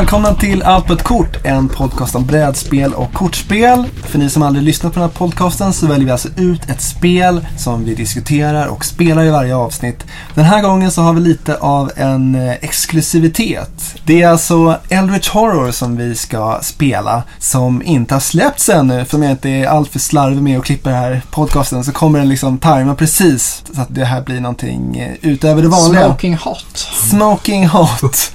Välkomna 0.00 0.34
till 0.34 0.62
Allt 0.62 0.86
på 0.86 0.92
ett 0.92 1.02
kort, 1.02 1.46
en 1.46 1.68
podcast 1.68 2.14
om 2.14 2.26
brädspel 2.26 2.94
och 2.94 3.12
kortspel. 3.12 3.84
För 4.04 4.18
ni 4.18 4.30
som 4.30 4.42
aldrig 4.42 4.64
lyssnat 4.64 4.94
på 4.94 5.00
den 5.00 5.08
här 5.08 5.16
podcasten 5.16 5.72
så 5.72 5.86
väljer 5.86 6.04
vi 6.04 6.12
alltså 6.12 6.28
ut 6.36 6.70
ett 6.70 6.80
spel 6.80 7.46
som 7.58 7.84
vi 7.84 7.94
diskuterar 7.94 8.66
och 8.66 8.84
spelar 8.84 9.24
i 9.24 9.30
varje 9.30 9.56
avsnitt. 9.56 10.04
Den 10.34 10.44
här 10.44 10.62
gången 10.62 10.90
så 10.90 11.02
har 11.02 11.12
vi 11.12 11.20
lite 11.20 11.56
av 11.56 11.92
en 11.96 12.34
eh, 12.34 12.50
exklusivitet. 12.50 13.94
Det 14.04 14.22
är 14.22 14.28
alltså 14.28 14.78
Eldritch 14.88 15.28
Horror 15.28 15.70
som 15.70 15.96
vi 15.96 16.14
ska 16.14 16.58
spela, 16.62 17.22
som 17.38 17.82
inte 17.82 18.14
har 18.14 18.20
släppts 18.20 18.68
ännu. 18.68 19.04
För 19.04 19.16
om 19.16 19.22
jag 19.22 19.32
inte 19.32 19.50
är 19.50 19.66
alltför 19.66 19.98
slarvig 19.98 20.42
med 20.42 20.58
att 20.58 20.64
klippa 20.64 20.90
den 20.90 20.98
här 20.98 21.22
podcasten 21.30 21.84
så 21.84 21.92
kommer 21.92 22.18
den 22.18 22.28
liksom 22.28 22.58
tajma 22.58 22.94
precis 22.94 23.62
så 23.74 23.80
att 23.80 23.94
det 23.94 24.04
här 24.04 24.22
blir 24.22 24.40
någonting 24.40 24.98
eh, 24.98 25.30
utöver 25.30 25.62
det 25.62 25.68
vanliga. 25.68 26.04
Smoking 26.04 26.36
hot. 26.36 26.88
Smoking 27.10 27.68
hot. 27.68 28.32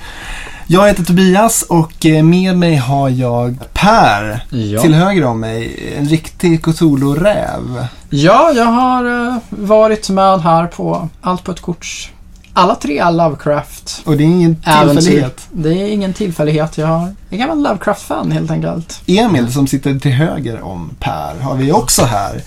Jag 0.68 0.88
heter 0.88 1.04
Tobias 1.04 1.62
och 1.62 2.05
eh, 2.05 2.24
med 2.24 2.58
mig 2.58 2.76
har 2.76 3.10
jag 3.10 3.58
Per. 3.74 4.46
Ja. 4.50 4.82
Till 4.82 4.94
höger 4.94 5.26
om 5.26 5.40
mig, 5.40 5.94
en 5.98 6.05
riktig 6.05 6.62
Cthulhu-räv. 6.62 7.88
Ja, 8.10 8.52
jag 8.55 8.66
har 8.66 9.27
eh, 9.27 9.38
varit 9.49 10.10
med 10.10 10.41
här 10.41 10.68
på 10.68 11.10
Allt 11.21 11.43
på 11.43 11.52
ett 11.52 11.62
korts 11.62 12.12
alla 12.58 12.76
tre 12.76 13.12
Lovecraft 13.12 14.02
Och 14.05 14.18
det 14.18 14.24
är 14.24 14.27
ingen 14.27 14.55
tillfällighet. 14.55 15.48
Det 15.52 15.70
är 15.70 15.88
ingen 15.88 16.13
tillfällighet. 16.13 16.77
Jag 16.77 16.88
har 16.88 17.13
en 17.30 17.40
gammal 17.40 17.63
Lovecraft-fan 17.63 18.32
helt 18.32 18.52
enkelt. 18.52 19.02
Emil 19.05 19.54
som 19.54 19.68
sitter 19.68 19.99
till 19.99 20.12
höger 20.12 20.62
om 20.62 20.96
Per 20.99 21.40
har 21.41 21.55
vi 21.55 21.71
också 21.71 22.04
här. 22.04 22.41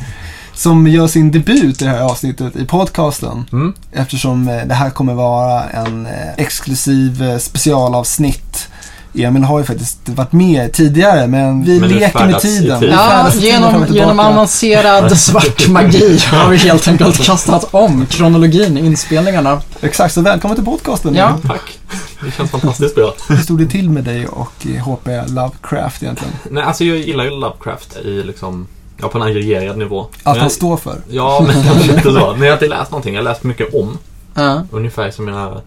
Som 0.59 0.87
gör 0.87 1.07
sin 1.07 1.31
debut 1.31 1.83
i 1.83 1.85
det 1.85 1.91
här 1.91 2.01
avsnittet 2.01 2.57
i 2.57 2.65
podcasten. 2.65 3.45
Mm. 3.53 3.75
Eftersom 3.93 4.49
eh, 4.49 4.65
det 4.67 4.75
här 4.75 4.91
kommer 4.91 5.15
vara 5.15 5.65
en 5.65 6.07
eh, 6.07 6.13
exklusiv 6.37 7.23
eh, 7.23 7.39
specialavsnitt. 7.39 8.69
Emil 9.15 9.43
har 9.43 9.59
ju 9.59 9.65
faktiskt 9.65 10.09
varit 10.09 10.33
med 10.33 10.73
tidigare 10.73 11.27
men 11.27 11.65
vi 11.65 11.81
Men 11.81 11.89
leker 11.91 12.27
med 12.27 12.41
tiden. 12.41 12.83
Ja, 12.91 13.31
tiden 13.33 13.63
fram 13.63 13.73
genom, 13.73 13.87
genom 13.95 14.21
avancerad 14.21 15.19
svart 15.19 15.69
magi 15.69 16.19
har 16.19 16.51
vi 16.51 16.57
helt 16.57 16.89
enkelt 16.89 17.25
kastat 17.25 17.69
om 17.71 18.07
kronologin 18.07 18.79
i 18.79 18.87
inspelningarna. 18.87 19.63
Exakt, 19.81 20.15
så 20.15 20.21
välkommen 20.21 20.57
till 20.57 20.65
podcasten. 20.65 21.15
Ja. 21.15 21.39
Tack. 21.47 21.79
Det 22.25 22.31
känns 22.37 22.51
fantastiskt 22.51 22.95
bra. 22.95 23.15
Hur 23.29 23.37
stod 23.37 23.59
det 23.59 23.67
till 23.67 23.91
med 23.91 24.05
dig 24.05 24.27
och 24.27 24.67
HP 24.85 25.09
Lovecraft 25.27 26.03
egentligen? 26.03 26.35
Nej, 26.51 26.63
alltså 26.63 26.85
jag 26.85 26.99
gillar 26.99 27.25
ju 27.25 27.31
Lovecraft 27.31 27.97
i 27.97 28.23
liksom, 28.23 28.67
ja 29.01 29.09
på 29.09 29.19
en 29.19 29.25
aggregerad 29.25 29.79
nivå. 29.79 30.01
Allt 30.01 30.25
Men 30.25 30.35
han 30.35 30.43
jag, 30.43 30.53
står 30.53 30.77
för. 30.77 30.97
Ja, 31.09 31.45
men 31.47 31.63
kanske 31.63 31.93
inte 31.93 32.03
så. 32.03 32.11
Men 32.39 32.43
jag 32.43 32.49
har 32.49 32.53
inte 32.53 32.69
läst 32.69 32.91
någonting. 32.91 33.15
Jag 33.15 33.23
har 33.23 33.31
läst 33.31 33.45
mycket 33.45 33.75
om. 33.75 33.99
Ja. 34.35 34.63
Ungefär 34.71 35.11
som 35.11 35.25
mina 35.25 35.61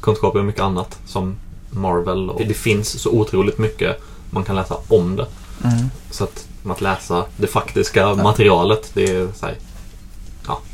kunskaper 0.00 0.38
och 0.38 0.44
mycket 0.44 0.62
annat. 0.62 0.98
Som 1.06 1.36
Marvel. 1.70 2.30
Och 2.30 2.42
det 2.48 2.54
finns 2.54 3.00
så 3.00 3.10
otroligt 3.10 3.58
mycket 3.58 4.00
man 4.30 4.44
kan 4.44 4.56
läsa 4.56 4.76
om 4.88 5.16
det. 5.16 5.26
Mm. 5.64 5.90
Så 6.10 6.24
att, 6.24 6.46
att 6.70 6.80
läsa 6.80 7.24
det 7.36 7.46
faktiska 7.46 8.14
materialet, 8.14 8.90
det 8.94 9.04
är 9.04 9.28
så 9.34 9.46
här, 9.46 9.54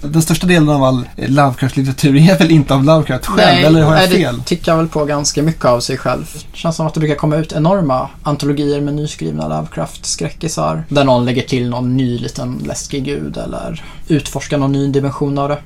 Den 0.00 0.22
största 0.22 0.46
delen 0.46 0.68
av 0.68 0.84
all 0.84 1.08
Lovecraft-litteratur 1.16 2.16
är 2.16 2.38
väl 2.38 2.50
inte 2.50 2.74
av 2.74 2.84
Lovecraft 2.84 3.26
själv, 3.26 3.66
eller 3.66 3.82
har 3.82 3.96
jag 3.96 4.10
nej, 4.10 4.22
fel? 4.22 4.36
det 4.38 4.44
tycker 4.44 4.72
jag 4.72 4.76
väl 4.76 4.88
på 4.88 5.04
ganska 5.04 5.42
mycket 5.42 5.64
av 5.64 5.80
sig 5.80 5.96
själv. 5.96 6.30
Det 6.52 6.58
känns 6.58 6.76
som 6.76 6.86
att 6.86 6.94
det 6.94 7.00
brukar 7.00 7.16
komma 7.16 7.36
ut 7.36 7.52
enorma 7.52 8.08
antologier 8.22 8.80
med 8.80 8.94
nyskrivna 8.94 9.48
Lovecraft-skräckisar. 9.48 10.84
Där 10.88 11.04
någon 11.04 11.24
lägger 11.24 11.42
till 11.42 11.70
någon 11.70 11.96
ny 11.96 12.18
liten 12.18 12.62
läskig 12.66 13.04
gud 13.04 13.36
eller 13.36 13.84
utforskar 14.08 14.58
någon 14.58 14.72
ny 14.72 14.86
dimension 14.86 15.38
av 15.38 15.48
det. 15.48 15.58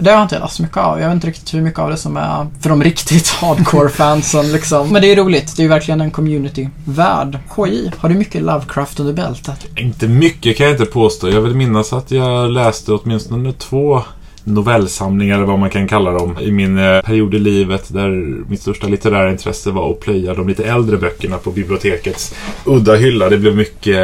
Det 0.00 0.10
har 0.10 0.16
jag 0.16 0.24
inte 0.24 0.38
läst 0.38 0.54
så 0.54 0.62
mycket 0.62 0.76
av. 0.76 1.00
Jag 1.00 1.08
vet 1.08 1.14
inte 1.14 1.26
riktigt 1.26 1.54
hur 1.54 1.60
mycket 1.60 1.80
av 1.80 1.90
det 1.90 1.96
som 1.96 2.16
är 2.16 2.46
för 2.60 2.68
de 2.68 2.82
riktigt 2.84 3.28
hardcore-fansen 3.40 4.52
liksom. 4.52 4.88
Men 4.92 5.02
det 5.02 5.12
är 5.12 5.16
roligt. 5.16 5.56
Det 5.56 5.60
är 5.60 5.64
ju 5.64 5.68
verkligen 5.68 6.00
en 6.00 6.10
community-värld. 6.10 7.38
KJ, 7.54 7.90
har 7.98 8.08
du 8.08 8.14
mycket 8.14 8.42
Lovecraft 8.42 9.00
under 9.00 9.12
bältet? 9.12 9.66
Inte 9.76 10.08
mycket 10.08 10.56
kan 10.56 10.66
jag 10.66 10.74
inte 10.74 10.92
påstå. 10.92 11.28
Jag 11.30 11.40
vill 11.40 11.54
minnas 11.54 11.92
att 11.92 12.10
jag 12.10 12.50
läste 12.50 12.92
åtminstone 12.92 13.52
två 13.52 14.02
novellsamlingar, 14.48 15.36
eller 15.36 15.46
vad 15.46 15.58
man 15.58 15.70
kan 15.70 15.88
kalla 15.88 16.10
dem, 16.10 16.36
i 16.40 16.50
min 16.50 16.78
eh, 16.78 17.00
period 17.00 17.34
i 17.34 17.38
livet 17.38 17.92
där 17.92 18.08
mitt 18.50 18.60
största 18.60 18.86
litterära 18.86 19.30
intresse 19.30 19.70
var 19.70 19.90
att 19.90 20.00
plöja 20.00 20.34
de 20.34 20.48
lite 20.48 20.64
äldre 20.64 20.96
böckerna 20.96 21.38
på 21.38 21.50
bibliotekets 21.50 22.34
udda 22.64 22.94
hylla. 22.94 23.28
Det 23.28 23.38
blev 23.38 23.56
mycket 23.56 23.96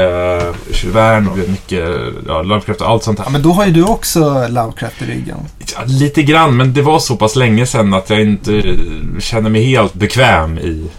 Jules 0.66 0.94
Verne 0.94 1.30
och 1.30 1.36
mycket 1.36 1.88
ja, 2.26 2.42
Lovecraft 2.42 2.80
och 2.80 2.88
allt 2.88 3.02
sånt 3.02 3.18
här. 3.18 3.26
Ja, 3.26 3.30
men 3.30 3.42
då 3.42 3.52
har 3.52 3.66
ju 3.66 3.72
du 3.72 3.84
också 3.84 4.46
Lovecraft 4.48 5.02
i 5.02 5.04
ryggen. 5.04 5.36
Ja, 5.74 5.82
lite 5.86 6.22
grann, 6.22 6.56
men 6.56 6.74
det 6.74 6.82
var 6.82 6.98
så 6.98 7.16
pass 7.16 7.36
länge 7.36 7.66
sedan 7.66 7.94
att 7.94 8.10
jag 8.10 8.20
inte 8.20 8.54
eh, 8.54 9.20
känner 9.20 9.50
mig 9.50 9.64
helt 9.64 9.94
bekväm 9.94 10.58
i 10.58 10.90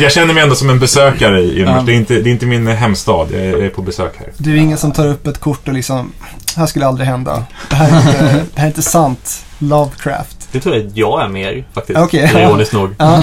jag 0.00 0.12
känner 0.12 0.34
mig 0.34 0.42
ändå 0.42 0.54
som 0.54 0.70
en 0.70 0.78
besökare 0.78 1.40
i 1.40 1.62
universum. 1.62 1.76
Ja. 1.76 1.82
Det, 1.86 1.92
är 1.92 1.96
inte, 1.96 2.14
det 2.14 2.30
är 2.30 2.32
inte 2.32 2.46
min 2.46 2.66
hemstad. 2.66 3.28
Jag 3.32 3.40
är, 3.40 3.68
på 3.68 3.82
besök 3.82 4.12
här. 4.18 4.28
Du 4.36 4.52
är 4.52 4.56
ingen 4.56 4.78
som 4.78 4.92
tar 4.92 5.08
upp 5.08 5.26
ett 5.26 5.38
kort 5.38 5.68
och 5.68 5.74
liksom, 5.74 6.12
här 6.56 6.66
skulle 6.66 6.86
aldrig 6.86 7.08
hända. 7.08 7.44
Det 7.70 7.76
här 7.76 7.90
är 7.90 7.96
inte, 7.96 8.46
det 8.54 8.60
här 8.60 8.64
är 8.64 8.68
inte 8.68 8.82
sant. 8.82 9.44
Lovecraft. 9.58 10.48
det 10.52 10.60
tror 10.60 10.76
jag 10.76 10.86
att 10.86 10.96
jag 10.96 11.24
är 11.24 11.28
mer 11.28 11.64
faktiskt. 11.72 11.98
Okej. 11.98 12.30
Ironiskt 12.34 12.72
nog. 12.72 12.94
Ja. 12.98 13.22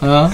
Ja. 0.00 0.30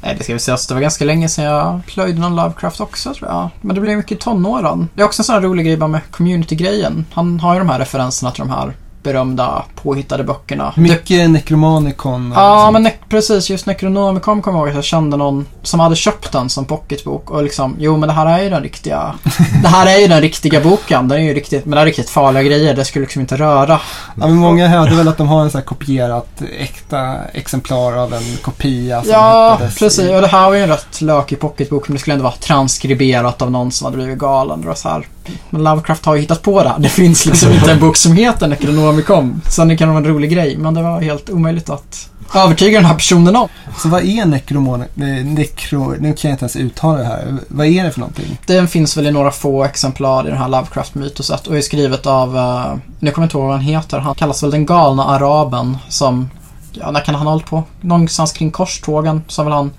Nej, 0.00 0.14
det 0.18 0.24
ska 0.24 0.32
vi 0.32 0.38
säga. 0.38 0.56
Det 0.68 0.74
var 0.74 0.80
ganska 0.80 1.04
länge 1.04 1.28
sedan 1.28 1.44
jag 1.44 1.80
plöjde 1.86 2.20
någon 2.20 2.36
Lovecraft 2.36 2.80
också 2.80 3.14
tror 3.14 3.30
jag. 3.30 3.48
Men 3.60 3.74
det 3.74 3.80
blev 3.80 3.96
mycket 3.96 4.12
i 4.12 4.20
tonåren. 4.20 4.88
Det 4.94 5.02
är 5.02 5.06
också 5.06 5.20
en 5.20 5.24
sån 5.24 5.34
här 5.34 5.42
rolig 5.42 5.66
grej 5.66 5.76
bara 5.76 5.88
med 5.88 6.00
community-grejen. 6.10 7.06
Han 7.12 7.40
har 7.40 7.54
ju 7.54 7.58
de 7.58 7.68
här 7.68 7.78
referenserna 7.78 8.30
till 8.30 8.40
de 8.40 8.50
här 8.50 8.72
berömda 9.04 9.64
påhittade 9.82 10.24
böckerna. 10.24 10.72
Det, 10.74 10.80
Mycket 10.80 11.30
Necromonicon. 11.30 12.32
och 12.32 12.38
ja, 12.38 12.70
men 12.70 12.86
ne- 12.86 12.90
precis. 13.08 13.50
Just 13.50 13.66
Necronomicon 13.66 14.42
kommer 14.42 14.58
jag 14.58 14.62
ihåg 14.62 14.68
att 14.68 14.74
jag 14.74 14.84
kände 14.84 15.16
någon 15.16 15.46
som 15.62 15.80
hade 15.80 15.96
köpt 15.96 16.32
den 16.32 16.48
som 16.48 16.64
pocketbok 16.64 17.30
och 17.30 17.42
liksom, 17.42 17.76
jo 17.78 17.96
men 17.96 18.06
det 18.08 18.12
här 18.14 18.26
är 18.38 18.42
ju 18.42 18.50
den 18.50 18.62
riktiga, 18.62 19.14
det 19.62 19.68
här 19.68 19.86
är 19.86 19.98
ju 19.98 20.08
den 20.08 20.20
riktiga 20.20 20.60
boken. 20.60 21.08
Den 21.08 21.18
är 21.18 21.22
ju 21.22 21.34
riktigt, 21.34 21.64
men 21.66 21.76
det 21.76 21.80
är 21.80 21.84
riktigt 21.86 22.10
farliga 22.10 22.42
grejer. 22.42 22.74
Det 22.74 22.84
skulle 22.84 23.02
liksom 23.04 23.20
inte 23.20 23.36
röra. 23.36 23.80
Ja, 24.20 24.26
men 24.26 24.36
många 24.36 24.68
hävdar 24.68 24.96
väl 24.96 25.08
att 25.08 25.16
de 25.18 25.28
har 25.28 25.42
en 25.42 25.50
sån 25.50 25.58
här 25.58 25.66
kopierat 25.66 26.42
äkta 26.58 27.16
exemplar 27.32 27.92
av 27.96 28.14
en 28.14 28.36
kopia 28.42 29.02
som 29.02 29.10
Ja, 29.12 29.56
precis. 29.78 29.98
i- 29.98 30.14
Och 30.14 30.20
det 30.20 30.26
här 30.26 30.48
var 30.48 30.54
ju 30.56 30.62
en 30.62 30.68
rätt 30.68 31.00
lökig 31.00 31.40
pocketbok, 31.40 31.88
men 31.88 31.94
det 31.94 32.00
skulle 32.00 32.14
ändå 32.14 32.22
vara 32.24 32.34
transkriberat 32.34 33.42
av 33.42 33.50
någon 33.50 33.72
som 33.72 33.84
hade 33.84 33.96
blivit 33.96 34.18
galen. 34.18 34.60
Det 34.60 34.66
var 34.68 34.74
så 34.74 34.88
här. 34.88 35.06
Men 35.50 35.62
Lovecraft 35.62 36.04
har 36.04 36.14
ju 36.14 36.20
hittat 36.20 36.42
på 36.42 36.62
det. 36.62 36.74
Det 36.78 36.88
finns 36.88 37.26
liksom 37.26 37.52
inte 37.52 37.72
en 37.72 37.80
bok 37.80 37.96
som 37.96 38.12
heter 38.12 38.48
Necronomicon. 38.48 39.40
Sen 39.48 39.68
det 39.68 39.76
kan 39.76 39.88
vara 39.88 39.98
en 39.98 40.06
rolig 40.06 40.30
grej, 40.30 40.56
men 40.56 40.74
det 40.74 40.82
var 40.82 41.00
helt 41.00 41.30
omöjligt 41.30 41.70
att 41.70 42.10
övertyga 42.34 42.78
den 42.78 42.84
här 42.84 42.94
personen 42.94 43.36
om. 43.36 43.48
Så 43.78 43.88
vad 43.88 44.04
är 44.04 44.26
Necromon... 44.26 44.80
eh, 44.80 44.86
Necro... 45.24 45.94
Nu 45.98 46.12
kan 46.12 46.30
jag 46.30 46.34
inte 46.34 46.42
ens 46.42 46.56
uttala 46.56 46.98
det 46.98 47.04
här. 47.04 47.36
Vad 47.48 47.66
är 47.66 47.84
det 47.84 47.90
för 47.90 48.00
någonting? 48.00 48.38
Den 48.46 48.68
finns 48.68 48.96
väl 48.96 49.06
i 49.06 49.10
några 49.10 49.30
få 49.30 49.64
exemplar 49.64 50.26
i 50.26 50.30
det 50.30 50.36
här 50.36 50.48
Lovecraft-mytoset 50.48 51.46
och 51.46 51.56
är 51.56 51.60
skrivet 51.60 52.06
av, 52.06 52.36
uh, 52.36 52.76
nu 52.98 53.10
kommer 53.10 53.24
jag 53.24 53.26
inte 53.26 53.36
ihåg 53.36 53.46
vad 53.46 53.56
han 53.56 53.64
heter, 53.64 53.98
han 53.98 54.14
kallas 54.14 54.42
väl 54.42 54.50
den 54.50 54.66
galna 54.66 55.04
araben 55.04 55.78
som, 55.88 56.30
ja 56.72 56.90
när 56.90 57.00
kan 57.00 57.14
han 57.14 57.26
ha 57.26 57.32
hållit 57.32 57.46
på? 57.46 57.62
Någonstans 57.80 58.32
kring 58.32 58.50
korstågen 58.50 59.22
så 59.28 59.42
har 59.42 59.44
väl 59.44 59.54
han 59.54 59.70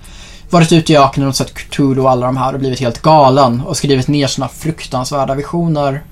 varit 0.49 0.71
ute 0.71 0.93
i 0.93 0.97
öknen 0.97 1.27
och 1.27 1.35
sett 1.35 1.53
Cthulhu 1.53 2.01
och 2.01 2.11
alla 2.11 2.25
de 2.25 2.37
här 2.37 2.53
och 2.53 2.59
blivit 2.59 2.79
helt 2.79 3.01
galen 3.01 3.61
och 3.61 3.77
skrivit 3.77 4.07
ner 4.07 4.27
sina 4.27 4.47
fruktansvärda 4.47 5.35
visioner. 5.35 6.03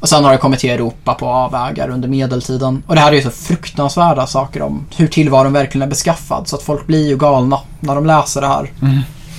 Och 0.00 0.08
sen 0.08 0.24
har 0.24 0.32
det 0.32 0.38
kommit 0.38 0.60
till 0.60 0.70
Europa 0.70 1.14
på 1.14 1.26
avvägar 1.26 1.88
under 1.88 2.08
medeltiden. 2.08 2.82
Och 2.86 2.94
det 2.94 3.00
här 3.00 3.12
är 3.12 3.16
ju 3.16 3.22
så 3.22 3.30
fruktansvärda 3.30 4.26
saker 4.26 4.62
om 4.62 4.86
hur 4.96 5.06
tillvaron 5.06 5.52
verkligen 5.52 5.82
är 5.82 5.90
beskaffad. 5.90 6.48
Så 6.48 6.56
att 6.56 6.62
folk 6.62 6.86
blir 6.86 7.08
ju 7.08 7.16
galna 7.16 7.58
när 7.80 7.94
de 7.94 8.06
läser 8.06 8.40
det 8.40 8.46
här. 8.46 8.70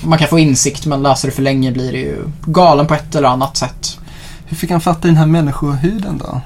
Man 0.03 0.19
kan 0.19 0.27
få 0.27 0.39
insikt 0.39 0.85
men 0.85 1.03
läser 1.03 1.27
det 1.27 1.33
för 1.33 1.41
länge 1.41 1.71
blir 1.71 1.91
det 1.91 1.97
ju 1.97 2.17
galen 2.45 2.87
på 2.87 2.93
ett 2.93 3.15
eller 3.15 3.27
annat 3.27 3.57
sätt. 3.57 3.97
Hur 4.45 4.57
fick 4.57 4.71
han 4.71 4.81
fatta 4.81 5.07
den 5.07 5.17
här 5.17 5.25
människohuden 5.25 6.17
då? 6.17 6.41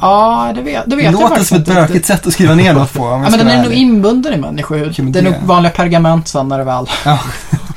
Ja, 0.00 0.52
det 0.54 0.62
vet, 0.62 0.84
det 0.86 0.96
vet 0.96 1.04
Det 1.06 1.12
jag 1.12 1.20
låter 1.22 1.44
som 1.44 1.56
ett 1.58 1.66
bökigt 1.66 2.06
sätt 2.06 2.26
att 2.26 2.32
skriva 2.32 2.54
ner 2.54 2.74
något 2.74 2.92
på. 2.92 3.04
Ja, 3.04 3.18
men 3.18 3.32
den 3.38 3.48
är 3.48 3.62
nog 3.62 3.72
inbunden 3.72 4.34
i 4.34 4.36
människohud. 4.36 4.94
Ja, 4.98 5.04
det 5.04 5.18
är 5.18 5.22
det- 5.22 5.30
nog 5.30 5.42
vanliga 5.42 5.72
pergament 5.72 6.28
sen 6.28 6.48
när 6.48 6.58
det 6.58 6.64
väl, 6.64 6.86
Ja. 7.04 7.18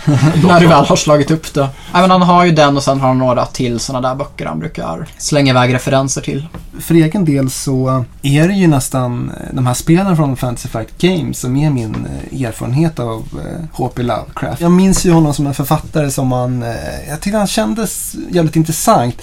när 0.47 0.59
du 0.59 0.67
väl 0.67 0.85
har 0.85 0.95
slagit 0.95 1.31
upp 1.31 1.53
det. 1.53 1.67
Ja, 1.93 2.01
men 2.01 2.11
han 2.11 2.21
har 2.21 2.45
ju 2.45 2.51
den 2.51 2.77
och 2.77 2.83
sen 2.83 2.99
har 3.01 3.07
han 3.07 3.17
några 3.17 3.45
till 3.45 3.79
sådana 3.79 4.09
där 4.09 4.15
böcker 4.15 4.45
han 4.45 4.59
brukar 4.59 5.07
slänga 5.17 5.49
iväg 5.51 5.73
referenser 5.73 6.21
till. 6.21 6.47
För 6.79 6.95
egen 6.95 7.25
del 7.25 7.49
så 7.49 8.05
är 8.21 8.47
det 8.47 8.53
ju 8.53 8.67
nästan 8.67 9.29
eh, 9.39 9.55
de 9.55 9.67
här 9.67 9.73
spelen 9.73 10.15
från 10.15 10.35
Fantasy 10.37 10.69
Flight 10.69 10.97
Games 10.97 11.39
som 11.39 11.57
är 11.57 11.69
min 11.69 12.07
eh, 12.31 12.41
erfarenhet 12.43 12.99
av 12.99 13.23
eh, 13.33 13.65
H.P. 13.73 14.03
Lovecraft. 14.03 14.61
Jag 14.61 14.71
minns 14.71 15.05
ju 15.05 15.11
honom 15.11 15.33
som 15.33 15.47
en 15.47 15.53
författare 15.53 16.11
som 16.11 16.27
man, 16.27 16.63
eh, 16.63 16.69
jag 17.09 17.21
tyckte 17.21 17.37
han 17.37 17.47
kändes 17.47 18.15
jävligt 18.31 18.55
intressant. 18.55 19.21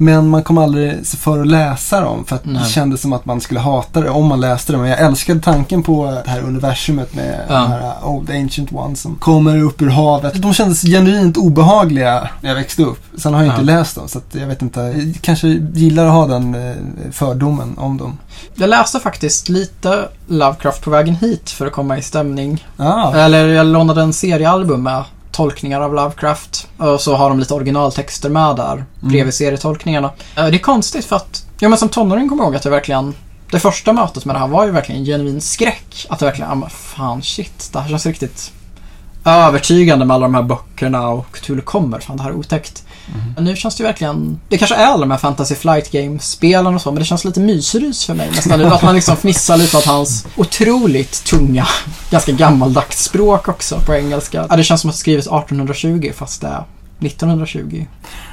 Men 0.00 0.28
man 0.28 0.42
kom 0.42 0.58
aldrig 0.58 1.06
sig 1.06 1.18
för 1.20 1.40
att 1.40 1.46
läsa 1.46 2.00
dem 2.00 2.24
för 2.24 2.36
att 2.36 2.44
det 2.44 2.50
Nej. 2.50 2.64
kändes 2.70 3.00
som 3.00 3.12
att 3.12 3.24
man 3.24 3.40
skulle 3.40 3.60
hata 3.60 4.00
det 4.00 4.10
om 4.10 4.26
man 4.26 4.40
läste 4.40 4.72
det. 4.72 4.78
Men 4.78 4.90
jag 4.90 5.00
älskade 5.00 5.40
tanken 5.40 5.82
på 5.82 6.10
det 6.24 6.30
här 6.30 6.40
universumet 6.40 7.14
med 7.14 7.40
Ja. 7.48 7.54
de 7.54 7.70
här 7.70 7.92
Old 8.04 8.30
Ancient 8.30 8.72
Ones 8.72 9.00
som 9.00 9.16
kommer 9.16 9.62
upp 9.62 9.82
ur 9.82 9.88
havet. 9.90 10.42
De 10.42 10.54
kändes 10.54 10.82
genuint 10.82 11.36
obehagliga 11.36 12.28
när 12.40 12.48
jag 12.50 12.56
växte 12.56 12.82
upp. 12.82 13.00
Sen 13.18 13.34
har 13.34 13.44
jag 13.44 13.52
inte 13.58 13.72
Ja. 13.72 13.78
läst 13.78 13.94
dem 13.94 14.08
så 14.08 14.20
jag 14.32 14.46
vet 14.46 14.62
inte. 14.62 14.80
Jag 14.80 15.18
kanske 15.20 15.48
gillar 15.74 16.06
att 16.06 16.12
ha 16.12 16.26
den 16.26 16.54
eh, 16.54 16.74
fördomen 17.12 17.78
om 17.78 17.96
dem. 17.98 18.18
Jag 18.54 18.70
läste 18.70 19.00
faktiskt 19.00 19.48
lite 19.48 20.08
Lovecraft 20.26 20.82
på 20.84 20.90
vägen 20.90 21.14
hit 21.14 21.50
för 21.50 21.66
att 21.66 21.72
komma 21.72 21.98
i 21.98 22.02
stämning. 22.02 22.66
Ah, 22.76 23.14
Eller 23.14 23.48
jag 23.48 23.66
lånade 23.66 24.02
en 24.02 24.12
seriealbum 24.12 24.82
med 24.82 25.04
tolkningar 25.38 25.80
av 25.80 25.94
Lovecraft. 25.94 26.68
Och 26.76 27.00
så 27.00 27.16
har 27.16 27.28
de 27.28 27.38
lite 27.38 27.54
originaltexter 27.54 28.28
med 28.30 28.56
där 28.56 28.72
Mm. 28.72 28.86
bredvid 29.00 29.34
serietolkningarna. 29.34 30.10
Eh, 30.36 30.46
Det 30.46 30.56
är 30.56 30.58
konstigt 30.58 31.04
för 31.04 31.16
att, 31.16 31.46
ja 31.60 31.68
men 31.68 31.78
som 31.78 31.88
tonåring 31.88 32.28
kommer 32.28 32.42
jag 32.42 32.48
ihåg 32.48 32.56
att 32.56 32.64
jag 32.64 32.72
verkligen 32.72 33.14
det 33.50 33.58
första 33.60 33.92
mötet 33.92 34.24
med 34.24 34.34
det 34.34 34.38
här 34.38 34.48
var 34.48 34.64
ju 34.64 34.70
verkligen 34.70 35.00
en 35.00 35.06
genuin 35.06 35.40
skräck. 35.40 36.06
Att 36.08 36.18
det 36.18 36.24
verkligen, 36.24 36.48
ja 36.50 36.54
men 36.54 36.70
fan 36.70 37.22
shit, 37.22 37.70
det 37.72 37.80
här 37.80 37.88
känns 37.88 38.06
riktigt 38.06 38.52
övertygande 39.24 40.04
med 40.04 40.14
alla 40.14 40.26
de 40.26 40.34
här 40.34 40.42
böckerna 40.42 41.08
och 41.08 41.36
Cthulhu 41.36 41.62
kommer. 41.62 42.00
Fan 42.00 42.16
det 42.16 42.22
här 42.22 42.30
är 42.30 42.34
otäckt. 42.36 42.84
Men 43.34 43.44
nu 43.44 43.56
känns 43.56 43.76
det 43.76 43.82
ju 43.82 43.86
verkligen, 43.86 44.40
det 44.48 44.58
kanske 44.58 44.74
är 44.74 44.86
alla 44.86 45.00
de 45.00 45.10
här 45.10 45.18
Fantasy 45.18 45.54
Flight 45.54 45.90
Games-spelen 45.90 46.74
och 46.74 46.80
så, 46.80 46.90
men 46.92 46.98
det 46.98 47.04
känns 47.04 47.24
lite 47.24 47.40
mysrys 47.40 48.04
för 48.06 48.14
mig 48.14 48.30
nästan 48.34 48.58
nu. 48.58 48.64
Att 48.66 48.82
man 48.82 48.94
liksom 48.94 49.16
fnissar 49.16 49.56
lite 49.56 49.76
åt 49.76 49.84
hans 49.84 50.26
otroligt 50.36 51.24
tunga, 51.24 51.66
ganska 52.10 52.32
gammaldags 52.32 53.04
språk 53.04 53.48
också 53.48 53.80
på 53.86 53.94
engelska. 53.94 54.46
Ja, 54.50 54.56
det 54.56 54.64
känns 54.64 54.80
som 54.80 54.90
att 54.90 54.96
det 54.96 55.00
skrivits 55.00 55.26
1820 55.26 56.12
fast 56.14 56.40
det 56.40 56.46
är 56.46 56.64
1920. 57.00 57.86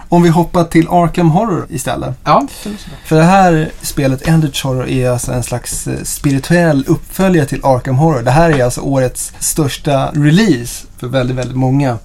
Om 0.10 0.24
vi 0.24 0.30
hoppar 0.30 0.63
till 0.63 0.88
Arkham 0.88 1.30
Horror 1.30 1.68
istället. 1.69 2.18
Ja, 2.24 2.48
det. 2.63 2.69
För 3.06 3.16
det 3.16 3.24
här 3.24 3.72
spelet, 3.81 4.27
Endritch 4.27 4.63
Horror, 4.63 4.88
är 4.88 5.10
alltså 5.10 5.31
en 5.31 5.44
slags 5.44 5.88
eh, 5.88 6.04
spirituell 6.04 6.86
uppföljare 6.88 7.45
till 7.45 7.60
Arkham 7.63 7.95
Horror. 7.95 8.22
Det 8.22 8.31
här 8.31 8.50
är 8.51 8.63
alltså 8.63 8.81
årets 8.81 9.33
största 9.39 10.12
release 10.12 10.88
för 10.98 11.07
väldigt, 11.07 11.38
väldigt 11.38 11.57
många. 11.57 11.98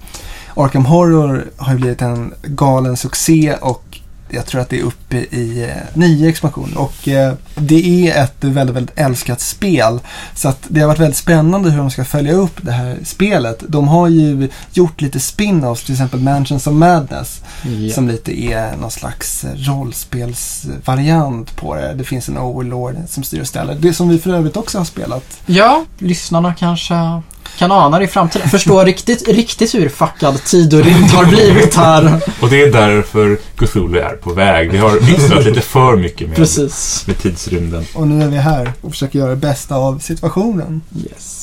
Arkham 0.55 0.85
Horror 0.85 1.45
har 1.57 1.73
ju 1.73 1.79
blivit 1.79 2.01
en 2.01 2.33
galen 2.43 2.97
succé 2.97 3.55
och 3.61 3.91
jag 4.33 4.45
tror 4.45 4.61
att 4.61 4.69
det 4.69 4.79
är 4.79 4.83
uppe 4.83 5.17
i 5.17 5.63
eh, 5.63 5.69
nio 5.93 6.29
expansioner. 6.29 6.77
Och 6.77 7.07
eh, 7.07 7.33
det 7.55 8.09
är 8.09 8.23
ett 8.23 8.43
väldigt, 8.43 8.75
väldigt 8.75 8.99
älskat 8.99 9.41
spel. 9.41 9.99
Så 10.35 10.49
att 10.49 10.65
det 10.67 10.79
har 10.79 10.87
varit 10.87 10.99
väldigt 10.99 11.17
spännande 11.17 11.69
hur 11.69 11.77
de 11.77 11.91
ska 11.91 12.05
följa 12.05 12.33
upp 12.33 12.59
det 12.61 12.71
här 12.71 12.97
spelet. 13.03 13.63
De 13.67 13.87
har 13.87 14.07
ju 14.07 14.49
gjort 14.73 15.01
lite 15.01 15.19
spin-offs, 15.19 15.85
till 15.85 15.93
exempel 15.93 16.19
Mansions 16.19 16.67
of 16.67 16.73
Madness. 16.73 17.41
Ja. 17.63 17.93
Som 17.93 18.07
lite 18.07 18.41
är 18.41 18.77
någon 18.77 18.91
slags 18.91 19.45
rollspelsvariant 19.55 21.55
på 21.55 21.75
det. 21.75 21.93
Det 21.93 22.03
finns 22.03 22.29
en 22.29 22.37
overlord 22.37 22.95
som 23.07 23.23
styr 23.23 23.41
och 23.41 23.47
ställer. 23.47 23.75
Det 23.75 23.93
som 23.93 24.09
vi 24.09 24.19
för 24.19 24.33
övrigt 24.33 24.57
också 24.57 24.77
har 24.77 24.85
spelat. 24.85 25.39
ja, 25.45 25.85
lyssnarna 25.97 26.53
kanske 26.53 27.21
kan 27.57 27.71
ana 27.71 27.99
det 27.99 28.05
i 28.05 28.07
framtiden. 28.07 28.49
Förstå 28.49 28.83
riktigt, 28.83 29.27
riktigt 29.27 29.75
hur 29.75 29.89
fuckad 29.89 30.43
tid 30.43 30.73
och 30.73 30.83
rymd 30.83 31.09
har 31.09 31.25
blivit 31.25 31.75
här. 31.75 32.19
Och 32.41 32.49
det 32.49 32.61
är 32.61 32.71
därför 32.71 33.37
Cthulhu 33.55 33.99
är 33.99 34.15
på 34.15 34.33
väg. 34.33 34.71
Vi 34.71 34.77
har 34.77 34.99
missat 35.11 35.45
lite 35.45 35.61
för 35.61 35.95
mycket 35.95 36.27
med, 36.27 36.35
Precis. 36.37 37.03
med 37.07 37.17
tidsrymden. 37.19 37.85
Och 37.93 38.07
nu 38.07 38.23
är 38.25 38.27
vi 38.29 38.37
här 38.37 38.73
och 38.81 38.91
försöker 38.91 39.19
göra 39.19 39.29
det 39.29 39.35
bästa 39.35 39.75
av 39.75 39.99
situationen. 39.99 40.81
Yes. 41.09 41.40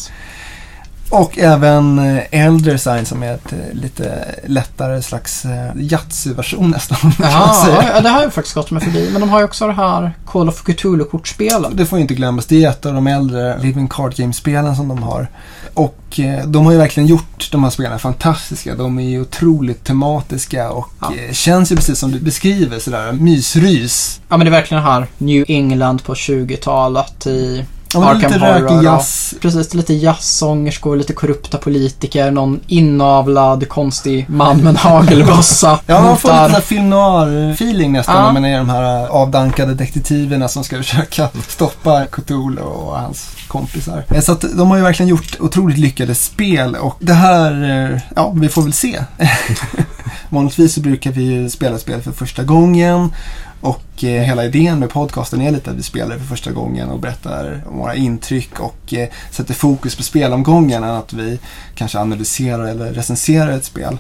Och 1.11 1.39
även 1.39 1.99
eh, 1.99 2.23
Elder 2.31 2.77
Sign 2.77 3.07
som 3.07 3.23
är 3.23 3.35
ett 3.35 3.53
eh, 3.53 3.59
lite 3.73 4.35
lättare 4.47 5.03
slags 5.03 5.45
eh, 5.45 5.71
Yatzy-version 5.77 6.71
nästan. 6.71 6.99
man 7.19 7.31
Ja, 7.31 8.01
det 8.03 8.09
har 8.09 8.23
jag 8.23 8.33
faktiskt 8.35 8.55
gått 8.55 8.71
med 8.71 8.83
förbi. 8.83 9.09
Men 9.13 9.21
de 9.21 9.31
har 9.31 9.39
ju 9.39 9.45
också 9.45 9.67
det 9.67 9.73
här 9.73 10.13
Call 10.27 10.49
of 10.49 10.63
Cthulhu-kortspelen. 10.63 11.77
Det 11.77 11.87
får 11.87 11.99
inte 11.99 12.15
glömmas. 12.15 12.47
Det 12.47 12.65
är 12.65 12.71
ett 12.71 12.87
av 12.87 12.95
de 12.95 13.07
äldre 13.07 13.59
Living 13.59 13.89
Card 13.89 14.15
Game-spelen 14.15 14.77
som 14.77 14.89
de 14.89 15.03
har. 15.03 15.29
Och 15.75 16.21
eh, 16.21 16.47
de 16.47 16.65
har 16.65 16.73
ju 16.73 16.79
verkligen 16.79 17.07
gjort 17.07 17.49
de 17.53 17.65
här 17.65 17.71
spelen 17.71 17.99
fantastiska. 17.99 18.75
De 18.75 18.99
är 18.99 19.09
ju 19.09 19.21
otroligt 19.21 19.85
tematiska 19.85 20.71
och 20.71 20.89
Ja. 21.01 21.13
eh, 21.15 21.33
känns 21.33 21.73
ju 21.73 21.77
precis 21.77 21.99
som 21.99 22.13
du 22.13 22.21
beskriver 22.21 22.79
sådär 22.79 23.13
mysrys. 23.13 24.21
Ja, 24.29 24.37
men 24.37 24.45
det 24.45 24.49
är 24.49 24.61
verkligen 24.61 24.85
det 24.85 24.91
här 24.91 25.07
New 25.19 25.45
England 25.49 26.05
på 26.05 26.15
20-talet 26.15 27.27
i 27.27 27.65
Ja, 27.95 28.01
men 28.01 28.09
Arkham 28.09 28.33
lite 28.33 28.45
rökig 28.45 28.75
ja. 28.75 28.83
jazz. 28.83 29.35
Precis, 29.41 29.75
lite 29.75 29.95
jazzsångerskor, 29.95 30.97
lite 30.97 31.13
korrupta 31.13 31.59
politiker, 31.59 32.31
någon 32.31 32.61
inavlad 32.67 33.69
konstig 33.69 34.27
man 34.29 34.57
med 34.59 34.67
en 34.71 34.77
hagelbössa. 34.77 35.81
Ja, 35.87 36.03
man 36.03 36.17
får 36.17 36.49
lite 36.49 36.61
film 36.61 36.91
noir-feeling 36.93 37.93
nästan 37.93 38.17
Ja. 38.17 38.23
när 38.23 38.33
man 38.33 38.45
är 38.45 38.59
de 38.59 38.69
här 38.71 39.05
eh, 39.05 39.11
avdankade 39.11 39.75
detektiverna 39.75 40.49
som 40.49 40.65
ska 40.65 40.77
försöka 40.83 41.29
stoppa 41.49 42.07
Cthulhu 42.07 42.63
och 42.63 42.99
hans 43.01 43.29
kompisar. 43.49 44.05
Eh, 44.09 44.21
Så 44.21 44.33
att 44.33 44.45
de 44.57 44.71
har 44.71 44.77
ju 44.77 44.83
verkligen 44.83 45.09
gjort 45.11 45.37
otroligt 45.41 45.79
lyckade 45.79 46.15
spel 46.15 46.77
och 46.77 46.97
det 47.01 47.15
här, 47.15 47.53
eh, 47.93 48.01
ja, 48.17 48.33
vi 48.37 48.49
får 48.49 48.63
väl 48.63 48.73
se. 48.73 49.01
Vanligtvis 50.29 50.75
så 50.75 50.81
brukar 50.81 51.11
vi 51.11 51.23
ju 51.23 51.51
spela 51.51 51.79
spel 51.79 52.03
för 52.03 52.13
första 52.13 52.43
gången 52.43 53.11
och 53.61 54.05
eh, 54.05 54.23
hela 54.23 54.45
idén 54.45 54.79
med 54.79 54.91
podcasten 54.91 55.41
är 55.41 55.51
lite 55.51 55.71
att 55.71 55.77
vi 55.77 55.83
spelar 55.83 56.17
för 56.19 56.25
första 56.25 56.51
gången 56.53 56.91
och 56.91 56.99
berättar 56.99 57.63
om 57.71 57.79
våra 57.79 57.95
intryck 57.95 58.61
och 58.61 58.95
eh, 58.95 59.09
sätter 59.31 59.55
fokus 59.55 59.97
på 59.97 60.03
spelomgången 60.03 60.85
än 60.85 60.91
att 60.95 61.13
vi 61.13 61.39
kanske 61.75 61.99
analyserar 61.99 62.65
eller 62.65 62.93
recenserar 62.93 63.51
ett 63.53 63.65
spel. 63.65 63.99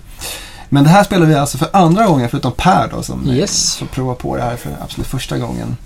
Men 0.68 0.84
det 0.84 0.90
här 0.90 1.04
spelar 1.04 1.26
vi 1.26 1.34
alltså 1.34 1.58
för 1.58 1.68
andra 1.72 2.06
gången 2.06 2.28
förutom 2.28 2.52
Per 2.52 2.88
då 2.92 3.02
som 3.02 3.28
Yes. 3.30 3.62
som 3.72 3.88
provar 3.88 4.14
på 4.14 4.36
det 4.36 4.42
här 4.42 4.56
för 4.56 4.70
absolut 4.82 5.06
första 5.06 5.38
gången. 5.38 5.76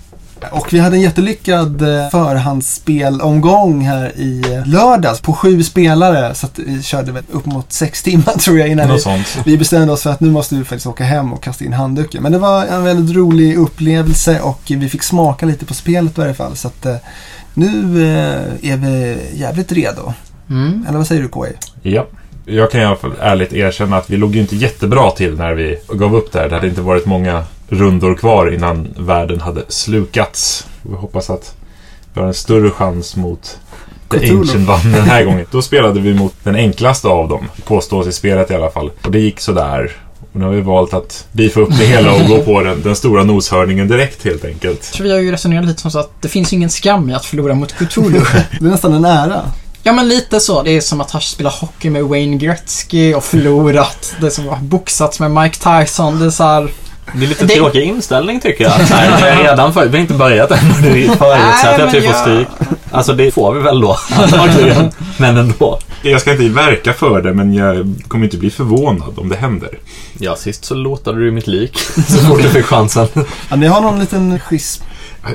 Och 0.51 0.73
vi 0.73 0.79
hade 0.79 0.95
en 0.95 1.01
jättelyckad 1.01 1.81
eh, 1.81 2.09
förhandsspelomgång 2.09 3.81
här 3.81 4.11
i 4.15 4.43
eh, 4.53 4.67
lördags 4.67 5.21
på 5.21 5.33
sju 5.33 5.63
spelare. 5.63 6.35
Så 6.35 6.45
att 6.45 6.59
vi 6.59 6.83
körde 6.83 7.11
väl 7.11 7.23
upp 7.31 7.45
mot 7.45 7.71
sex 7.73 8.03
timmar 8.03 8.33
tror 8.39 8.59
jag 8.59 8.67
innan 8.67 8.87
vi, 8.87 8.93
Något 8.93 9.01
sånt. 9.01 9.37
vi 9.45 9.57
bestämde 9.57 9.93
oss 9.93 10.03
för 10.03 10.09
att 10.09 10.19
nu 10.19 10.31
måste 10.31 10.55
vi 10.55 10.63
faktiskt 10.63 10.87
åka 10.87 11.03
hem 11.03 11.33
och 11.33 11.43
kasta 11.43 11.65
in 11.65 11.73
handduken. 11.73 12.23
Men 12.23 12.31
det 12.31 12.39
var 12.39 12.65
en 12.65 12.83
väldigt 12.83 13.15
rolig 13.15 13.57
upplevelse 13.57 14.39
och 14.39 14.61
vi 14.67 14.89
fick 14.89 15.03
smaka 15.03 15.45
lite 15.45 15.65
på 15.65 15.73
spelet 15.73 16.17
i 16.17 16.21
varje 16.21 16.33
fall. 16.33 16.55
Så 16.55 16.67
att 16.67 16.85
eh, 16.85 16.95
nu 17.53 17.67
är 18.61 18.77
vi 18.77 19.17
jävligt 19.33 19.71
redo. 19.71 20.13
Mm. 20.49 20.85
Eller 20.87 20.97
vad 20.97 21.07
säger 21.07 21.21
du 21.21 21.27
KI? 21.27 21.89
Ja. 21.91 22.07
Jag 22.45 22.71
kan 22.71 22.81
i 22.81 22.85
alla 22.85 22.95
fall 22.95 23.13
ärligt 23.21 23.53
erkänna 23.53 23.97
att 23.97 24.09
vi 24.09 24.17
låg 24.17 24.35
ju 24.35 24.41
inte 24.41 24.55
jättebra 24.55 25.11
till 25.11 25.37
när 25.37 25.53
vi 25.53 25.77
gav 25.93 26.15
upp 26.15 26.31
där. 26.31 26.49
Det 26.49 26.55
hade 26.55 26.67
inte 26.67 26.81
varit 26.81 27.05
många 27.05 27.43
rundor 27.73 28.15
kvar 28.15 28.53
innan 28.53 28.87
världen 28.97 29.41
hade 29.41 29.63
slukats. 29.67 30.67
Vi 30.81 30.95
hoppas 30.95 31.29
att 31.29 31.55
vi 32.13 32.19
har 32.21 32.27
en 32.27 32.33
större 32.33 32.69
chans 32.71 33.15
mot 33.15 33.59
The. 34.09 34.17
Ancient 34.17 34.69
One 34.69 34.97
den 34.97 35.05
här 35.05 35.23
gången. 35.23 35.45
Då 35.51 35.61
spelade 35.61 35.99
vi 35.99 36.13
mot 36.13 36.35
den 36.43 36.55
enklaste 36.55 37.07
av 37.07 37.29
dem, 37.29 37.45
påstås 37.65 38.07
i 38.07 38.11
spelet 38.11 38.51
i 38.51 38.55
alla 38.55 38.69
fall. 38.69 38.91
Och 39.05 39.11
det 39.11 39.19
gick 39.19 39.39
sådär. 39.39 39.91
Och 40.33 40.39
nu 40.39 40.45
har 40.45 40.51
vi 40.51 40.61
valt 40.61 40.93
att 40.93 41.27
bifa 41.31 41.59
upp 41.59 41.77
det 41.77 41.85
hela 41.85 42.13
och 42.13 42.27
gå 42.27 42.41
på 42.41 42.61
den, 42.61 42.81
den 42.81 42.95
stora 42.95 43.23
noshörningen 43.23 43.87
direkt 43.87 44.25
helt 44.25 44.45
enkelt. 44.45 44.79
Jag 44.83 44.93
tror 44.93 45.03
vi 45.03 45.11
har 45.11 45.19
ju 45.19 45.31
resonerat 45.31 45.65
lite 45.65 45.81
som 45.81 45.91
så 45.91 45.99
att 45.99 46.21
det 46.21 46.27
finns 46.27 46.53
ingen 46.53 46.69
skam 46.69 47.09
i 47.09 47.13
att 47.13 47.25
förlora 47.25 47.53
mot 47.53 47.73
Cthulhu. 47.73 48.19
Det 48.59 48.65
är 48.65 48.69
nästan 48.69 48.93
en 48.93 49.05
ära. 49.05 49.41
ja, 49.83 49.93
men 49.93 50.07
lite 50.07 50.39
så. 50.39 50.63
Det 50.63 50.71
är 50.71 50.81
som 50.81 51.01
att 51.01 51.11
ha 51.11 51.19
spelat 51.19 51.53
hockey 51.53 51.89
med 51.89 52.03
Wayne 52.03 52.37
Gretzky 52.37 53.13
och 53.13 53.23
förlorat. 53.23 54.15
Det 54.19 54.25
är 54.25 54.29
som 54.29 54.49
att 54.49 54.57
ha 54.57 54.63
boxats 54.65 55.19
med 55.19 55.31
Mike 55.31 55.55
Tyson. 55.55 56.19
Det 56.19 56.25
är 56.25 56.29
så 56.29 56.43
här... 56.43 56.69
Det 57.15 57.25
är 57.25 57.29
lite 57.29 57.45
Det- 57.45 57.55
tråkig 57.55 57.83
inställning 57.83 58.39
tycker 58.41 58.63
jag. 58.63 58.87
Så 58.87 58.93
här, 58.93 59.43
redan 59.43 59.73
för, 59.73 59.85
vi 59.85 59.91
har 59.97 60.01
inte 60.01 60.13
börjat 60.13 60.51
än 60.51 60.71
och 60.71 60.81
du 60.81 61.03
förutsätter 61.03 61.87
att 61.87 61.93
vi 61.93 62.01
får 62.01 62.13
stryk. 62.13 62.47
Alltså 62.91 63.13
det 63.13 63.31
får 63.31 63.53
vi 63.53 63.61
väl 63.61 63.81
då, 63.81 63.97
antagligen. 64.11 64.91
Men 65.17 65.37
ändå. 65.37 65.79
Jag 66.01 66.21
ska 66.21 66.31
inte 66.31 66.49
verka 66.49 66.93
för 66.93 67.21
det, 67.21 67.33
men 67.33 67.53
jag 67.53 67.93
kommer 68.07 68.25
inte 68.25 68.37
bli 68.37 68.49
förvånad 68.49 69.13
om 69.15 69.29
det 69.29 69.35
händer. 69.35 69.69
Ja, 70.19 70.35
sist 70.35 70.65
så 70.65 70.75
låtade 70.75 71.19
du 71.19 71.31
mitt 71.31 71.47
lik 71.47 71.77
så 72.07 72.17
fort 72.17 72.41
du 72.41 72.49
fick 72.49 72.65
chansen. 72.65 73.07
Ja, 73.49 73.55
ni 73.55 73.67
har 73.67 73.81
någon 73.81 73.99
liten 73.99 74.39
schism. 74.39 74.83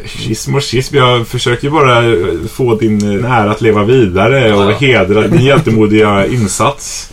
Schism 0.07 0.55
och 0.55 0.63
schism. 0.65 0.97
Jag 0.97 1.27
försöker 1.29 1.65
ju 1.65 1.71
bara 1.71 2.03
få 2.49 2.75
din 2.75 3.25
eh, 3.25 3.33
ära 3.33 3.51
att 3.51 3.61
leva 3.61 3.85
vidare 3.85 4.55
och 4.55 4.73
hedra 4.73 5.21
din 5.29 5.41
hjältemodiga 5.41 6.27
insats. 6.27 7.11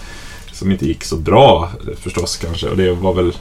Som 0.52 0.72
inte 0.72 0.86
gick 0.86 1.04
så 1.04 1.16
bra 1.16 1.70
förstås 2.04 2.38
kanske. 2.38 2.68
Och 2.68 2.78
det 2.78 2.92
var 2.92 3.14
väl 3.14 3.32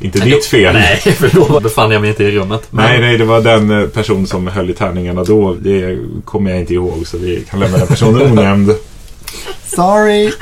inte 0.00 0.18
ditt 0.18 0.44
fel. 0.44 0.74
Nej, 0.74 0.96
för 1.16 1.28
då 1.34 1.60
befann 1.60 1.90
jag 1.90 2.00
mig 2.00 2.10
inte 2.10 2.24
i 2.24 2.30
rummet. 2.30 2.62
Men- 2.70 2.84
Nej, 2.84 3.00
nej, 3.00 3.18
det 3.18 3.24
var 3.24 3.40
den 3.40 3.82
eh, 3.82 3.86
person 3.88 4.26
som 4.26 4.46
höll 4.46 4.70
i 4.70 4.74
tärningarna 4.74 5.24
då. 5.24 5.54
Det 5.54 5.98
kommer 6.24 6.50
jag 6.50 6.60
inte 6.60 6.74
ihåg, 6.74 7.06
så 7.06 7.18
vi 7.18 7.44
kan 7.50 7.60
lämna 7.60 7.78
den 7.78 7.86
personen 7.86 8.22
onämnd. 8.32 8.74
Sorry. 9.66 10.32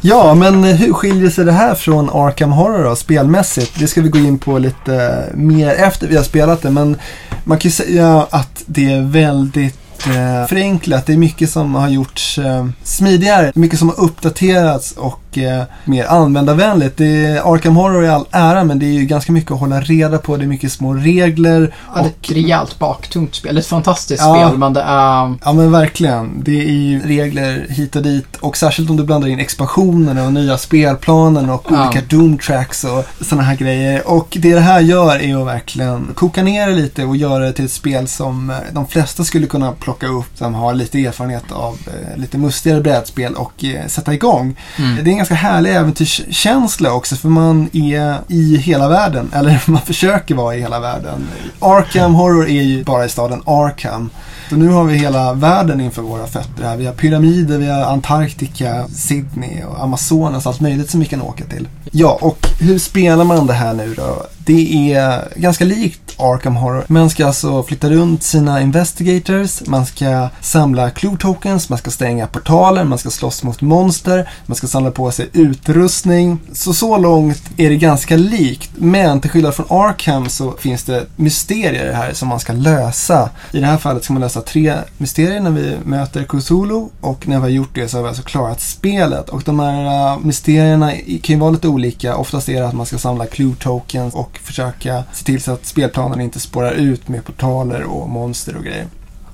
Ja, 0.00 0.34
men 0.34 0.64
hur 0.64 0.92
skiljer 0.92 1.30
sig 1.30 1.44
det 1.44 1.52
här 1.52 1.74
från 1.74 2.10
Arkham 2.10 2.52
Horror 2.52 2.84
då, 2.84 2.96
spelmässigt? 2.96 3.72
Det 3.78 3.86
ska 3.86 4.00
vi 4.00 4.08
gå 4.08 4.18
in 4.18 4.38
på 4.38 4.58
lite 4.58 5.24
mer 5.34 5.68
efter 5.74 6.06
vi 6.08 6.16
har 6.16 6.22
spelat 6.24 6.62
det. 6.62 6.70
Men 6.70 6.96
man 7.44 7.58
kan 7.58 7.68
ju 7.68 7.72
säga 7.72 8.26
att 8.30 8.62
det 8.66 8.92
är 8.92 9.00
väldigt 9.02 9.78
eh, 10.06 10.48
förenklat. 10.48 11.06
Det 11.06 11.12
är 11.12 11.16
mycket 11.16 11.50
som 11.50 11.74
har 11.74 11.88
gjorts 11.88 12.38
eh, 12.38 12.66
smidigare. 12.82 13.52
Mycket 13.54 13.78
som 13.78 13.88
har 13.88 14.00
uppdaterats 14.04 14.92
och 14.92 15.20
och 15.30 15.38
eh, 15.38 15.62
mer 15.84 16.04
användarvänligt. 16.04 16.96
Det 16.96 17.26
är, 17.26 17.54
Arkham 17.54 17.76
Horror 17.76 18.04
i 18.04 18.08
all 18.08 18.26
ära 18.30 18.64
men 18.64 18.78
det 18.78 18.86
är 18.86 18.92
ju 18.92 19.04
ganska 19.04 19.32
mycket 19.32 19.50
att 19.52 19.60
hålla 19.60 19.80
reda 19.80 20.18
på. 20.18 20.36
Det 20.36 20.44
är 20.44 20.46
mycket 20.46 20.72
små 20.72 20.94
regler. 20.94 21.74
Ja, 21.94 22.00
det 22.02 22.06
är 22.06 22.06
ett 22.06 22.30
rejält 22.30 22.78
baktungt 22.78 23.34
spel. 23.34 23.54
Det 23.54 23.58
är 23.58 23.60
ett 23.60 23.66
fantastiskt 23.66 24.22
Ja. 24.22 24.34
spel 24.48 24.58
men 24.58 24.72
det 24.72 24.80
är... 24.80 25.34
Ja 25.44 25.52
men 25.52 25.72
verkligen. 25.72 26.42
Det 26.44 26.60
är 26.68 26.72
ju 26.72 27.00
regler 27.06 27.66
hit 27.68 27.96
och 27.96 28.02
dit 28.02 28.36
och 28.40 28.56
särskilt 28.56 28.90
om 28.90 28.96
du 28.96 29.04
blandar 29.04 29.28
in 29.28 29.38
expansionerna 29.40 30.24
och 30.26 30.32
nya 30.32 30.58
spelplanen 30.58 31.50
och 31.50 31.66
Ja. 31.70 31.84
olika 31.88 32.06
Doom 32.08 32.38
tracks 32.38 32.84
och 32.84 33.04
sådana 33.20 33.42
här 33.42 33.56
grejer. 33.56 34.08
Och 34.08 34.36
det 34.40 34.54
det 34.54 34.60
här 34.60 34.80
gör 34.80 35.16
är 35.22 35.40
att 35.40 35.46
verkligen 35.46 36.08
koka 36.14 36.42
ner 36.42 36.66
det 36.66 36.72
lite 36.74 37.04
och 37.04 37.16
göra 37.16 37.44
det 37.44 37.52
till 37.52 37.64
ett 37.64 37.70
spel 37.72 38.08
som 38.08 38.50
eh, 38.50 38.56
de 38.72 38.86
flesta 38.86 39.24
skulle 39.24 39.46
kunna 39.46 39.72
plocka 39.72 40.06
upp 40.06 40.26
som 40.34 40.54
har 40.54 40.74
lite 40.74 41.04
erfarenhet 41.06 41.52
av 41.52 41.78
eh, 41.86 42.18
lite 42.20 42.38
mustigare 42.38 42.80
brädspel 42.80 43.34
och 43.34 43.64
eh, 43.64 43.86
sätta 43.86 44.14
igång. 44.14 44.56
Mm. 44.78 45.04
Det 45.04 45.10
är 45.10 45.14
ganska 45.18 45.34
härlig 45.34 45.76
äventyrskänsla 45.76 46.92
också 46.92 47.16
för 47.16 47.28
man 47.28 47.70
är 47.72 48.18
i 48.28 48.56
hela 48.56 48.88
världen. 48.88 49.30
Eller 49.34 49.62
man 49.66 49.82
försöker 49.82 50.34
vara 50.34 50.56
i 50.56 50.60
hela 50.60 50.80
världen. 50.80 51.28
Arkham 51.60 52.14
Horror 52.14 52.48
är 52.48 52.62
ju 52.62 52.84
bara 52.84 53.04
i 53.04 53.08
staden 53.08 53.42
Arkham. 53.46 54.10
Så 54.48 54.56
nu 54.56 54.68
har 54.68 54.84
vi 54.84 54.94
hela 54.96 55.32
världen 55.32 55.80
inför 55.80 56.02
våra 56.02 56.26
fötter 56.26 56.64
här. 56.64 56.76
Vi 56.76 56.86
har 56.86 56.92
pyramider, 56.92 57.58
vi 57.58 57.66
har 57.66 57.82
Antarktika, 57.82 58.88
Sydney 58.88 59.62
och 59.64 59.82
Amazonas, 59.82 60.46
allt 60.46 60.60
möjligt 60.60 60.90
som 60.90 61.00
vi 61.00 61.06
kan 61.06 61.22
åka 61.22 61.44
till. 61.44 61.68
Ja, 61.92 62.18
och 62.20 62.46
hur 62.60 62.78
spelar 62.78 63.24
man 63.24 63.46
det 63.46 63.52
här 63.52 63.74
nu 63.74 63.94
då? 63.94 64.26
Det 64.38 64.94
är 64.94 65.28
ganska 65.36 65.64
likt 65.64 66.07
Arkham 66.18 66.56
Horror. 66.56 66.84
Man 66.88 67.10
ska 67.10 67.26
alltså 67.26 67.62
flytta 67.62 67.90
runt 67.90 68.22
sina 68.22 68.60
investigators, 68.62 69.62
man 69.66 69.86
ska 69.86 70.28
samla 70.40 70.90
clue 70.90 71.16
tokens, 71.16 71.68
man 71.68 71.78
ska 71.78 71.90
stänga 71.90 72.26
portaler, 72.26 72.84
man 72.84 72.98
ska 72.98 73.10
slåss 73.10 73.42
mot 73.42 73.60
monster, 73.60 74.30
man 74.46 74.56
ska 74.56 74.66
samla 74.66 74.90
på 74.90 75.10
sig 75.10 75.28
utrustning. 75.32 76.38
Så 76.52 76.74
så 76.74 76.98
långt 76.98 77.42
är 77.56 77.70
det 77.70 77.76
ganska 77.76 78.16
likt. 78.16 78.70
Men 78.74 79.20
till 79.20 79.30
skillnad 79.30 79.54
från 79.54 79.66
Arkham 79.68 80.28
så 80.28 80.52
finns 80.52 80.84
det 80.84 81.06
mysterier 81.16 81.92
här 81.92 82.12
som 82.12 82.28
man 82.28 82.40
ska 82.40 82.52
lösa. 82.52 83.30
I 83.52 83.60
det 83.60 83.66
här 83.66 83.76
fallet 83.76 84.04
ska 84.04 84.12
man 84.12 84.22
lösa 84.22 84.40
tre 84.40 84.74
mysterier 84.98 85.40
när 85.40 85.50
vi 85.50 85.76
möter 85.84 86.24
Cthulhu 86.24 86.86
och 87.00 87.28
när 87.28 87.36
vi 87.36 87.42
har 87.42 87.48
gjort 87.48 87.74
det 87.74 87.88
så 87.88 87.96
har 87.96 88.02
vi 88.02 88.08
alltså 88.08 88.22
klarat 88.22 88.60
spelet. 88.60 89.28
Och 89.28 89.42
de 89.44 89.60
här 89.60 90.12
äh, 90.12 90.18
mysterierna 90.18 90.92
kan 90.92 91.36
ju 91.36 91.36
vara 91.36 91.50
lite 91.50 91.68
olika. 91.68 92.16
Oftast 92.16 92.48
är 92.48 92.60
det 92.60 92.68
att 92.68 92.74
man 92.74 92.86
ska 92.86 92.98
samla 92.98 93.26
clue 93.26 93.54
tokens 93.60 94.14
och 94.14 94.38
försöka 94.42 95.04
se 95.12 95.24
till 95.24 95.42
så 95.42 95.52
att 95.52 95.66
spelplanen 95.66 96.07
inte 96.16 96.40
spårar 96.40 96.72
ut 96.72 97.08
med 97.08 97.24
portaler 97.24 97.82
och 97.82 98.08
monster 98.08 98.56
och 98.56 98.64
grejer. 98.64 98.86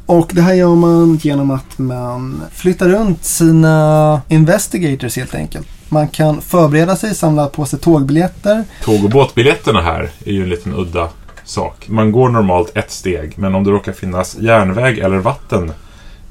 Och 0.06 0.30
det 0.32 0.42
här 0.42 0.54
gör 0.54 0.74
man 0.74 1.16
genom 1.16 1.50
att 1.50 1.78
man 1.78 2.42
flyttar 2.52 2.88
runt 2.88 3.24
sina 3.24 4.20
investigators 4.28 5.16
helt 5.16 5.34
enkelt. 5.34 5.66
Man 5.88 6.08
kan 6.08 6.40
förbereda 6.40 6.96
sig, 6.96 7.14
samla 7.14 7.46
på 7.46 7.66
sig 7.66 7.78
tågbiljetter. 7.78 8.64
Tåg 8.82 9.04
och 9.04 9.10
båtbiljetterna 9.10 9.80
här 9.80 10.10
är 10.24 10.32
ju 10.32 10.42
en 10.42 10.48
liten 10.48 10.74
udda 10.74 11.08
sak. 11.44 11.88
Man 11.88 12.12
går 12.12 12.28
normalt 12.28 12.76
ett 12.76 12.90
steg, 12.90 13.32
men 13.38 13.54
om 13.54 13.64
det 13.64 13.70
råkar 13.70 13.92
finnas 13.92 14.36
järnväg 14.40 14.98
eller 14.98 15.18
vatten 15.18 15.72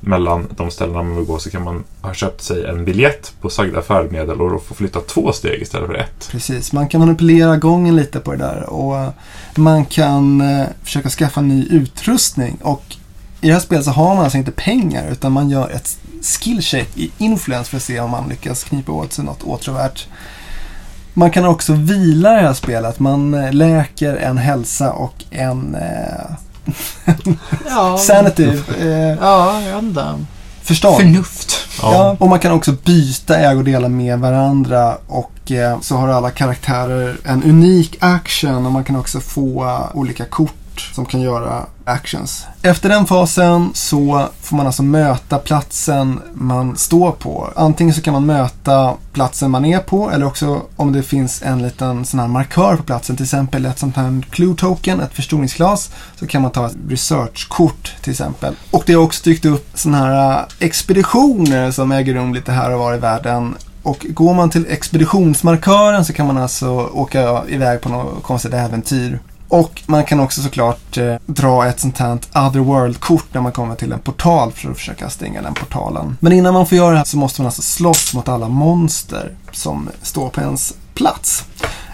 mellan 0.06 0.48
de 0.58 0.72
ställena 0.72 1.04
man 1.04 1.16
vill 1.16 1.26
gå 1.26 1.40
så 1.40 1.50
kan 1.50 1.64
man 1.64 1.84
ha 2.02 2.14
köpt 2.14 2.42
sig 2.42 2.66
en 2.66 2.86
biljett 2.86 3.34
på 3.42 3.50
sagda 3.50 3.82
färdmedel 3.82 4.42
och 4.42 4.50
då 4.50 4.60
få 4.60 4.74
flytta 4.74 5.00
två 5.00 5.34
steg 5.34 5.62
istället 5.62 5.88
för 5.88 5.96
ett. 5.96 6.28
Precis, 6.32 6.74
man 6.74 6.88
kan 6.88 7.00
manipulera 7.00 7.58
gången 7.58 7.96
lite 7.96 8.20
på 8.20 8.32
det 8.32 8.38
där 8.38 8.70
och 8.70 9.14
man 9.56 9.86
kan 9.86 10.42
eh, 10.42 10.68
försöka 10.84 11.10
skaffa 11.10 11.42
ny 11.42 11.68
utrustning. 11.70 12.58
Och 12.62 12.84
i 13.42 13.48
det 13.48 13.54
här 13.54 13.60
spelet 13.60 13.86
så 13.86 13.92
har 13.92 14.16
man 14.16 14.24
alltså 14.24 14.38
inte 14.38 14.52
pengar 14.52 15.12
utan 15.12 15.32
man 15.32 15.50
gör 15.50 15.70
ett 15.70 15.98
skillcheck 16.22 16.98
i 16.98 17.12
influens 17.18 17.70
för 17.70 17.78
att 17.78 17.84
se 17.84 18.00
om 18.00 18.12
man 18.12 18.30
lyckas 18.30 18.64
knipa 18.64 18.92
åt 18.92 19.14
sig 19.14 19.26
något 19.26 19.44
åtråvärt. 19.44 20.08
Man 21.14 21.32
kan 21.32 21.46
också 21.46 21.74
vila 21.74 22.34
i 22.34 22.42
det 22.42 22.48
här 22.48 22.54
spelet. 22.54 23.00
Man 23.00 23.34
eh, 23.34 23.54
läker 23.54 24.16
en 24.16 24.38
hälsa 24.38 24.94
och 24.94 25.24
en 25.30 25.76
eh, 25.76 26.36
Ja, 27.70 27.98
sanity, 28.08 28.50
eh, 28.80 28.88
ja 29.22 29.62
jag 29.62 29.76
vet 29.76 29.84
inte. 29.84 30.26
förstånd. 30.62 30.98
Förnuft. 30.98 31.56
Ja, 31.82 32.16
och 32.20 32.30
man 32.30 32.40
kan 32.40 32.52
också 32.52 32.72
byta 32.72 33.38
ägodelar 33.38 33.90
med 33.90 34.20
varandra 34.20 34.98
och 35.08 35.52
eh, 35.52 35.80
så 35.82 35.96
har 35.96 36.08
alla 36.08 36.30
karaktärer 36.30 37.18
en 37.26 37.44
unik 37.44 37.98
action 38.00 38.66
och 38.66 38.72
man 38.72 38.84
kan 38.84 38.96
också 38.96 39.20
få 39.20 39.64
eh, 39.64 39.98
olika 39.98 40.26
kort 40.26 40.54
som 40.80 41.06
kan 41.06 41.22
göra 41.22 41.66
actions. 41.86 42.46
Efter 42.62 42.90
den 42.90 43.06
fasen 43.06 43.72
så 43.74 44.28
får 44.42 44.58
man 44.58 44.66
alltså 44.66 44.84
möta 44.84 45.38
platsen 45.38 46.20
man 46.34 46.78
står 46.78 47.12
på. 47.12 47.50
Antingen 47.56 47.94
så 47.94 48.02
kan 48.02 48.14
man 48.14 48.26
möta 48.26 48.94
platsen 49.14 49.52
man 49.52 49.66
är 49.66 49.80
på 49.80 50.12
eller 50.12 50.26
också 50.26 50.62
om 50.76 50.92
det 50.92 51.04
finns 51.04 51.42
en 51.42 51.62
liten 51.62 52.06
sån 52.06 52.20
här 52.20 52.28
markör 52.28 52.76
på 52.76 52.84
platsen, 52.84 53.16
till 53.16 53.24
exempel 53.24 53.66
ett 53.66 53.80
sånt 53.80 53.96
här 53.96 54.24
clue 54.30 54.56
token, 54.56 55.00
ett 55.00 55.14
förstoringsglas, 55.14 55.92
så 56.20 56.28
kan 56.28 56.42
man 56.42 56.52
ta 56.52 56.66
ett 56.66 56.76
researchkort 56.90 57.94
till 58.02 58.12
exempel. 58.12 58.56
Och 58.72 58.84
det 58.86 58.94
har 58.94 59.04
också 59.04 59.24
dykt 59.24 59.46
upp 59.46 59.70
såna 59.74 59.98
här 59.98 60.40
eh, 60.40 60.46
expeditioner 60.60 61.72
som 61.72 61.92
äger 61.92 62.14
rum 62.14 62.34
lite 62.34 62.52
här 62.52 62.74
och 62.74 62.80
var 62.80 62.94
i 62.94 62.98
världen. 62.98 63.56
Och 63.84 64.06
går 64.10 64.34
man 64.34 64.50
till 64.50 64.66
expeditionsmarkören 64.70 66.06
så 66.06 66.14
kan 66.14 66.28
man 66.28 66.38
alltså 66.38 66.70
åka 66.94 67.44
iväg 67.48 67.82
på 67.82 67.90
något 67.90 68.24
konstigt 68.24 68.54
äventyr. 68.54 69.20
Och 69.54 69.82
man 69.86 70.04
kan 70.04 70.20
också 70.20 70.42
såklart 70.42 70.98
eh, 70.98 71.16
dra 71.26 71.68
ett 71.68 71.80
sånt 71.80 71.98
här 71.98 72.20
otherworld-kort 72.34 73.26
när 73.32 73.42
man 73.42 73.52
kommer 73.52 73.76
till 73.76 73.92
en 73.92 74.00
portal 74.00 74.52
för 74.52 74.72
att 74.72 74.78
försöka 74.78 75.10
stänga 75.10 75.42
den 75.42 75.54
portalen. 75.54 76.18
Men 76.20 76.32
innan 76.34 76.54
man 76.54 76.66
får 76.66 76.78
göra 76.78 76.92
det 76.92 76.98
här 76.98 77.06
så 77.06 77.18
måste 77.18 77.42
man 77.42 77.46
alltså 77.46 77.62
slåss 77.62 78.14
mot 78.14 78.30
alla 78.30 78.50
monster 78.50 79.36
som 79.52 79.90
står 80.02 80.30
på 80.30 80.42
ens 80.42 80.74
plats. 80.94 81.46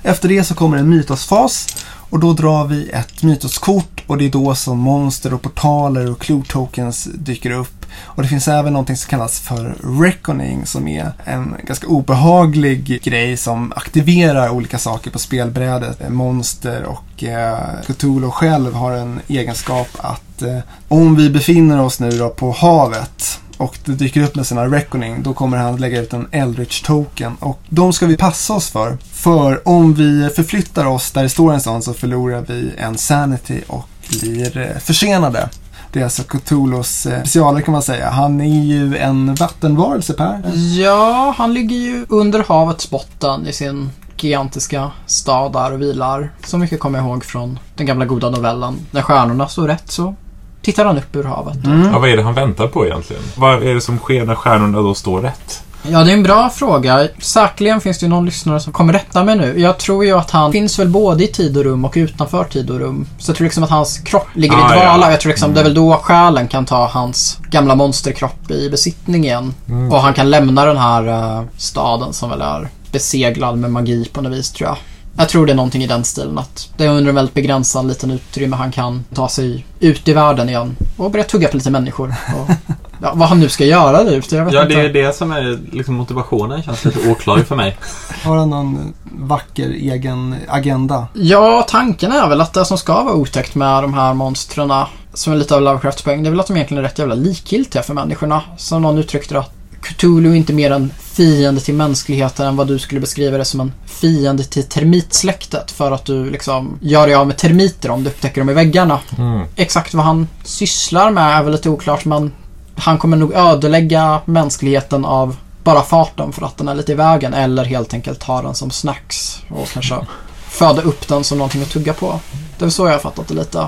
Efter 0.03 0.29
det 0.29 0.43
så 0.43 0.55
kommer 0.55 0.77
en 0.77 0.89
mytosfas 0.89 1.67
och 2.09 2.19
då 2.19 2.33
drar 2.33 2.67
vi 2.67 2.89
ett 2.89 3.23
mytoskort 3.23 4.03
och 4.07 4.17
det 4.17 4.25
är 4.25 4.29
då 4.29 4.55
som 4.55 4.79
monster 4.79 5.33
och 5.33 5.41
portaler 5.41 6.11
och 6.11 6.19
clue 6.19 6.43
tokens 6.47 7.03
dyker 7.03 7.51
upp. 7.51 7.85
Och 8.01 8.23
det 8.23 8.29
finns 8.29 8.47
även 8.47 8.73
någonting 8.73 8.97
som 8.97 9.09
kallas 9.09 9.39
för 9.39 9.75
reckoning 10.01 10.65
som 10.65 10.87
är 10.87 11.11
en 11.23 11.55
ganska 11.63 11.87
obehaglig 11.87 13.01
grej 13.03 13.37
som 13.37 13.73
aktiverar 13.75 14.49
olika 14.49 14.77
saker 14.77 15.11
på 15.11 15.19
spelbrädet. 15.19 16.09
Monster 16.09 16.83
och 16.83 17.23
eh, 17.23 17.81
Cthulhu 17.87 18.31
själv 18.31 18.73
har 18.73 18.91
en 18.91 19.19
egenskap 19.27 19.87
att 19.97 20.41
eh, 20.41 20.59
om 20.87 21.15
vi 21.15 21.29
befinner 21.29 21.81
oss 21.81 21.99
nu 21.99 22.11
då 22.11 22.29
på 22.29 22.51
havet 22.51 23.39
och 23.59 23.77
det 23.85 23.91
dyker 23.91 24.23
upp 24.23 24.35
med 24.35 24.47
sina 24.47 24.65
reckoning, 24.65 25.23
då 25.23 25.33
kommer 25.33 25.57
han 25.57 25.75
lägga 25.75 26.01
ut 26.01 26.13
en 26.13 26.27
Eldritch 26.31 26.81
token. 26.81 27.35
Och 27.39 27.59
de 27.69 27.93
ska 27.93 28.05
vi 28.05 28.17
passa 28.17 28.53
oss 28.53 28.69
för. 28.69 28.97
För 29.11 29.67
om 29.67 29.93
vi 29.93 30.29
förflyttar 30.29 30.85
oss 30.85 31.11
där 31.11 31.23
det 31.23 31.29
står 31.29 31.53
en 31.53 31.61
sån 31.61 31.81
så 31.81 31.93
förlorar 31.93 32.45
vi 32.47 32.71
en 32.77 32.97
sanity 32.97 33.61
och 33.67 33.89
blir 34.09 34.57
eh, 34.57 34.77
försenade. 34.77 35.49
Det 35.91 35.99
är 35.99 36.03
alltså 36.03 36.23
Cthulhus 36.23 37.05
eh, 37.05 37.11
specialer 37.11 37.25
specialare 37.25 37.63
kan 37.63 37.71
man 37.71 37.81
säga. 37.81 38.09
Han 38.09 38.41
är 38.41 38.63
ju 38.63 38.97
en 38.97 39.35
vattenvarelse 39.35 40.13
Per. 40.13 40.41
Ja, 40.79 41.33
han 41.37 41.53
ligger 41.53 41.75
ju 41.75 42.05
under 42.09 42.43
havets 42.47 42.89
botten 42.89 43.47
i 43.47 43.53
sin 43.53 43.89
gigantiska 44.17 44.91
stad 45.05 45.53
där 45.53 45.73
och 45.73 45.81
vilar. 45.81 46.31
Så 46.45 46.57
mycket 46.57 46.79
kommer 46.79 46.99
jag 46.99 47.07
ihåg 47.07 47.25
från 47.25 47.59
den 47.75 47.85
gamla 47.85 48.05
goda 48.05 48.29
novellen. 48.29 48.75
När 48.91 49.01
stjärnorna 49.01 49.47
står 49.47 49.67
rätt 49.67 49.91
så 49.91 50.15
tittar 50.61 50.85
han 50.85 50.97
upp 50.97 51.15
ur 51.15 51.23
havet. 51.23 51.65
Mm. 51.65 51.89
Ja, 51.93 51.99
vad 51.99 52.09
är 52.09 52.17
det 52.17 52.23
han 52.23 52.33
väntar 52.33 52.67
på 52.67 52.85
egentligen? 52.85 53.23
Vad 53.35 53.63
är 53.63 53.73
det 53.73 53.81
som 53.81 53.97
sker 53.97 54.25
när 54.25 54.35
stjärnorna 54.35 54.81
då 54.81 54.93
står 54.93 55.21
rätt? 55.21 55.63
Ja, 55.87 56.03
det 56.03 56.11
är 56.11 56.13
en 56.13 56.23
bra 56.23 56.49
fråga. 56.49 57.07
Säkerligen 57.21 57.81
finns 57.81 57.99
det 57.99 58.03
ju 58.05 58.09
någon 58.09 58.25
lyssnare 58.25 58.59
som 58.59 58.73
kommer 58.73 58.93
rätta 58.93 59.23
mig 59.23 59.35
nu. 59.37 59.59
Jag 59.59 59.77
tror 59.77 60.05
ju 60.05 60.11
att 60.17 60.31
han 60.31 60.51
finns 60.51 60.79
väl 60.79 60.89
både 60.89 61.23
i 61.23 61.27
tid 61.27 61.57
och 61.57 61.63
rum 61.63 61.85
och 61.85 61.93
utanför 61.95 62.43
tid 62.43 62.69
och 62.69 62.79
rum. 62.79 63.05
Så 63.19 63.29
jag 63.29 63.37
tror 63.37 63.45
liksom 63.45 63.63
att 63.63 63.69
hans 63.69 63.97
kropp 63.97 64.27
ligger 64.33 64.55
Ah, 64.55 64.75
i 64.75 64.79
dvala. 64.79 65.05
ja. 65.05 65.11
Jag 65.11 65.19
tror 65.21 65.29
liksom 65.29 65.53
det 65.53 65.59
är 65.59 65.63
väl 65.63 65.73
då 65.73 65.93
själen 66.03 66.47
kan 66.47 66.65
ta 66.65 66.87
hans 66.87 67.37
gamla 67.49 67.75
monsterkropp 67.75 68.51
i 68.51 68.69
besittning 68.69 69.23
igen. 69.25 69.53
Mm. 69.69 69.91
Och 69.91 70.01
han 70.01 70.13
kan 70.13 70.29
lämna 70.29 70.65
den 70.65 70.77
här 70.77 71.07
eh, 71.07 71.43
staden 71.57 72.13
som 72.13 72.29
väl 72.29 72.41
är 72.41 72.69
beseglad 72.91 73.57
med 73.57 73.71
magi 73.71 74.09
på 74.13 74.21
något 74.21 74.31
vis 74.33 74.51
tror 74.51 74.69
jag. 74.69 74.77
Jag 75.19 75.29
tror 75.29 75.45
det 75.45 75.51
är 75.51 75.55
någonting 75.55 75.83
i 75.83 75.87
den 75.87 76.03
stilen 76.03 76.37
att 76.37 76.69
det 76.77 76.85
är 76.85 76.89
under 76.89 77.09
en 77.09 77.15
väldigt 77.15 77.33
begränsad 77.33 77.87
liten 77.87 78.11
utrymme 78.11 78.55
han 78.55 78.71
kan 78.71 79.03
ta 79.13 79.29
sig 79.29 79.65
ut 79.79 80.07
i 80.07 80.13
världen 80.13 80.49
igen 80.49 80.75
och 80.97 81.11
börja 81.11 81.23
tugga 81.25 81.47
på 81.47 81.57
lite 81.57 81.71
människor. 81.71 82.15
Och, 82.35 82.49
ja, 83.01 83.11
vad 83.15 83.29
han 83.29 83.39
nu 83.39 83.49
ska 83.49 83.65
göra 83.65 84.01
ute, 84.01 84.35
jag 84.35 84.45
vet 84.45 84.53
Ja, 84.53 84.61
inte. 84.63 84.75
det 84.75 84.81
är 84.81 84.93
det 85.05 85.15
som 85.15 85.31
är 85.31 85.59
liksom 85.71 85.95
motivationen. 85.95 86.63
Känns 86.63 86.85
lite 86.85 87.09
oklar 87.09 87.37
för 87.37 87.55
mig. 87.55 87.77
Har 88.23 88.37
han 88.37 88.49
någon 88.49 88.93
vacker 89.03 89.69
egen 89.69 90.35
agenda? 90.47 91.07
Ja, 91.13 91.65
tanken 91.69 92.11
är 92.11 92.29
väl 92.29 92.41
att 92.41 92.53
det 92.53 92.65
som 92.65 92.77
ska 92.77 93.03
vara 93.03 93.15
otäckt 93.15 93.55
med 93.55 93.83
de 93.83 93.93
här 93.93 94.13
monstren 94.13 94.71
som 95.13 95.33
är 95.33 95.37
lite 95.37 95.55
av 95.55 95.61
Lovecrafts 95.61 96.01
poäng, 96.01 96.23
det 96.23 96.29
är 96.29 96.31
väl 96.31 96.39
att 96.39 96.47
de 96.47 96.55
egentligen 96.55 96.83
är 96.83 96.87
rätt 96.87 96.99
jävla 96.99 97.15
likgiltiga 97.15 97.83
för 97.83 97.93
människorna. 97.93 98.41
Som 98.57 98.81
någon 98.81 98.97
uttryckte 98.97 99.39
att 99.39 99.53
Cthulhu 99.81 100.31
är 100.31 100.35
inte 100.35 100.53
mer 100.53 100.71
en 100.71 100.93
fiende 100.99 101.61
till 101.61 101.73
mänskligheten 101.73 102.47
än 102.47 102.55
vad 102.55 102.67
du 102.67 102.79
skulle 102.79 103.01
beskriva 103.01 103.37
det 103.37 103.45
som 103.45 103.59
en 103.59 103.73
fiende 103.85 104.43
till 104.43 104.63
termitsläktet 104.63 105.71
för 105.71 105.91
att 105.91 106.05
du 106.05 106.29
liksom 106.29 106.77
gör 106.81 107.07
dig 107.07 107.15
av 107.15 107.27
med 107.27 107.37
termiter 107.37 107.89
om 107.89 108.03
du 108.03 108.09
upptäcker 108.09 108.41
dem 108.41 108.49
i 108.49 108.53
väggarna. 108.53 108.99
Mm. 109.17 109.47
Exakt 109.55 109.93
vad 109.93 110.05
han 110.05 110.27
sysslar 110.43 111.11
med 111.11 111.37
är 111.37 111.43
väl 111.43 111.51
lite 111.51 111.69
oklart 111.69 112.05
men 112.05 112.31
han 112.75 112.97
kommer 112.97 113.17
nog 113.17 113.33
ödelägga 113.33 114.21
mänskligheten 114.25 115.05
av 115.05 115.35
bara 115.63 115.81
farten 115.81 116.31
för 116.31 116.45
att 116.45 116.57
den 116.57 116.67
är 116.67 116.75
lite 116.75 116.91
i 116.91 116.95
vägen 116.95 117.33
eller 117.33 117.65
helt 117.65 117.93
enkelt 117.93 118.23
ha 118.23 118.41
den 118.41 118.55
som 118.55 118.71
snacks 118.71 119.41
och 119.49 119.69
kanske 119.73 119.95
föda 120.47 120.81
upp 120.81 121.07
den 121.07 121.23
som 121.23 121.37
någonting 121.37 121.61
att 121.61 121.69
tugga 121.69 121.93
på. 121.93 122.19
Det 122.57 122.65
är 122.65 122.69
så 122.69 122.85
jag 122.85 122.91
har 122.91 122.99
fattat 122.99 123.27
det 123.27 123.33
lite. 123.33 123.67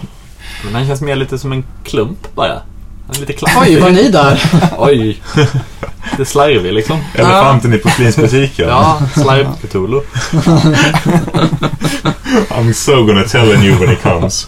Men 0.63 0.73
den 0.73 0.87
känns 0.87 1.01
mer 1.01 1.15
lite 1.15 1.39
som 1.39 1.51
en 1.51 1.65
klump 1.83 2.35
bara. 2.35 2.61
Den 3.11 3.17
är 3.23 3.27
lite 3.27 3.33
klantig. 3.33 3.61
Oj, 3.61 3.79
var 3.79 3.89
ni 3.89 4.09
där? 4.09 4.43
Oj. 4.77 5.21
Det 6.17 6.21
är 6.21 6.25
slarvig 6.25 6.73
liksom. 6.73 6.99
Elefanten 7.15 7.73
i 7.73 7.77
porslinsbutiken. 7.77 8.67
Ja, 8.67 9.01
slarv 9.13 9.47
Cthulhu. 9.61 10.01
I'm 12.49 12.73
so 12.73 13.03
gonna 13.05 13.23
tell 13.23 13.65
you 13.65 13.75
when 13.79 13.93
it 13.93 14.01
comes. 14.03 14.47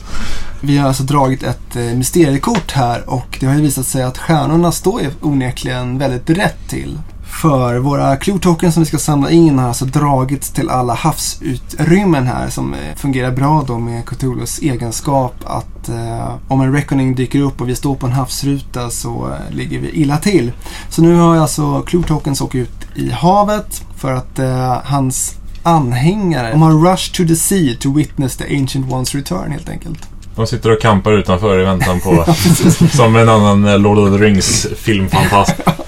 Vi 0.59 0.77
har 0.77 0.87
alltså 0.87 1.03
dragit 1.03 1.43
ett 1.43 1.75
eh, 1.75 1.81
mysteriekort 1.81 2.71
här 2.71 3.09
och 3.09 3.37
det 3.39 3.45
har 3.45 3.55
ju 3.55 3.61
visat 3.61 3.85
sig 3.85 4.03
att 4.03 4.17
stjärnorna 4.17 4.71
står 4.71 5.01
onekligen 5.21 5.97
väldigt 5.97 6.29
rätt 6.29 6.69
till. 6.69 6.97
För 7.41 7.77
våra 7.77 8.17
clue 8.17 8.71
som 8.71 8.83
vi 8.83 8.85
ska 8.85 8.97
samla 8.97 9.31
in 9.31 9.59
har 9.59 9.67
alltså 9.67 9.85
dragits 9.85 10.51
till 10.51 10.69
alla 10.69 10.93
havsutrymmen 10.93 12.27
här 12.27 12.49
som 12.49 12.73
eh, 12.73 12.95
fungerar 12.95 13.31
bra 13.31 13.63
då 13.67 13.79
med 13.79 14.05
Cthulhus 14.05 14.59
egenskap 14.59 15.35
att 15.45 15.89
eh, 15.89 16.35
om 16.47 16.61
en 16.61 16.73
reckoning 16.73 17.15
dyker 17.15 17.41
upp 17.41 17.61
och 17.61 17.69
vi 17.69 17.75
står 17.75 17.95
på 17.95 18.05
en 18.05 18.11
havsruta 18.11 18.89
så 18.89 19.29
eh, 19.29 19.55
ligger 19.55 19.79
vi 19.79 19.89
illa 19.89 20.17
till. 20.17 20.51
Så 20.89 21.01
nu 21.01 21.15
har 21.15 21.37
alltså 21.37 21.81
clue 21.81 22.03
tokens 22.03 22.41
åkt 22.41 22.55
ut 22.55 22.87
i 22.95 23.09
havet 23.09 23.81
för 23.97 24.13
att 24.13 24.39
eh, 24.39 24.77
hans 24.83 25.35
anhängare, 25.63 26.51
de 26.51 26.61
har 26.61 26.91
rushed 26.91 27.13
to 27.15 27.27
the 27.27 27.35
sea 27.35 27.75
to 27.79 27.93
witness 27.93 28.37
the 28.37 28.59
ancient 28.59 28.85
one's 28.85 29.15
return 29.15 29.51
helt 29.51 29.69
enkelt. 29.69 29.99
De 30.35 30.47
sitter 30.47 30.71
och 30.71 30.81
kampar 30.81 31.11
utanför 31.11 31.59
i 31.59 31.63
väntan 31.63 31.99
på... 31.99 32.25
som 32.91 33.15
en 33.15 33.29
annan 33.29 33.65
eh, 33.65 33.79
Lord 33.79 33.97
of 33.97 34.17
the 34.17 34.25
Rings 34.25 34.67
filmfantast. 34.77 35.55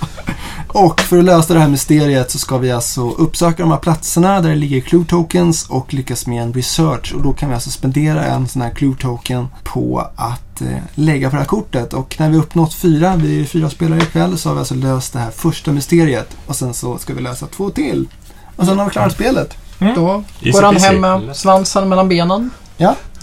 Och 0.76 1.02
för 1.02 1.18
att 1.18 1.24
lösa 1.24 1.54
det 1.54 1.60
här 1.60 1.68
mysteriet 1.68 2.32
så 2.32 2.40
ska 2.40 2.58
vi 2.58 2.72
alltså 2.72 3.10
uppsöka 3.10 3.64
de 3.64 3.72
här 3.72 3.78
platserna 3.78 4.42
där 4.42 4.50
det 4.50 4.56
ligger 4.56 4.82
clue 4.82 5.06
tokens 5.06 5.70
och 5.70 5.94
lyckas 5.94 6.28
med 6.28 6.44
en 6.44 6.54
research. 6.54 7.14
Och 7.14 7.22
då 7.22 7.34
kan 7.34 7.50
vi 7.50 7.56
alltså 7.56 7.70
spendera 7.70 8.26
en 8.26 8.48
sån 8.48 8.62
här 8.62 8.70
clue 8.70 8.96
token 9.00 9.48
på 9.64 10.10
att 10.16 10.62
eh, 10.62 10.68
lägga 10.96 11.30
på 11.30 11.36
det 11.36 11.40
här 11.40 11.48
kortet. 11.48 11.94
Och 11.94 12.16
när 12.20 12.30
vi 12.30 12.38
uppnått 12.38 12.74
fyra, 12.74 13.16
vi 13.16 13.42
är 13.42 13.46
fyra 13.46 13.70
spelare 13.70 14.02
ikväll, 14.02 14.38
så 14.38 14.50
har 14.50 14.54
vi 14.54 14.60
alltså 14.60 14.76
löst 14.76 15.14
det 15.14 15.20
här 15.20 15.32
första 15.32 15.72
mysteriet. 15.72 16.38
Och 16.46 16.56
sen 16.56 16.74
så 16.74 16.98
ska 16.98 17.14
vi 17.14 17.22
lösa 17.22 17.48
två 17.48 17.70
till. 17.70 18.08
Och 18.56 18.66
sen 18.66 18.78
har 18.78 18.86
vi 18.86 18.92
klarat 18.92 19.14
spelet. 19.14 19.58
Då 19.96 20.24
Easy 20.42 20.52
går 20.52 20.62
han 20.62 20.76
hem 20.76 21.02
med 21.02 21.36
svansen 21.36 21.90
mellan 21.90 22.10
benen. 22.10 22.50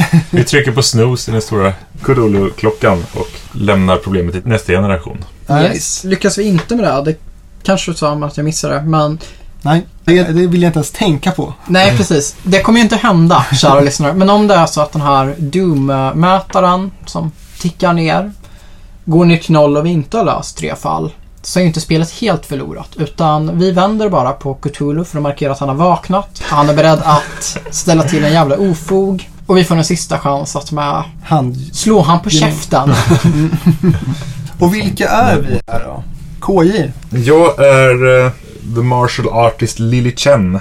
Vi 0.30 0.44
trycker 0.44 0.72
på 0.72 0.82
snooze 0.82 1.30
i 1.30 1.32
den 1.32 1.42
stora 1.42 1.72
Cthulhu-klockan 2.02 3.04
och 3.14 3.28
lämnar 3.52 3.96
problemet 3.96 4.34
till 4.34 4.42
nästa 4.44 4.72
generation. 4.72 5.24
Yes. 5.50 6.04
Lyckas 6.04 6.38
vi 6.38 6.42
inte 6.42 6.76
med 6.76 6.84
det, 6.84 7.02
det 7.04 7.31
kanske 7.62 7.90
du 7.90 7.96
sa 7.96 8.12
att 8.14 8.36
jag 8.36 8.44
missade 8.44 8.74
det, 8.74 8.82
men 8.82 9.18
Nej, 9.62 9.86
det, 10.04 10.22
det 10.22 10.46
vill 10.46 10.62
jag 10.62 10.68
inte 10.68 10.78
ens 10.78 10.90
tänka 10.90 11.30
på. 11.30 11.54
Nej, 11.66 11.96
precis. 11.96 12.36
Det 12.42 12.60
kommer 12.60 12.78
ju 12.78 12.82
inte 12.82 12.96
hända, 12.96 13.46
kära 13.60 13.80
lyssnare. 13.84 14.12
Men 14.12 14.30
om 14.30 14.46
det 14.46 14.54
är 14.54 14.66
så 14.66 14.80
att 14.80 14.92
den 14.92 15.02
här 15.02 15.34
Doom-mätaren 15.38 16.90
som 17.06 17.32
tickar 17.58 17.92
ner 17.92 18.32
går 19.04 19.24
ner 19.24 19.36
till 19.36 19.52
noll 19.52 19.76
och 19.76 19.86
vi 19.86 19.90
inte 19.90 20.16
har 20.16 20.24
löst 20.24 20.56
tre 20.56 20.76
fall 20.76 21.12
så 21.42 21.58
är 21.58 21.60
ju 21.60 21.66
inte 21.66 21.80
spelet 21.80 22.10
helt 22.10 22.46
förlorat. 22.46 22.88
Utan 22.96 23.58
vi 23.58 23.70
vänder 23.70 24.08
bara 24.08 24.32
på 24.32 24.54
Cthulhu 24.54 25.04
för 25.04 25.18
att 25.18 25.22
markera 25.22 25.52
att 25.52 25.58
han 25.58 25.68
har 25.68 25.76
vaknat. 25.76 26.42
Han 26.44 26.70
är 26.70 26.74
beredd 26.74 27.00
att 27.04 27.58
ställa 27.70 28.02
till 28.02 28.24
en 28.24 28.32
jävla 28.32 28.56
ofog. 28.56 29.30
Och 29.46 29.56
vi 29.56 29.64
får 29.64 29.76
en 29.76 29.84
sista 29.84 30.18
chans 30.18 30.56
att 30.56 30.72
med 30.72 31.02
Hand... 31.24 31.56
slå 31.72 32.00
han 32.00 32.20
på 32.20 32.30
käften. 32.30 32.94
Och 34.58 34.74
vilka 34.74 35.08
är 35.08 35.38
vi 35.40 35.60
här 35.66 35.80
då? 35.84 36.02
KJ? 36.46 36.90
Jag 37.10 37.64
är 37.64 38.24
eh, 38.24 38.30
the 38.74 38.80
martial 38.82 39.28
artist 39.28 39.78
Lily 39.78 40.12
Chen. 40.16 40.58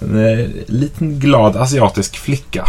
En 0.00 0.26
eh, 0.40 0.46
liten 0.66 1.18
glad 1.18 1.56
asiatisk 1.56 2.16
flicka. 2.18 2.64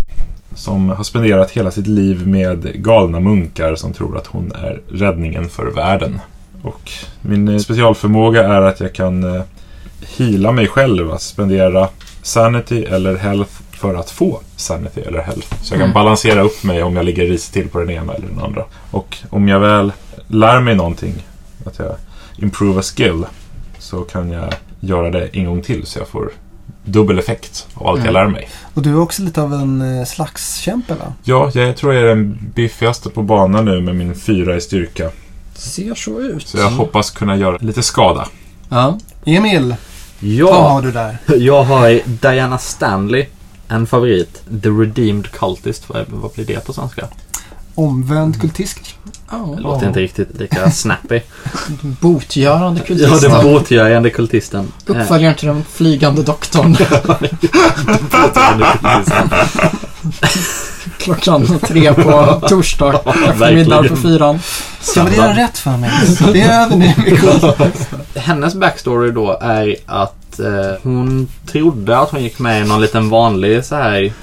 Som 0.55 0.89
har 0.89 1.03
spenderat 1.03 1.51
hela 1.51 1.71
sitt 1.71 1.87
liv 1.87 2.27
med 2.27 2.83
galna 2.83 3.19
munkar 3.19 3.75
som 3.75 3.93
tror 3.93 4.17
att 4.17 4.27
hon 4.27 4.51
är 4.51 4.81
räddningen 4.91 5.49
för 5.49 5.65
världen. 5.65 6.19
Och 6.63 6.91
min 7.21 7.47
eh, 7.47 7.57
specialförmåga 7.57 8.43
är 8.47 8.61
att 8.61 8.79
jag 8.79 8.93
kan 8.93 9.35
eh, 9.35 9.41
heala 10.17 10.51
mig 10.51 10.67
själv. 10.67 11.11
Att 11.11 11.21
spendera 11.21 11.87
sanity 12.21 12.83
eller 12.83 13.17
health 13.17 13.51
för 13.71 13.95
att 13.95 14.09
få 14.11 14.39
sanity 14.55 15.01
eller 15.01 15.21
health. 15.21 15.47
Så 15.63 15.73
jag 15.73 15.79
kan 15.79 15.81
Mm. 15.89 15.93
balansera 15.93 16.41
upp 16.41 16.63
mig 16.63 16.83
om 16.83 16.95
jag 16.95 17.05
ligger 17.05 17.25
risigt 17.25 17.53
till 17.53 17.67
på 17.69 17.79
den 17.79 17.89
ena 17.89 18.13
eller 18.13 18.27
den 18.27 18.39
andra. 18.39 18.63
Och 18.91 19.17
om 19.29 19.47
jag 19.47 19.59
väl 19.59 19.91
lär 20.27 20.59
mig 20.61 20.75
någonting, 20.75 21.13
att 21.65 21.79
jag 21.79 21.95
improve 22.41 22.79
a 22.79 22.83
skill, 22.83 23.25
så 23.79 24.01
kan 24.01 24.31
jag 24.31 24.53
göra 24.79 25.09
det 25.11 25.27
en 25.33 25.45
gång 25.45 25.61
till 25.61 25.85
så 25.85 25.99
jag 25.99 26.07
får 26.07 26.31
dubbel 26.85 27.19
effekt 27.19 27.67
av 27.73 27.87
allt 27.87 27.99
jag 28.05 28.09
Mm. 28.09 28.13
lär 28.13 28.27
mig. 28.31 28.49
Och 28.73 28.81
du 28.81 28.89
är 28.89 28.99
också 28.99 29.21
lite 29.23 29.41
av 29.41 29.53
en 29.53 29.99
eh, 29.99 30.05
slagskämpe 30.05 30.93
va? 30.93 31.13
Ja, 31.23 31.51
jag 31.53 31.77
tror 31.77 31.93
jag 31.93 32.03
är 32.03 32.07
den 32.07 32.51
biffigaste 32.55 33.09
på 33.09 33.21
banan 33.23 33.65
nu 33.65 33.81
med 33.81 33.95
min 33.95 34.15
fyra 34.15 34.55
i 34.55 34.61
styrka. 34.61 35.09
Ser 35.53 35.95
så 35.95 36.19
ut. 36.21 36.47
Så 36.47 36.57
jag 36.57 36.69
hoppas 36.71 37.09
kunna 37.11 37.35
göra 37.37 37.57
lite 37.57 37.83
skada. 37.83 38.27
Ja. 38.69 38.97
Emil, 39.25 39.67
vad 40.19 40.29
Ja, 40.31 40.69
har 40.69 40.81
du 40.81 40.91
där? 40.91 41.17
jag 41.37 41.63
har 41.63 42.01
Diana 42.05 42.57
Stanley. 42.57 43.25
En 43.67 43.87
favorit. 43.87 44.41
The 44.63 44.69
Redeemed 44.69 45.31
Cultist. 45.31 45.89
Vad, 45.89 46.05
vad 46.09 46.31
blir 46.31 46.45
det 46.45 46.65
på 46.65 46.73
svenska? 46.73 47.07
Omvänd 47.75 48.41
kultist? 48.41 48.79
Ja. 49.31 49.53
Det 49.55 49.61
låter 49.61 49.87
inte 49.87 49.99
riktigt 49.99 50.39
lika 50.39 50.71
snappy. 50.71 51.21
Botgörande 51.81 52.79
Ja, 52.81 52.85
kultisten. 52.87 53.31
den 53.31 53.43
båtgörande 53.43 54.09
kultisten. 54.09 54.71
Uppföljaren 54.85 55.35
till 55.35 55.47
den 55.47 55.63
flygande 55.71 56.23
doktorn. 56.23 56.77
Klockan 60.97 61.59
tre 61.59 61.93
på 61.93 62.41
torsdag 62.49 62.99
eftermiddag 63.29 63.83
på 63.89 63.95
fyran. 63.95 64.39
Jag 64.95 65.03
var 65.03 65.09
redan 65.11 65.35
rätt 65.35 65.57
för 65.57 65.77
mig. 65.77 65.91
Det 66.33 66.41
är 66.41 66.65
över 66.65 66.75
nu. 66.75 66.93
Hennes 68.19 68.55
backstory 68.55 69.11
då 69.11 69.39
är 69.41 69.75
att 69.85 70.15
eh, 70.39 70.73
hon 70.83 71.27
trodde 71.51 71.97
att 71.97 72.09
hon 72.11 72.23
gick 72.23 72.39
med 72.39 72.61
i 72.65 72.67
någon 72.67 72.81
liten 72.81 73.09
vanlig 73.09 73.65
så 73.65 73.75
här 73.75 74.13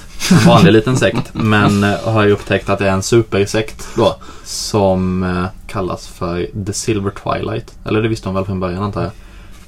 vanlig 0.46 0.72
liten 0.72 0.96
sekt 0.96 1.22
men 1.32 1.84
eh, 1.84 2.00
har 2.04 2.24
ju 2.24 2.32
upptäckt 2.32 2.68
att 2.68 2.78
det 2.78 2.86
är 2.88 2.92
en 2.92 3.02
supersekt 3.02 3.86
då 3.94 4.16
som 4.44 5.22
eh, 5.22 5.44
kallas 5.66 6.06
för 6.08 6.64
The 6.66 6.72
Silver 6.72 7.10
Twilight. 7.10 7.72
Eller 7.84 8.02
det 8.02 8.08
visste 8.08 8.28
hon 8.28 8.34
väl 8.34 8.44
från 8.44 8.60
början 8.60 8.82
antar 8.82 9.02
jag. 9.02 9.10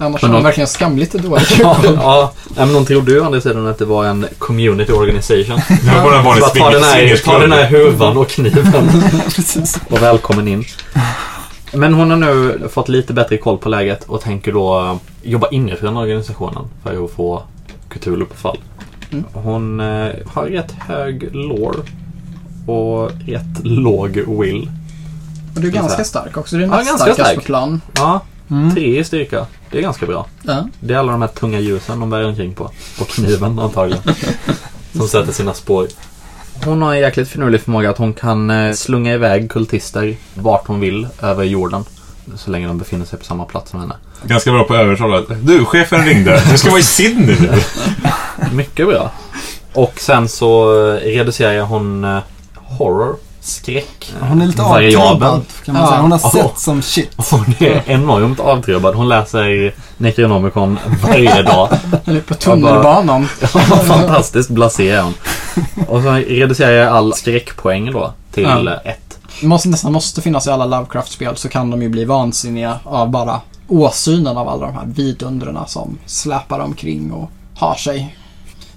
Annars 0.01 0.23
Men 0.23 0.31
är 0.31 0.35
hon 0.35 0.43
de- 0.43 0.47
verkligen 0.47 0.69
skamligt 0.69 1.13
dålig. 1.13 1.47
Ja, 1.61 2.33
ja 2.57 2.67
men 2.67 2.75
hon 2.75 2.85
trodde 2.87 3.13
ju 3.13 3.21
å 3.21 3.25
andra 3.25 3.41
sidan 3.41 3.67
att 3.67 3.79
det 3.79 3.85
var 3.85 4.05
en 4.05 4.27
community 4.39 4.93
organization. 4.93 5.61
Det 5.83 5.95
var 5.95 6.03
bara 6.03 6.19
en 6.19 6.25
vanlig 6.25 6.45
ta 6.45 6.71
den 6.71 6.83
här, 6.83 7.17
ta 7.25 7.39
den 7.39 7.53
här 7.53 7.67
huvan 7.71 8.17
och 8.17 8.29
kniven 8.29 8.91
och 9.91 10.03
välkommen 10.03 10.49
in. 10.49 10.65
Men 11.73 11.95
hon 11.95 12.11
har 12.11 12.17
nu 12.19 12.61
fått 12.69 12.89
lite 12.89 13.13
bättre 13.13 13.37
koll 13.39 13.59
på 13.59 13.69
läget 13.69 14.05
och 14.05 14.21
tänker 14.21 14.53
då 14.53 14.99
jobba 15.23 15.49
inifrån 15.49 15.97
organisationen 15.97 16.65
för 16.83 17.05
att 17.05 17.11
få 17.11 17.43
Cthulhu 17.89 18.25
på 18.27 18.35
fall. 18.37 18.59
Mm. 19.11 19.25
Hon 19.33 19.81
eh, 19.81 20.13
har 20.27 20.45
rätt 20.47 20.73
hög 20.73 21.35
lore 21.35 21.79
och 22.67 23.11
rätt 23.27 23.65
låg 23.65 24.11
will. 24.11 24.71
Och 25.55 25.61
du 25.61 25.69
är 25.69 25.73
ganska 25.73 26.05
stark 26.05 26.37
också. 26.37 26.57
Du 26.57 26.63
är 26.63 26.67
Ja, 26.67 26.73
ganska 26.77 26.97
starkast 26.97 27.21
stark. 27.21 27.35
på 27.37 27.41
plan. 27.43 27.81
Ja, 27.97 28.21
Mm. 28.51 28.75
tre 28.75 28.99
i 29.01 29.05
styrka. 29.05 29.47
Det 29.71 29.79
är 29.79 29.83
ganska 29.83 30.07
bra. 30.07 30.27
Ja. 30.43 30.69
Det 30.81 30.95
är 30.95 30.99
alla 30.99 31.13
de 31.13 31.21
här 31.23 31.29
tunga 31.29 31.59
ljusen 31.61 32.01
de 32.01 32.11
bär 32.11 32.25
omkring 32.25 32.55
på. 32.55 32.71
Och 33.01 33.09
kniven 33.09 33.59
antagligen. 33.59 34.03
som 34.93 35.09
sätter 35.09 35.33
sina 35.33 35.55
spår. 35.55 35.87
Hon 36.64 36.83
har 36.83 36.94
en 36.94 37.01
jäkligt 37.01 37.29
finurlig 37.29 37.61
förmåga 37.61 37.90
att 37.90 37.99
hon 37.99 38.12
kan 38.12 38.51
eh, 38.51 38.73
slunga 38.73 39.14
iväg 39.14 39.51
kultister 39.51 40.16
vart 40.35 40.66
hon 40.66 40.81
vill 40.81 41.09
över 41.23 41.44
jorden. 41.44 41.85
Så 42.37 42.51
länge 42.51 42.66
de 42.66 42.79
befinner 42.79 43.05
sig 43.05 43.18
på 43.18 43.25
samma 43.25 43.44
plats 43.44 43.71
som 43.71 43.81
henne. 43.81 43.94
Ganska 44.23 44.53
bra 44.53 44.64
på 44.64 44.75
att 44.75 44.81
övertala. 44.81 45.21
Du, 45.42 45.64
chefen 45.64 46.05
ringde. 46.05 46.42
Du 46.51 46.59
ska 46.59 46.71
vara 46.71 46.81
i 46.81 46.83
Sydney 46.83 47.37
nu. 47.40 47.62
Mycket 48.57 48.87
bra. 48.87 49.11
Och 49.73 50.01
sen 50.01 50.29
så 50.29 50.81
eh, 50.87 50.94
reducerar 50.94 51.61
hon 51.61 52.05
eh, 52.05 52.18
horror, 52.55 53.16
skräck, 53.40 54.12
Hon 54.20 54.42
är 54.42 54.46
lite 54.46 54.62
avtrubbad 54.62 55.42
kan 55.64 55.74
man 55.74 55.83
Ja. 55.83 55.88
säga. 55.88 56.01
Hon 56.01 56.12
har 56.12 56.18
sett 56.18 56.59
som 56.59 56.83
shit. 56.83 57.11
Hon 57.31 57.55
är 57.59 57.83
enormt 57.87 58.40
avtrubbad. 58.40 58.94
Hon 58.94 59.09
läser 59.09 59.74
Necronomicon 59.96 60.79
varje 61.03 61.42
dag. 61.42 61.68
Eller 62.05 62.20
på 62.20 62.35
tunnelbanan. 62.35 63.27
Fantastiskt 63.87 64.51
blasé 64.51 64.90
är 64.90 65.03
hon. 65.03 65.14
Och 65.88 66.03
så 66.03 66.11
reducerar 66.12 66.70
jag 66.72 66.88
all 66.88 67.14
skräckpoäng 67.14 67.92
då 67.92 68.12
till 68.33 68.42
Ja. 68.42 68.74
ett. 68.85 69.18
Måste, 69.42 69.68
nästan 69.68 69.92
måste 69.92 70.22
finnas 70.22 70.46
i 70.46 70.51
alla 70.51 70.66
Lovecraft-spel 70.66 71.37
så 71.37 71.48
kan 71.48 71.70
de 71.70 71.83
ju 71.83 71.88
bli 71.88 72.05
vansinniga 72.05 72.79
av 72.85 73.11
bara 73.11 73.40
åsynen 73.68 74.37
av 74.38 74.48
alla 74.48 74.66
de 74.66 74.74
här 74.74 74.87
vidundrena 74.87 75.66
som 75.66 75.98
släpar 76.07 76.61
omkring 76.61 77.12
och 77.12 77.31
har 77.55 77.74
sig. 77.74 78.16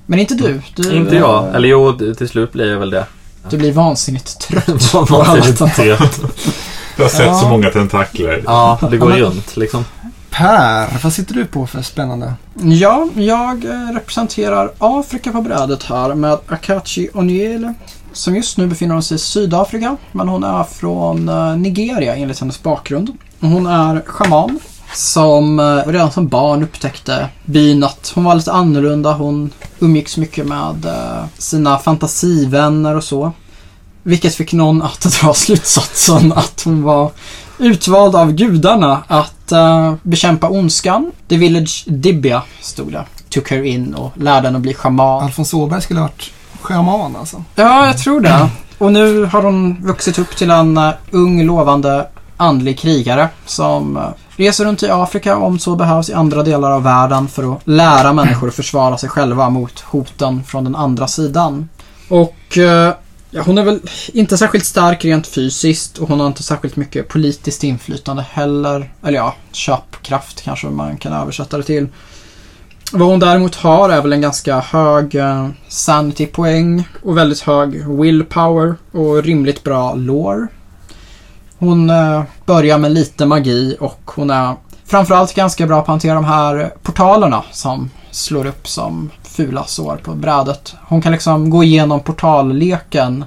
Men 0.05 0.19
inte 0.19 0.33
du. 0.33 0.61
du 0.75 0.91
Inte 0.95 1.15
jag. 1.15 1.55
Eller 1.55 1.67
jo, 1.67 1.93
till 2.17 2.29
slut 2.29 2.53
blir 2.53 2.71
jag 2.71 2.79
väl 2.79 2.89
det. 2.89 3.05
Du 3.49 3.57
blir 3.57 3.71
vansinnigt 3.71 4.39
trött. 4.39 4.93
Vansinnigt 5.09 5.57
trött. 5.75 6.21
Du 6.97 7.03
har 7.03 7.09
sett 7.09 7.37
så 7.37 7.47
många 7.49 7.69
tentakler. 7.69 8.41
Ja, 8.45 8.79
det 8.91 8.97
går 8.97 9.09
Ja, 9.11 9.15
men- 9.15 9.25
runt 9.25 9.57
liksom. 9.57 9.85
Per, 10.29 11.03
vad 11.03 11.13
sitter 11.13 11.33
du 11.33 11.45
på 11.45 11.67
för 11.67 11.81
spännande? 11.81 12.33
Ja, 12.63 13.07
jag 13.15 13.65
eh, 13.65 13.93
representerar 13.93 14.71
Afrika 14.77 15.31
på 15.31 15.41
brädet 15.41 15.83
här 15.83 16.13
med 16.15 16.37
Akachi 16.47 17.09
Onyele. 17.13 17.73
Som 18.13 18.35
just 18.35 18.57
nu 18.57 18.67
befinner 18.67 19.01
sig 19.01 19.15
i 19.15 19.19
Sydafrika, 19.19 19.97
men 20.11 20.27
hon 20.29 20.43
är 20.43 20.63
från 20.63 21.29
eh, 21.29 21.55
Nigeria 21.57 22.15
enligt 22.15 22.39
hennes 22.39 22.63
bakgrund. 22.63 23.09
Hon 23.39 23.65
är 23.67 24.01
schaman 24.05 24.59
som 24.93 25.59
eh, 25.59 25.91
redan 25.91 26.11
som 26.11 26.27
barn 26.27 26.63
upptäckte 26.63 27.29
byn 27.45 27.83
att 27.83 28.11
hon 28.15 28.23
var 28.23 28.35
lite 28.35 28.51
annorlunda. 28.51 29.13
Hon 29.13 29.51
umgicks 29.79 30.17
mycket 30.17 30.45
med 30.47 30.85
eh, 30.85 31.25
sina 31.37 31.77
fantasivänner 31.77 32.95
och 32.95 33.03
så. 33.03 33.31
Vilket 34.03 34.35
fick 34.35 34.53
någon 34.53 34.81
att 34.81 35.01
dra 35.01 35.33
slutsatsen 35.33 36.33
att 36.33 36.61
hon 36.65 36.83
var 36.83 37.11
utvald 37.57 38.15
av 38.15 38.31
gudarna 38.31 39.03
att 39.07 39.51
eh, 39.51 39.93
bekämpa 40.03 40.49
ondskan. 40.49 41.11
The 41.27 41.37
Village 41.37 41.83
Dibia 41.87 42.41
stod 42.61 42.91
det. 42.91 43.05
Took 43.29 43.51
her 43.51 43.63
in 43.63 43.93
och 43.93 44.11
lärde 44.15 44.47
henne 44.47 44.57
att 44.57 44.61
bli 44.61 44.73
schaman. 44.73 45.23
Alfons 45.23 45.53
Åberg 45.53 45.81
skulle 45.81 45.99
ha 45.99 46.07
varit 46.07 46.31
schaman 46.61 47.15
alltså. 47.15 47.43
Ja, 47.55 47.85
jag 47.87 47.97
tror 47.97 48.21
det. 48.21 48.49
Och 48.77 48.91
nu 48.91 49.25
har 49.25 49.41
hon 49.41 49.81
vuxit 49.81 50.19
upp 50.19 50.35
till 50.35 50.51
en 50.51 50.77
eh, 50.77 50.91
ung, 51.11 51.43
lovande 51.43 52.07
andlig 52.41 52.79
krigare 52.79 53.29
som 53.45 53.97
eh, 53.97 54.03
reser 54.35 54.65
runt 54.65 54.83
i 54.83 54.89
Afrika 54.89 55.37
om 55.37 55.59
så 55.59 55.75
behövs 55.75 56.09
i 56.09 56.13
andra 56.13 56.43
delar 56.43 56.71
av 56.71 56.83
världen 56.83 57.27
för 57.27 57.53
att 57.53 57.61
lära 57.67 58.13
människor 58.13 58.47
att 58.47 58.55
försvara 58.55 58.97
sig 58.97 59.09
själva 59.09 59.49
mot 59.49 59.79
hoten 59.79 60.43
från 60.43 60.63
den 60.63 60.75
andra 60.75 61.07
sidan. 61.07 61.69
Och 62.09 62.57
eh, 62.57 62.93
ja, 63.29 63.41
hon 63.45 63.57
är 63.57 63.63
väl 63.63 63.79
inte 64.13 64.37
särskilt 64.37 64.65
stark 64.65 65.05
rent 65.05 65.27
fysiskt 65.27 65.97
och 65.97 66.09
hon 66.09 66.19
har 66.19 66.27
inte 66.27 66.43
särskilt 66.43 66.75
mycket 66.75 67.07
politiskt 67.07 67.63
inflytande 67.63 68.25
heller. 68.31 68.91
Eller 69.03 69.17
ja, 69.17 69.35
köpkraft 69.51 70.41
kanske 70.41 70.67
man 70.67 70.97
kan 70.97 71.13
översätta 71.13 71.57
det 71.57 71.63
till. 71.63 71.87
Vad 72.93 73.07
hon 73.07 73.19
däremot 73.19 73.55
har 73.55 73.89
är 73.89 74.01
väl 74.01 74.13
en 74.13 74.21
ganska 74.21 74.59
hög 74.59 75.15
eh, 75.15 75.49
sanity-poäng 75.67 76.87
och 77.03 77.17
väldigt 77.17 77.41
hög 77.41 77.89
willpower 77.89 78.75
och 78.91 79.23
rimligt 79.23 79.63
bra 79.63 79.93
lore. 79.93 80.47
Hon 81.61 81.89
eh, 81.89 82.23
börjar 82.45 82.77
med 82.77 82.91
lite 82.91 83.25
magi 83.25 83.77
och 83.79 84.01
hon 84.05 84.29
är 84.29 84.55
framförallt 84.85 85.33
ganska 85.33 85.67
bra 85.67 85.75
på 85.75 85.81
att 85.81 85.87
hantera 85.87 86.13
de 86.13 86.25
här 86.25 86.73
portalerna 86.83 87.43
som 87.51 87.89
slår 88.11 88.45
upp 88.45 88.67
som 88.67 89.09
fula 89.23 89.65
sår 89.65 89.99
på 90.03 90.13
brädet. 90.13 90.75
Hon 90.87 91.01
kan 91.01 91.11
liksom 91.11 91.49
gå 91.49 91.63
igenom 91.63 91.99
portalleken, 91.99 93.25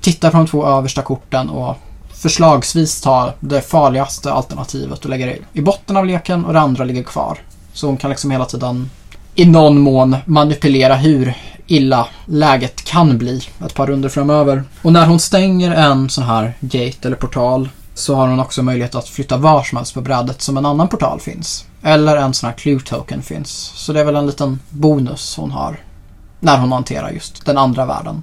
titta 0.00 0.30
på 0.30 0.36
de 0.36 0.46
två 0.46 0.66
översta 0.66 1.02
korten 1.02 1.50
och 1.50 1.76
förslagsvis 2.14 3.00
ta 3.00 3.32
det 3.40 3.60
farligaste 3.60 4.32
alternativet 4.32 5.04
och 5.04 5.10
lägga 5.10 5.26
det 5.26 5.38
i 5.52 5.60
botten 5.60 5.96
av 5.96 6.06
leken 6.06 6.44
och 6.44 6.52
det 6.52 6.60
andra 6.60 6.84
ligger 6.84 7.02
kvar. 7.02 7.38
Så 7.72 7.86
hon 7.86 7.96
kan 7.96 8.10
liksom 8.10 8.30
hela 8.30 8.44
tiden 8.44 8.90
i 9.36 9.44
någon 9.44 9.80
mån 9.80 10.16
manipulera 10.24 10.94
hur 10.94 11.34
illa 11.66 12.08
läget 12.26 12.84
kan 12.84 13.18
bli 13.18 13.42
ett 13.64 13.74
par 13.74 13.86
runder 13.86 14.08
framöver. 14.08 14.64
Och 14.82 14.92
när 14.92 15.06
hon 15.06 15.20
stänger 15.20 15.70
en 15.70 16.10
sån 16.10 16.24
här 16.24 16.54
gate 16.60 17.08
eller 17.08 17.16
portal 17.16 17.68
så 17.94 18.14
har 18.14 18.28
hon 18.28 18.40
också 18.40 18.62
möjlighet 18.62 18.94
att 18.94 19.08
flytta 19.08 19.36
var 19.36 19.62
som 19.62 19.76
helst 19.76 19.94
på 19.94 20.00
brädet 20.00 20.42
som 20.42 20.56
en 20.56 20.66
annan 20.66 20.88
portal 20.88 21.20
finns. 21.20 21.66
Eller 21.82 22.16
en 22.16 22.34
sån 22.34 22.50
här 22.50 22.56
clue 22.56 22.80
token 22.80 23.22
finns. 23.22 23.50
Så 23.74 23.92
det 23.92 24.00
är 24.00 24.04
väl 24.04 24.16
en 24.16 24.26
liten 24.26 24.58
bonus 24.70 25.36
hon 25.36 25.50
har 25.50 25.80
när 26.40 26.58
hon 26.58 26.72
hanterar 26.72 27.10
just 27.10 27.46
den 27.46 27.58
andra 27.58 27.86
världen. 27.86 28.22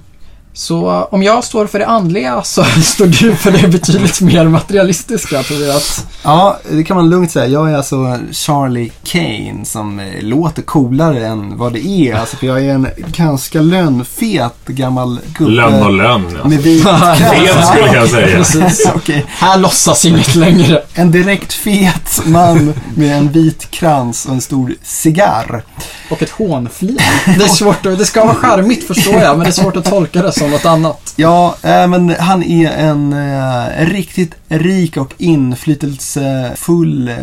Så 0.56 1.08
om 1.10 1.22
jag 1.22 1.44
står 1.44 1.66
för 1.66 1.78
det 1.78 1.86
andliga 1.86 2.42
så 2.42 2.64
står 2.82 3.06
du 3.06 3.36
för 3.36 3.50
det 3.50 3.68
betydligt 3.68 4.20
mer 4.20 4.44
materialistiska 4.44 5.42
Tobias. 5.42 6.04
Ja, 6.22 6.58
det 6.70 6.84
kan 6.84 6.96
man 6.96 7.10
lugnt 7.10 7.30
säga. 7.30 7.46
Jag 7.46 7.70
är 7.70 7.76
alltså 7.76 8.18
Charlie 8.32 8.90
Kane 9.04 9.64
som 9.64 10.00
eh, 10.00 10.22
låter 10.22 10.62
coolare 10.62 11.26
än 11.26 11.58
vad 11.58 11.72
det 11.72 11.86
är. 11.86 12.14
Alltså, 12.14 12.36
för 12.36 12.46
jag 12.46 12.64
är 12.64 12.74
en 12.74 12.88
ganska 12.96 13.60
lönnfet 13.60 14.66
gammal 14.66 15.20
gubbe. 15.38 15.50
Lönn 15.50 15.82
och 15.82 15.92
lönn. 15.92 16.38
Ja. 16.42 16.48
Med 16.48 16.58
vit 16.58 16.82
Fet 17.18 17.66
skulle 17.66 17.94
jag 17.94 18.08
säga. 18.08 18.36
Precis, 18.36 18.90
okej. 18.94 19.24
Här 19.28 19.58
låtsas 19.58 20.04
inget 20.04 20.34
längre. 20.34 20.82
En 20.94 21.10
direkt 21.10 21.52
fet 21.52 22.20
man 22.24 22.74
med 22.94 23.18
en 23.18 23.32
vit 23.32 23.70
krans 23.70 24.26
och 24.26 24.32
en 24.32 24.40
stor 24.40 24.74
cigarr. 24.82 25.62
Och 26.10 26.22
ett 26.22 26.30
hånflin. 26.30 26.98
Det 27.38 27.44
är 27.44 27.48
svårt 27.48 27.86
att, 27.86 27.98
det 27.98 28.04
ska 28.04 28.24
vara 28.24 28.34
charmigt 28.34 28.86
förstår 28.86 29.14
jag, 29.14 29.38
men 29.38 29.44
det 29.44 29.50
är 29.50 29.62
svårt 29.62 29.76
att 29.76 29.84
tolka 29.84 30.22
det 30.22 30.32
som 30.32 30.43
något 30.48 30.64
annat. 30.66 31.12
Ja, 31.16 31.56
eh, 31.62 31.86
men 31.86 32.14
han 32.18 32.42
är 32.42 32.70
en 32.70 33.12
eh, 33.12 33.86
riktigt 33.86 34.32
rik 34.48 34.96
och 34.96 35.14
inflytelsefull 35.18 37.08
eh, 37.08 37.14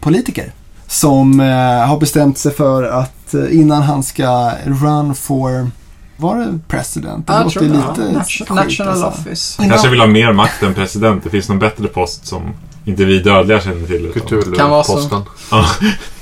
politiker. 0.00 0.52
Som 0.88 1.40
har 1.88 2.00
bestämt 2.00 2.38
sig 2.38 2.52
för 2.54 2.82
att 2.82 3.34
innan 3.50 3.82
han 3.82 4.02
ska 4.02 4.52
run 4.64 5.14
for, 5.14 5.70
var 6.16 6.36
det 6.36 6.58
president? 6.68 7.26
Det 7.26 7.32
Jag 7.32 7.44
låter 7.44 7.60
lite 7.60 8.18
Nation- 8.18 8.24
sjukt, 8.24 8.50
National 8.50 9.02
alltså. 9.02 9.06
Office. 9.06 9.68
Kanske 9.68 9.88
vill 9.88 10.00
ha 10.00 10.06
mer 10.06 10.32
makt 10.32 10.62
än 10.62 10.74
president. 10.74 11.24
Det 11.24 11.30
finns 11.30 11.48
någon 11.48 11.58
bättre 11.58 11.88
post 11.88 12.26
som 12.26 12.42
inte 12.84 13.04
vi 13.04 13.18
dödliga 13.18 13.60
känner 13.60 13.86
till. 13.86 14.12
Kan 14.56 14.70
vara 14.70 14.84
så. 14.84 14.92
Cthulhu-posten. 14.92 15.22
Ja. 15.50 15.66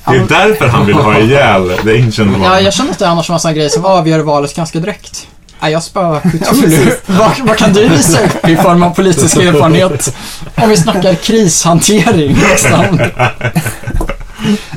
Det 0.07 0.17
är 0.17 0.27
därför 0.27 0.67
han 0.67 0.85
vill 0.85 0.95
ha 0.95 1.19
ihjäl 1.19 1.71
the 1.83 2.03
ancient 2.03 2.35
one. 2.35 2.45
Ja, 2.45 2.59
jag 2.59 2.73
känner 2.73 2.91
att 2.91 2.99
det 2.99 3.07
annars 3.09 3.29
en 3.29 3.39
sån 3.39 3.53
grej 3.53 3.69
som 3.69 3.85
avgör 3.85 4.19
valet 4.19 4.55
ganska 4.55 4.79
direkt. 4.79 5.04
Ja, 5.65 5.69
jag 5.69 5.83
spöar 5.83 6.19
Cthulhu. 6.19 6.91
vad, 7.05 7.31
vad 7.47 7.57
kan 7.57 7.73
du 7.73 7.87
visa 7.87 8.25
upp 8.25 8.49
i 8.49 8.55
form 8.55 8.83
av 8.83 8.89
politisk 8.89 9.37
erfarenhet? 9.37 10.15
Om 10.55 10.69
vi 10.69 10.77
snackar 10.77 11.13
krishantering 11.15 12.35
liksom. 12.49 12.99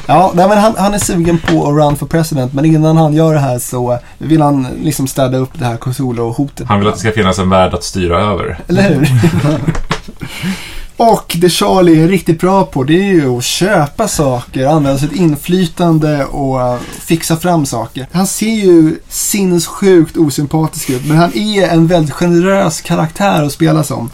Ja, 0.07 0.33
nej, 0.35 0.49
men 0.49 0.59
han, 0.59 0.75
han 0.79 0.95
är 0.95 0.99
sugen 0.99 1.39
på 1.39 1.67
att 1.67 1.75
run 1.75 1.97
for 1.97 2.07
president 2.07 2.53
men 2.53 2.65
innan 2.65 2.97
han 2.97 3.15
gör 3.15 3.35
det 3.35 3.41
här 3.41 3.59
så 3.59 3.99
vill 4.19 4.43
han 4.43 4.67
liksom 4.83 5.07
städa 5.07 5.39
upp 5.39 5.51
det 5.59 5.65
här 5.65 5.77
Cthulhu-hotet. 5.77 6.67
Han 6.69 6.79
vill 6.79 6.89
att 6.89 6.95
det 6.95 7.01
ska 7.01 7.13
finnas 7.13 7.39
en 7.39 7.51
värld 7.51 7.75
att 7.75 7.85
styra 7.85 8.21
över. 8.21 8.59
Eller 8.69 8.83
hur? 8.83 9.09
Och 10.99 11.37
det 11.41 11.51
Charlie 11.51 12.03
är 12.03 12.09
riktigt 12.09 12.41
bra 12.41 12.65
på 12.65 12.85
det 12.85 12.93
är 12.93 13.13
ju 13.13 13.37
att 13.37 13.45
köpa 13.45 14.09
saker, 14.09 14.67
använda 14.67 14.99
sitt 14.99 15.13
inflytande 15.13 16.25
och 16.25 16.61
eh, 16.61 16.79
fixa 17.01 17.37
fram 17.37 17.67
saker. 17.67 18.09
Han 18.13 18.27
ser 18.27 18.55
ju 18.55 18.99
sinnessjukt 19.09 20.17
osympatisk 20.17 20.91
ut 20.91 21.07
men 21.07 21.17
han 21.17 21.37
är 21.37 21.69
en 21.69 21.87
väldigt 21.87 22.15
generös 22.15 22.81
karaktär 22.81 23.43
att 23.43 23.53
spela 23.53 23.85
som. 23.85 24.11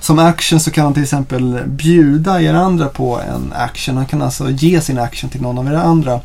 Som 0.00 0.18
action 0.18 0.60
så 0.60 0.70
kan 0.70 0.84
han 0.84 0.94
till 0.94 1.02
exempel 1.02 1.60
bjuda 1.66 2.42
er 2.42 2.54
andra 2.54 2.88
på 2.88 3.20
en 3.20 3.52
action. 3.56 3.96
Han 3.96 4.06
kan 4.06 4.22
alltså 4.22 4.50
ge 4.50 4.80
sin 4.80 4.98
action 4.98 5.30
till 5.30 5.42
någon 5.42 5.58
av 5.58 5.66
er 5.66 5.76
andra. 5.76 6.20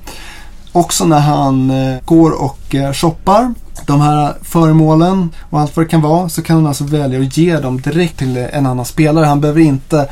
Också 0.71 1.05
när 1.05 1.19
han 1.19 1.69
eh, 1.71 2.01
går 2.05 2.31
och 2.41 2.75
eh, 2.75 2.93
shoppar 2.93 3.53
de 3.87 4.01
här 4.01 4.33
föremålen 4.41 5.29
och 5.49 5.59
allt 5.59 5.75
vad 5.75 5.85
det 5.85 5.89
kan 5.89 6.01
vara 6.01 6.29
så 6.29 6.41
kan 6.41 6.55
han 6.55 6.67
alltså 6.67 6.83
välja 6.83 7.19
att 7.19 7.37
ge 7.37 7.59
dem 7.59 7.81
direkt 7.81 8.17
till 8.17 8.37
en 8.37 8.65
annan 8.65 8.85
spelare. 8.85 9.25
Han 9.25 9.41
behöver 9.41 9.61
inte 9.61 10.09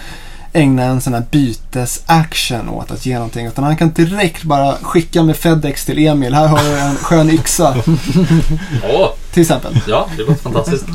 ägna 0.54 0.84
en 0.84 1.02
sån 1.02 1.14
här 1.14 1.24
bytes-action 1.32 2.70
åt 2.70 2.92
att 2.92 3.06
ge 3.06 3.16
någonting 3.16 3.46
utan 3.46 3.64
han 3.64 3.78
kan 3.78 3.92
direkt 3.92 4.44
bara 4.44 4.76
skicka 4.82 5.24
med 5.24 5.38
FedEx 5.38 5.86
till 5.86 6.08
Emil. 6.08 6.34
Här 6.34 6.48
har 6.48 6.64
du 6.64 6.80
en 6.80 6.96
skön 6.96 7.30
yxa 7.30 7.76
till 9.32 9.42
exempel. 9.42 9.80
ja, 9.88 10.08
det 10.18 10.24
låter 10.24 10.44
fantastiskt. 10.44 10.86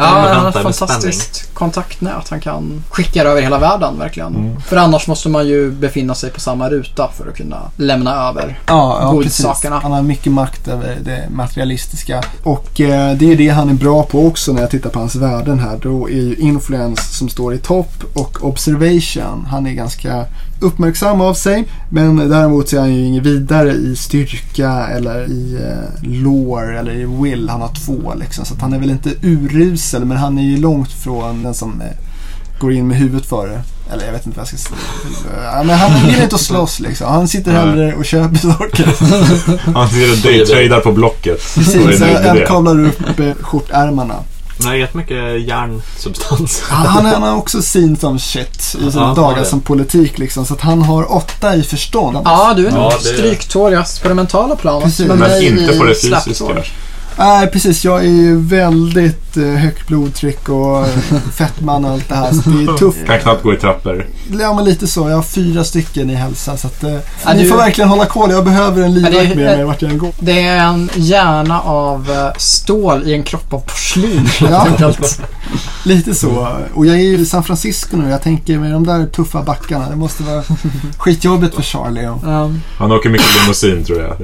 Ja, 0.00 0.06
han 0.06 0.42
har 0.42 0.48
ett 0.48 0.76
fantastiskt 0.76 1.54
kontaktnät. 1.54 2.28
Han 2.28 2.40
kan 2.40 2.84
skicka 2.88 3.24
det 3.24 3.30
över 3.30 3.42
hela 3.42 3.58
världen 3.58 3.98
verkligen. 3.98 4.34
Mm. 4.34 4.60
För 4.60 4.76
annars 4.76 5.06
måste 5.06 5.28
man 5.28 5.46
ju 5.46 5.70
befinna 5.70 6.14
sig 6.14 6.30
på 6.30 6.40
samma 6.40 6.70
ruta 6.70 7.10
för 7.16 7.28
att 7.28 7.36
kunna 7.36 7.58
lämna 7.76 8.28
över. 8.28 8.58
Ja, 8.66 8.98
ja 9.02 9.22
precis. 9.22 9.44
Godsakerna. 9.44 9.78
Han 9.78 9.92
har 9.92 10.02
mycket 10.02 10.32
makt 10.32 10.68
över 10.68 10.96
det 11.04 11.28
materialistiska. 11.30 12.22
Och 12.42 12.80
eh, 12.80 13.16
det 13.16 13.32
är 13.32 13.36
det 13.36 13.48
han 13.48 13.68
är 13.68 13.74
bra 13.74 14.02
på 14.02 14.26
också 14.26 14.52
när 14.52 14.60
jag 14.60 14.70
tittar 14.70 14.90
på 14.90 14.98
hans 14.98 15.14
värden 15.14 15.58
här. 15.58 15.78
Då 15.82 16.08
är 16.08 16.14
ju 16.14 16.36
influence 16.36 17.02
som 17.02 17.28
står 17.28 17.54
i 17.54 17.58
topp 17.58 18.04
och 18.14 18.44
observation. 18.44 19.46
Han 19.50 19.66
är 19.66 19.72
ganska 19.72 20.26
uppmärksam 20.60 21.20
av 21.20 21.34
sig. 21.34 21.64
Men 21.88 22.16
däremot 22.16 22.68
så 22.68 22.76
är 22.76 22.80
han 22.80 22.94
ju 22.94 23.04
inget 23.04 23.26
vidare 23.26 23.72
i 23.72 23.96
styrka 23.96 24.86
eller 24.86 25.30
i 25.30 25.54
eh, 25.54 26.08
lore 26.10 26.78
eller 26.78 26.92
i 26.92 27.04
will. 27.22 27.48
Han 27.48 27.60
har 27.60 27.74
två 27.86 28.14
liksom. 28.14 28.44
Så 28.44 28.54
att 28.54 28.60
han 28.60 28.72
är 28.72 28.78
väl 28.78 28.90
inte 28.90 29.10
urusel 29.22 30.04
men 30.04 30.16
han 30.16 30.38
är 30.38 30.42
ju 30.42 30.56
långt 30.56 30.92
från 30.92 31.42
den 31.42 31.54
som 31.54 31.80
eh, 31.80 31.86
går 32.60 32.72
in 32.72 32.88
med 32.88 32.96
huvudet 32.96 33.26
före. 33.26 33.62
Eller 33.92 34.04
jag 34.04 34.12
vet 34.12 34.26
inte 34.26 34.38
vad 34.38 34.48
jag 34.52 34.60
ska 34.60 34.70
säga. 34.70 35.62
Men 35.64 35.78
han 35.78 36.06
vill 36.06 36.22
inte 36.22 36.34
att 36.34 36.40
slåss 36.40 36.80
liksom. 36.80 37.08
Han 37.08 37.28
sitter 37.28 37.52
hellre 37.52 37.94
och 37.94 38.04
köper 38.04 38.36
saker. 38.36 38.86
Han 39.74 39.88
sitter 39.88 40.12
och 40.12 40.18
daytradar 40.18 40.80
på 40.80 40.92
Blocket. 40.92 41.54
Precis, 41.54 42.00
han 42.26 42.46
kavlar 42.46 42.84
upp 42.84 43.20
eh, 43.20 43.34
skjortärmarna. 43.40 44.14
Men 44.62 44.72
det 44.72 44.76
är 44.78 44.80
rätt 44.80 44.94
mycket 44.94 45.40
järnsubstans. 45.48 46.62
Han, 46.68 46.86
han, 46.86 47.06
han 47.06 47.22
har 47.22 47.36
också 47.36 47.62
seen 47.62 47.96
some 47.96 48.18
shit 48.18 48.76
i 48.88 48.90
sina 48.92 49.02
Ja, 49.08 49.14
dagar 49.14 49.44
som 49.44 49.60
politik 49.60 50.18
liksom. 50.18 50.46
Så 50.46 50.54
att 50.54 50.60
han 50.60 50.82
har 50.82 51.12
åtta 51.12 51.54
i 51.54 51.62
förstånd. 51.62 52.18
Ja, 52.24 52.54
du 52.56 52.66
är 52.66 52.70
nog 52.70 52.82
Ja, 52.82 52.92
det- 53.02 53.04
stryktåligast 53.08 54.02
på 54.02 54.08
det 54.08 54.14
mentala 54.14 54.56
planet. 54.56 54.84
Precis. 54.84 55.06
Men 55.06 55.18
mig 55.18 55.46
inte 55.46 55.78
på 55.78 55.84
det 55.84 55.94
fysiska. 55.94 56.44
Nej, 57.18 57.46
precis. 57.46 57.84
Jag 57.84 57.98
är 58.00 58.08
ju 58.08 58.36
väldigt 58.40 59.36
eh, 59.36 59.44
högt 59.44 59.86
blodtryck 59.88 60.48
och 60.48 60.78
eh, 60.86 60.86
fettman 61.34 61.84
och 61.84 61.90
allt 61.90 62.08
det 62.08 62.14
här. 62.14 62.32
Så 62.32 62.50
det 62.50 62.62
är 62.72 62.76
tufft. 62.78 63.06
Kan 63.06 63.18
knappt 63.18 63.42
gå 63.42 63.54
i 63.54 63.56
trappor. 63.56 64.06
Ja, 64.40 64.54
men 64.54 64.64
lite 64.64 64.86
så. 64.86 65.08
Jag 65.08 65.16
har 65.16 65.22
fyra 65.22 65.64
stycken 65.64 66.10
i 66.10 66.14
hälsa. 66.14 66.56
Så 66.56 66.66
att, 66.66 66.82
eh, 66.84 66.90
Ja, 67.24 67.32
ni 67.34 67.42
du- 67.42 67.48
får 67.48 67.56
verkligen 67.56 67.90
hålla 67.90 68.06
koll. 68.06 68.30
Jag 68.30 68.44
behöver 68.44 68.82
en 68.82 68.92
Ja, 68.92 69.08
livvakt 69.08 69.28
med 69.36 69.56
mig 69.56 69.64
vart 69.64 69.82
jag 69.82 69.90
än 69.90 69.98
går. 69.98 70.10
Det 70.20 70.40
är 70.42 70.56
en 70.66 70.90
hjärna 70.94 71.60
av 71.60 72.30
stål 72.36 73.02
i 73.08 73.14
en 73.14 73.22
kropp 73.22 73.52
av 73.52 73.58
porslin 73.60 74.28
Ja. 74.40 74.66
Lite 75.84 76.14
så. 76.14 76.48
Och 76.74 76.86
jag 76.86 76.96
är 76.96 77.00
ju 77.02 77.18
i 77.18 77.26
San 77.26 77.44
Francisco 77.44 77.96
nu. 77.96 78.10
Jag 78.10 78.22
tänker 78.22 78.58
med 78.58 78.72
de 78.72 78.86
där 78.86 79.06
tuffa 79.06 79.42
backarna. 79.42 79.90
Det 79.90 79.96
måste 79.96 80.22
vara 80.22 80.42
skitjobbigt 80.98 81.54
för 81.54 81.62
Charlie. 81.62 82.06
Och, 82.08 82.24
Um, 82.24 82.62
Han 82.78 82.92
åker 82.92 83.10
mycket 83.10 83.26
limousin 83.42 83.84
tror 83.84 84.00
jag. 84.00 84.16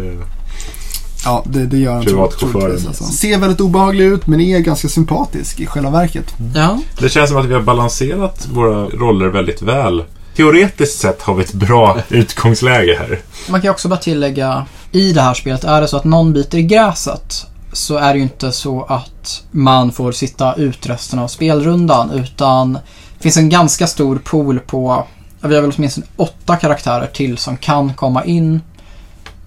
Ja, 1.26 1.42
det, 1.46 1.66
det 1.66 1.78
gör 1.78 1.94
han 1.94 2.04
Privatchauffören. 2.04 2.86
Alltså. 2.86 3.04
Ser 3.04 3.38
väldigt 3.38 3.60
obehaglig 3.60 4.04
ut 4.04 4.26
men 4.26 4.40
är 4.40 4.58
ganska 4.58 4.88
sympatisk 4.88 5.60
i 5.60 5.66
själva 5.66 5.90
verket. 5.90 6.34
ja. 6.54 6.78
Det 6.98 7.08
känns 7.08 7.30
som 7.30 7.38
att 7.38 7.46
vi 7.46 7.54
har 7.54 7.60
balanserat 7.60 8.48
våra 8.52 8.84
roller 8.84 9.26
väldigt 9.26 9.62
väl. 9.62 10.04
Teoretiskt 10.36 11.00
sett 11.00 11.22
har 11.22 11.34
vi 11.34 11.44
ett 11.44 11.52
bra 11.52 12.00
utgångsläge 12.08 12.96
här. 12.98 13.20
Man 13.50 13.60
kan 13.62 13.70
också 13.70 13.88
bara 13.88 14.00
tillägga, 14.00 14.66
i 14.92 15.12
det 15.12 15.20
här 15.20 15.34
spelet, 15.34 15.64
är 15.64 15.80
det 15.80 15.88
så 15.88 15.96
att 15.96 16.04
någon 16.04 16.32
biter 16.32 16.58
i 16.58 16.62
gräset 16.62 17.46
så 17.72 17.96
är 17.96 18.12
det 18.12 18.16
ju 18.18 18.22
inte 18.22 18.52
så 18.52 18.82
att 18.82 19.42
man 19.50 19.92
får 19.92 20.12
sitta 20.12 20.54
ut 20.54 20.86
resten 20.86 21.18
av 21.18 21.28
spelrundan 21.28 22.10
utan 22.10 22.72
det 22.72 23.22
finns 23.22 23.36
en 23.36 23.48
ganska 23.48 23.86
stor 23.86 24.16
pool 24.24 24.58
på, 24.58 25.06
vi 25.40 25.54
har 25.54 25.62
väl 25.62 25.72
åtminstone 25.76 26.06
åtta 26.16 26.56
karaktärer 26.56 27.06
till 27.06 27.38
som 27.38 27.56
kan 27.56 27.94
komma 27.94 28.24
in. 28.24 28.60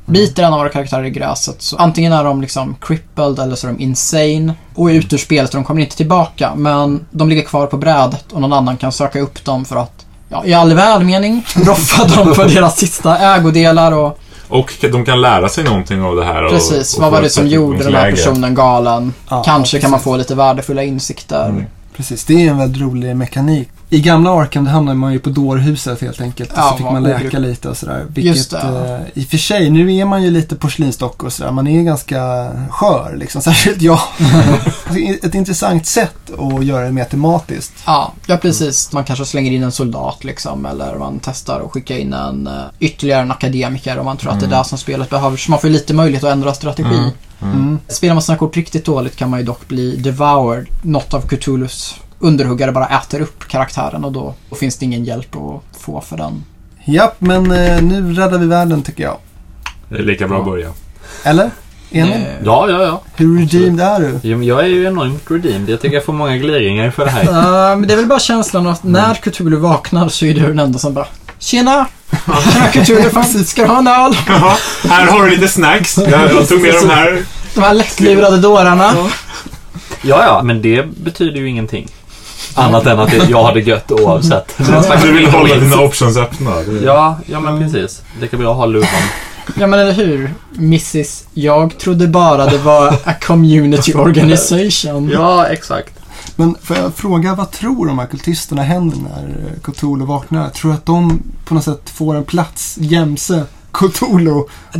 Biter 0.09 0.43
en 0.43 0.53
av 0.53 0.59
våra 0.59 0.69
karaktärer 0.69 1.03
i 1.03 1.09
gräset 1.09 1.61
så 1.61 1.77
antingen 1.77 2.13
är 2.13 2.23
de 2.23 2.41
liksom 2.41 2.75
crippled 2.81 3.39
eller 3.39 3.55
så 3.55 3.67
är 3.67 3.71
de 3.71 3.79
insane 3.83 4.53
och 4.75 4.91
är 4.91 4.93
ute 4.93 5.15
ur 5.15 5.19
spelet 5.19 5.49
och 5.49 5.55
de 5.55 5.63
kommer 5.63 5.81
inte 5.81 5.97
tillbaka 5.97 6.55
men 6.55 7.05
de 7.11 7.29
ligger 7.29 7.43
kvar 7.43 7.67
på 7.67 7.77
brädet 7.77 8.25
och 8.31 8.41
någon 8.41 8.53
annan 8.53 8.77
kan 8.77 8.91
söka 8.91 9.19
upp 9.19 9.45
dem 9.45 9.65
för 9.65 9.75
att 9.75 10.05
ja, 10.29 10.45
i 10.45 10.53
all 10.53 10.73
välmening 10.73 11.45
roffa 11.55 12.05
dem 12.05 12.35
för 12.35 12.49
deras 12.49 12.77
sista 12.77 13.17
ägodelar 13.17 13.91
och 13.91 14.19
Och 14.49 14.73
de 14.81 15.05
kan 15.05 15.21
lära 15.21 15.49
sig 15.49 15.63
någonting 15.63 16.01
av 16.01 16.15
det 16.15 16.23
här. 16.23 16.43
Och, 16.43 16.51
Precis, 16.51 16.95
och 16.95 17.01
vad 17.01 17.11
var 17.11 17.21
det 17.21 17.29
som 17.29 17.47
gjorde 17.47 17.83
den 17.83 17.95
här 17.95 18.11
personen 18.11 18.55
galen? 18.55 19.13
Ja, 19.29 19.43
Kanske 19.43 19.77
ja, 19.77 19.81
kan 19.81 19.91
man 19.91 19.99
precis. 19.99 20.03
få 20.03 20.17
lite 20.17 20.35
värdefulla 20.35 20.83
insikter. 20.83 21.49
Mm. 21.49 21.65
Precis, 21.95 22.25
det 22.25 22.33
är 22.33 22.49
en 22.49 22.57
väldigt 22.57 22.81
rolig 22.81 23.15
mekanik. 23.15 23.69
I 23.91 24.01
gamla 24.01 24.31
Arkham 24.41 24.65
då 24.65 24.71
hamnade 24.71 24.97
man 24.97 25.13
ju 25.13 25.19
på 25.19 25.29
dårhuset 25.29 26.01
helt 26.01 26.21
enkelt. 26.21 26.51
Och 26.51 26.57
Ja, 26.57 26.69
så 26.71 26.77
fick 26.77 26.85
man 26.85 27.03
läka 27.03 27.17
obruk- 27.37 27.39
lite 27.39 27.69
och 27.69 27.77
sådär. 27.77 27.99
Just 27.99 28.17
Vilket 28.17 28.51
det. 28.51 29.07
eh, 29.15 29.21
i 29.21 29.25
och 29.25 29.29
för 29.29 29.37
sig, 29.37 29.69
nu 29.69 29.95
är 29.95 30.05
man 30.05 30.23
ju 30.23 30.31
lite 30.31 30.55
porslinsdock 30.55 31.23
och 31.23 31.33
sådär. 31.33 31.51
Man 31.51 31.67
är 31.67 31.83
ganska 31.83 32.51
skör 32.69 33.15
liksom. 33.17 33.41
Särskilt 33.49 33.81
jag. 33.81 33.99
Ett 35.23 35.35
intressant 35.35 35.85
sätt 35.85 36.15
att 36.39 36.65
göra 36.65 36.85
det 36.85 36.91
mer 36.91 37.03
tematiskt. 37.05 37.73
Ja, 37.85 38.13
ja, 38.27 38.37
precis. 38.37 38.91
Man 38.91 39.03
kanske 39.03 39.25
slänger 39.25 39.51
in 39.51 39.63
en 39.63 39.71
soldat 39.71 40.23
liksom 40.23 40.65
eller 40.65 40.95
man 40.95 41.19
testar 41.23 41.61
att 41.65 41.71
skicka 41.71 41.97
in 41.97 42.13
en 42.13 42.47
uh, 42.47 42.53
ytterligare 42.79 43.21
en 43.21 43.31
akademiker 43.31 43.97
om 43.99 44.05
man 44.05 44.17
tror 44.17 44.31
att 44.31 44.39
det 44.39 44.45
är 44.45 44.57
det 44.59 44.63
som 44.65 44.77
spelet 44.77 45.09
behöver. 45.09 45.37
Så 45.37 45.51
man 45.51 45.59
får 45.59 45.69
lite 45.69 45.93
möjlighet 45.93 46.23
att 46.23 46.31
ändra 46.31 46.53
strategi. 46.53 46.95
Mm. 46.97 47.09
Mm. 47.41 47.79
Spelar 47.87 48.13
man 48.15 48.21
sina 48.21 48.37
kort 48.37 48.57
riktigt 48.57 48.85
dåligt 48.85 49.15
kan 49.15 49.29
man 49.29 49.39
ju 49.39 49.45
dock 49.45 49.67
bli 49.67 49.95
devoured. 49.95 50.65
Något 50.81 51.13
av 51.13 51.21
Cthulhus 51.21 51.95
underhuggare 52.19 52.71
bara 52.71 52.87
äter 52.87 53.21
upp 53.21 53.47
karaktären 53.47 54.05
och 54.05 54.11
då, 54.11 54.33
då 54.49 54.55
finns 54.55 54.77
det 54.77 54.85
ingen 54.85 55.03
hjälp 55.05 55.35
att 55.35 55.79
få 55.81 56.01
för 56.01 56.17
den. 56.17 56.43
Japp, 56.85 57.15
men 57.19 57.51
eh, 57.51 57.81
nu 57.81 58.13
räddar 58.13 58.37
vi 58.37 58.45
världen 58.45 58.81
tycker 58.81 59.03
jag. 59.03 59.17
Det 59.89 59.95
är 59.95 60.03
lika 60.03 60.27
bra 60.27 60.39
att 60.39 60.45
börja. 60.45 60.69
Eller? 61.23 61.51
Är 61.91 62.05
ni? 62.05 62.11
Eh, 62.11 62.19
Ja, 62.45 62.69
ja, 62.69 62.83
ja. 62.83 63.01
Hur 63.15 63.39
redeemed 63.39 63.81
är 63.85 63.99
du? 63.99 64.19
Jo, 64.23 64.37
men 64.37 64.47
Jag 64.47 64.59
är 64.59 64.67
ju 64.67 64.85
enormt 64.85 65.31
redeemed. 65.31 65.69
Jag 65.69 65.81
tycker 65.81 65.95
jag 65.95 66.05
får 66.05 66.13
många 66.13 66.37
gliringar 66.37 66.91
för 66.91 67.05
det 67.05 67.11
här. 67.11 67.23
Uh, 67.23 67.77
men 67.79 67.87
det 67.87 67.93
är 67.93 67.97
väl 67.97 68.05
bara 68.05 68.19
känslan 68.19 68.67
att 68.67 68.83
när 68.83 69.13
Cthulhu 69.13 69.57
vaknar 69.57 70.09
så 70.09 70.25
är 70.25 70.33
du 70.33 70.41
den 70.41 70.59
enda 70.59 70.79
som 70.79 70.93
bara 70.93 71.07
Tjena! 71.39 71.87
Tjena 72.43 72.67
Cthulhu, 72.71 73.09
fan, 73.09 73.25
ska 73.25 73.61
du 73.61 73.67
ha 73.67 73.79
en 73.79 73.87
öl? 73.87 74.17
Jaha, 74.27 74.55
här 74.89 75.07
har 75.07 75.23
du 75.23 75.29
lite 75.29 75.47
snacks. 75.47 75.97
Jag, 75.97 76.09
jag 76.31 76.47
tog 76.47 76.61
med 76.61 76.73
de 76.83 76.89
här. 76.89 77.23
De 77.55 77.61
här 77.61 77.73
lättlurade 77.73 78.37
dårarna. 78.37 78.93
Ja, 80.01 80.23
ja, 80.25 80.41
men 80.43 80.61
det 80.61 80.87
betyder 81.03 81.39
ju 81.39 81.49
ingenting. 81.49 81.87
Annat 82.55 82.85
än 82.85 82.99
att 82.99 83.11
det- 83.11 83.29
jag 83.29 83.43
har 83.43 83.53
det 83.53 83.59
gött 83.59 83.91
oavsett. 83.91 84.57
Du 85.03 85.11
vill 85.13 85.25
hålla 85.29 85.55
dina 85.55 85.81
options 85.81 86.17
öppna. 86.17 86.55
Det- 86.55 86.85
Ja, 86.85 87.19
ja 87.25 87.39
men 87.39 87.59
precis. 87.59 88.01
Lika 88.21 88.37
bra 88.37 88.51
att 88.51 88.57
ha 88.57 88.65
luvan. 88.65 88.89
Ja 89.59 89.67
men 89.67 89.79
eller 89.79 89.91
hur? 89.93 90.33
Mrs. 90.57 91.23
Jag 91.33 91.77
trodde 91.77 92.07
bara 92.07 92.45
det 92.45 92.57
var 92.57 92.87
a 93.03 93.13
community 93.21 93.93
organization. 93.93 95.09
Ja, 95.13 95.45
exakt. 95.47 95.93
Men 96.35 96.55
får 96.63 96.77
jag 96.77 96.93
fråga, 96.95 97.35
vad 97.35 97.51
tror 97.51 97.87
de 97.87 97.99
här 97.99 98.05
kultisterna 98.05 98.63
händer 98.63 98.97
när 98.97 99.35
Cthulhu 99.63 100.05
vaknar? 100.05 100.49
Tror 100.49 100.71
du 100.71 100.77
att 100.77 100.85
de 100.85 101.19
på 101.45 101.53
något 101.53 101.63
sätt 101.63 101.89
får 101.89 102.15
en 102.15 102.23
plats 102.23 102.75
jämse 102.79 103.43
Cthulhu? 103.73 104.31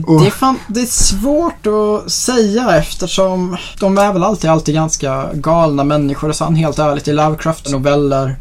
Och- 0.07 0.21
Det 0.21 0.27
är, 0.27 0.31
fan, 0.31 0.59
det 0.67 0.81
är 0.81 0.85
svårt 0.85 1.67
att 1.67 2.11
säga 2.11 2.77
eftersom 2.77 3.57
de 3.79 3.97
är 3.97 4.13
väl 4.13 4.23
alltid, 4.23 4.49
alltid 4.49 4.75
ganska 4.75 5.29
galna 5.33 5.83
människor. 5.83 6.31
Så 6.31 6.43
han 6.43 6.55
helt 6.55 6.79
ärligt 6.79 7.07
i 7.07 7.13
Lovecraft-noveller. 7.13 8.35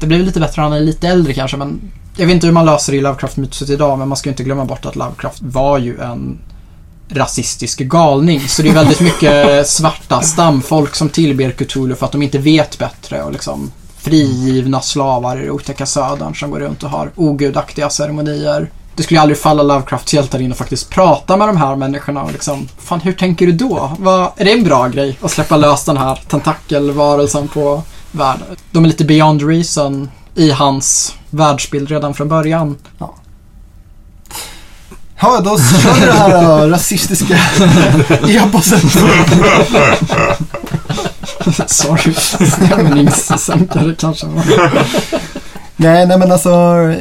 Det 0.00 0.06
blir 0.06 0.18
väl 0.18 0.26
lite 0.26 0.40
bättre 0.40 0.62
när 0.62 0.68
han 0.68 0.78
är 0.78 0.82
lite 0.84 1.08
äldre 1.08 1.34
kanske 1.34 1.56
men 1.56 1.80
jag 2.16 2.26
vet 2.26 2.34
inte 2.34 2.46
hur 2.46 2.54
man 2.54 2.66
löser 2.66 2.92
det 2.92 2.98
i 2.98 3.00
Lovecraft-mytoset 3.00 3.70
idag 3.70 3.98
men 3.98 4.08
man 4.08 4.16
ska 4.16 4.28
ju 4.28 4.32
inte 4.32 4.44
glömma 4.44 4.64
bort 4.64 4.86
att 4.86 4.96
Lovecraft 4.96 5.42
var 5.42 5.78
ju 5.78 6.00
en 6.00 6.38
rasistisk 7.08 7.78
galning. 7.78 8.40
Så 8.48 8.62
det 8.62 8.68
är 8.68 8.74
väldigt 8.74 9.00
mycket 9.00 9.68
svarta 9.68 10.20
stamfolk 10.20 10.94
som 10.94 11.08
tillber 11.08 11.50
Cthulhu 11.50 11.94
för 11.94 12.06
att 12.06 12.12
de 12.12 12.22
inte 12.22 12.38
vet 12.38 12.78
bättre 12.78 13.22
och 13.22 13.32
liksom 13.32 13.70
frigivna 13.98 14.80
slavar 14.80 15.36
i 15.36 15.44
det 15.44 15.50
otäcka 15.50 15.86
södern 15.86 16.34
som 16.34 16.50
går 16.50 16.60
runt 16.60 16.82
och 16.82 16.90
har 16.90 17.10
ogudaktiga 17.16 17.90
ceremonier. 17.90 18.70
Det 18.96 19.02
skulle 19.02 19.18
ju 19.18 19.22
aldrig 19.22 19.38
falla 19.38 19.62
Lovecrafts 19.62 20.14
hjältar 20.14 20.40
in 20.40 20.50
och 20.50 20.56
faktiskt 20.58 20.90
prata 20.90 21.36
med 21.36 21.48
de 21.48 21.56
här 21.56 21.76
människorna 21.76 22.22
och 22.22 22.32
liksom, 22.32 22.68
fan 22.78 23.00
hur 23.00 23.12
tänker 23.12 23.46
du 23.46 23.52
då? 23.52 23.92
Vad, 23.98 24.30
är 24.36 24.44
det 24.44 24.52
en 24.52 24.64
bra 24.64 24.88
grej 24.88 25.18
att 25.22 25.30
släppa 25.30 25.56
lös 25.56 25.84
den 25.84 25.96
här 25.96 26.20
tentakelvarelsen 26.28 27.48
på 27.48 27.82
världen? 28.12 28.46
De 28.70 28.84
är 28.84 28.88
lite 28.88 29.04
beyond 29.04 29.48
reason 29.48 30.10
i 30.34 30.50
hans 30.50 31.14
världsbild 31.30 31.88
redan 31.88 32.14
från 32.14 32.28
början. 32.28 32.76
Ja, 35.20 35.40
då 35.40 35.58
kör 35.58 35.94
vi 35.94 36.00
det 36.06 36.12
här 36.12 36.64
äh, 36.64 36.70
rasistiska 36.70 37.34
eposet. 38.28 38.82
Sorry, 41.66 42.14
stämningssänkare 42.14 43.94
kanske. 43.98 44.26
nej, 45.76 46.06
nej 46.06 46.18
men 46.18 46.32
alltså, 46.32 46.50
eh, 46.50 46.96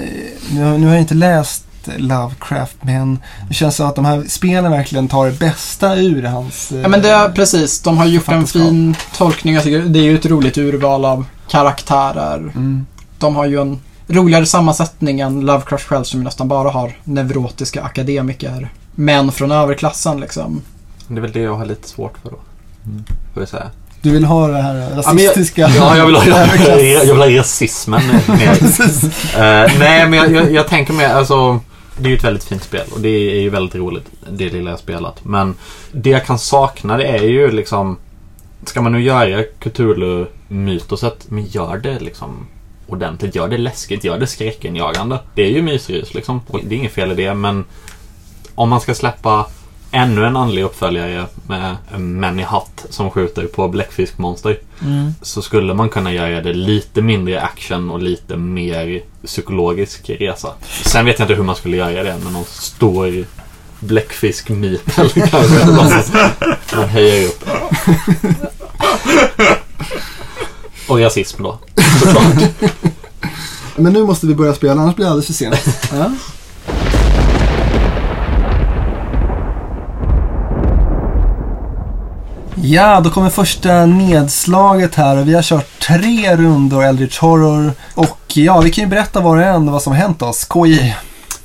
nu 0.58 0.86
har 0.86 0.94
jag 0.94 1.02
inte 1.02 1.14
läst 1.14 1.66
Lovecraft 1.98 2.78
men 2.82 3.20
det 3.48 3.54
känns 3.54 3.76
som 3.76 3.88
att 3.88 3.96
de 3.96 4.06
här 4.06 4.24
spelen 4.28 4.72
verkligen 4.72 5.08
tar 5.08 5.26
det 5.26 5.40
bästa 5.40 5.96
ur 5.96 6.24
hans... 6.24 6.72
Ja 6.82 6.88
men 6.88 7.02
det 7.02 7.10
är 7.10 7.30
precis, 7.30 7.82
de 7.82 7.98
har 7.98 8.06
gjort 8.06 8.28
en 8.28 8.48
fin 8.48 8.96
tolkning. 9.18 9.54
Jag 9.54 9.64
tycker 9.64 9.80
det 9.80 10.00
är 10.00 10.04
ju 10.04 10.16
ett 10.16 10.26
roligt 10.26 10.58
urval 10.58 11.06
av 11.06 11.26
karaktärer. 11.48 12.38
Mm. 12.38 12.86
De 13.20 13.36
har 13.36 13.46
ju 13.46 13.62
en 13.62 13.80
roligare 14.08 14.46
sammansättning 14.46 15.20
än 15.20 15.42
Lovecraft 15.42 15.88
själv 15.88 16.04
som 16.04 16.20
ju 16.20 16.24
nästan 16.24 16.48
bara 16.48 16.70
har 16.70 16.98
neurotiska 17.04 17.82
akademiker. 17.82 18.70
Män 18.96 19.32
från 19.32 19.52
överklassen 19.52 20.20
liksom. 20.20 20.62
Det 21.08 21.18
är 21.18 21.22
väl 21.22 21.32
det 21.32 21.40
jag 21.40 21.56
har 21.56 21.66
lite 21.66 21.88
svårt 21.90 22.18
för 22.24 22.30
då. 22.30 22.38
Får 23.34 23.42
jag 23.42 23.50
säga. 23.50 23.70
Du 24.02 24.12
vill 24.12 24.26
ha 24.26 24.48
det 24.48 24.62
här 24.62 24.90
rasistiska... 24.96 25.70
Ja, 25.78 25.98
jag 25.98 26.06
vill 26.06 26.16
ha, 26.16 26.26
jag, 26.26 26.84
jag 26.84 27.16
vill 27.16 27.36
ha 27.36 27.40
rasismen 27.40 28.02
mer. 28.28 28.58
Eh, 29.38 29.72
nej, 29.80 30.08
men 30.08 30.14
jag, 30.14 30.32
jag, 30.32 30.52
jag 30.52 30.68
tänker 30.68 30.94
mig, 30.94 31.06
alltså. 31.06 31.60
Det 31.98 32.06
är 32.06 32.10
ju 32.10 32.16
ett 32.18 32.24
väldigt 32.24 32.44
fint 32.44 32.64
spel 32.64 32.86
och 32.92 33.00
det 33.00 33.10
är 33.10 33.42
ju 33.42 33.50
väldigt 33.50 33.76
roligt, 33.76 34.06
det 34.32 34.50
lilla 34.50 34.70
jag 34.70 34.80
spelat. 34.80 35.26
Men 35.26 35.56
det 35.92 36.10
jag 36.10 36.26
kan 36.26 36.40
sakna 36.40 36.98
det 36.98 37.08
är 37.08 37.24
ju 37.24 37.52
liksom 37.52 37.98
Ska 38.66 38.82
man 38.82 38.92
nu 38.92 39.02
göra 39.02 39.44
Cthulhu-mytoset, 39.60 41.26
men 41.30 41.46
gör 41.46 41.78
det 41.78 42.00
liksom 42.00 42.48
ordentligt. 42.88 43.36
Gör 43.36 43.48
det 43.48 43.58
läskigt, 43.58 44.04
gör 44.04 44.20
det 44.20 44.28
skräckenjagande. 44.28 45.20
Det 45.36 45.42
är 45.42 45.50
ju 45.50 45.62
mysrys 45.62 46.14
liksom. 46.14 46.42
Och 46.48 46.60
det 46.64 46.76
är 46.76 46.80
inget 46.80 46.92
fel 46.92 47.12
i 47.12 47.16
det, 47.16 47.34
men 47.34 47.66
om 48.56 48.70
man 48.70 48.82
ska 48.82 48.96
släppa 48.96 49.46
ännu 49.94 50.26
en 50.26 50.38
andlig 50.38 50.64
uppföljare 50.64 51.26
med 51.48 51.76
män 51.98 52.40
i 52.40 52.44
hatt 52.44 52.86
som 52.90 53.12
skjuter 53.12 53.46
på 53.46 53.68
bläckfiskmonster 53.68 54.60
så 55.22 55.42
skulle 55.42 55.74
man 55.74 55.90
kunna 55.90 56.14
göra 56.14 56.42
det 56.42 56.54
lite 56.54 57.02
mindre 57.02 57.42
action 57.42 57.90
och 57.90 58.02
lite 58.02 58.38
mer 58.38 59.02
psykologisk 59.26 60.10
resa. 60.10 60.54
Sen 60.86 61.06
vet 61.06 61.20
jag 61.20 61.26
inte 61.26 61.36
hur 61.36 61.44
man 61.44 61.56
skulle 61.56 61.78
göra 61.78 62.04
det 62.04 62.18
med 62.24 62.34
någon 62.34 62.46
stor 62.46 63.26
bläckfiskmyt 63.80 64.98
eller 64.98 65.28
kanske 65.28 65.66
man 66.76 66.90
höjer 66.90 67.28
upp. 67.28 67.50
Och 70.88 71.00
rasism 71.00 71.44
då, 71.44 71.60
såklart. 72.00 72.44
Men 73.76 73.94
nu 73.94 74.04
måste 74.06 74.28
vi 74.28 74.36
börja 74.36 74.54
spela, 74.54 74.82
annars 74.82 74.96
blir 74.96 75.06
det 75.06 75.12
alldeles 75.12 75.28
för 75.28 75.34
sent. 75.34 75.60
Ja. 75.92 76.12
Ja, 82.66 83.02
då 83.02 83.10
kommer 83.10 83.30
första 83.30 83.86
nedslaget 83.86 84.96
här 84.96 85.18
och 85.18 85.28
vi 85.28 85.34
har 85.34 85.42
kört 85.42 85.80
tre 85.80 86.36
rundor 86.36 86.84
Eldritch 86.84 87.20
Horror. 87.20 87.72
Och 87.96 88.20
ja, 88.34 88.62
vi 88.62 88.72
kan 88.72 88.84
ju 88.84 88.90
berätta 88.90 89.22
var 89.22 89.38
och 89.38 89.44
en 89.44 89.72
vad 89.72 89.82
som 89.82 89.94
har 89.94 90.00
hänt 90.00 90.22
oss. 90.22 90.46
KJ. 90.46 90.96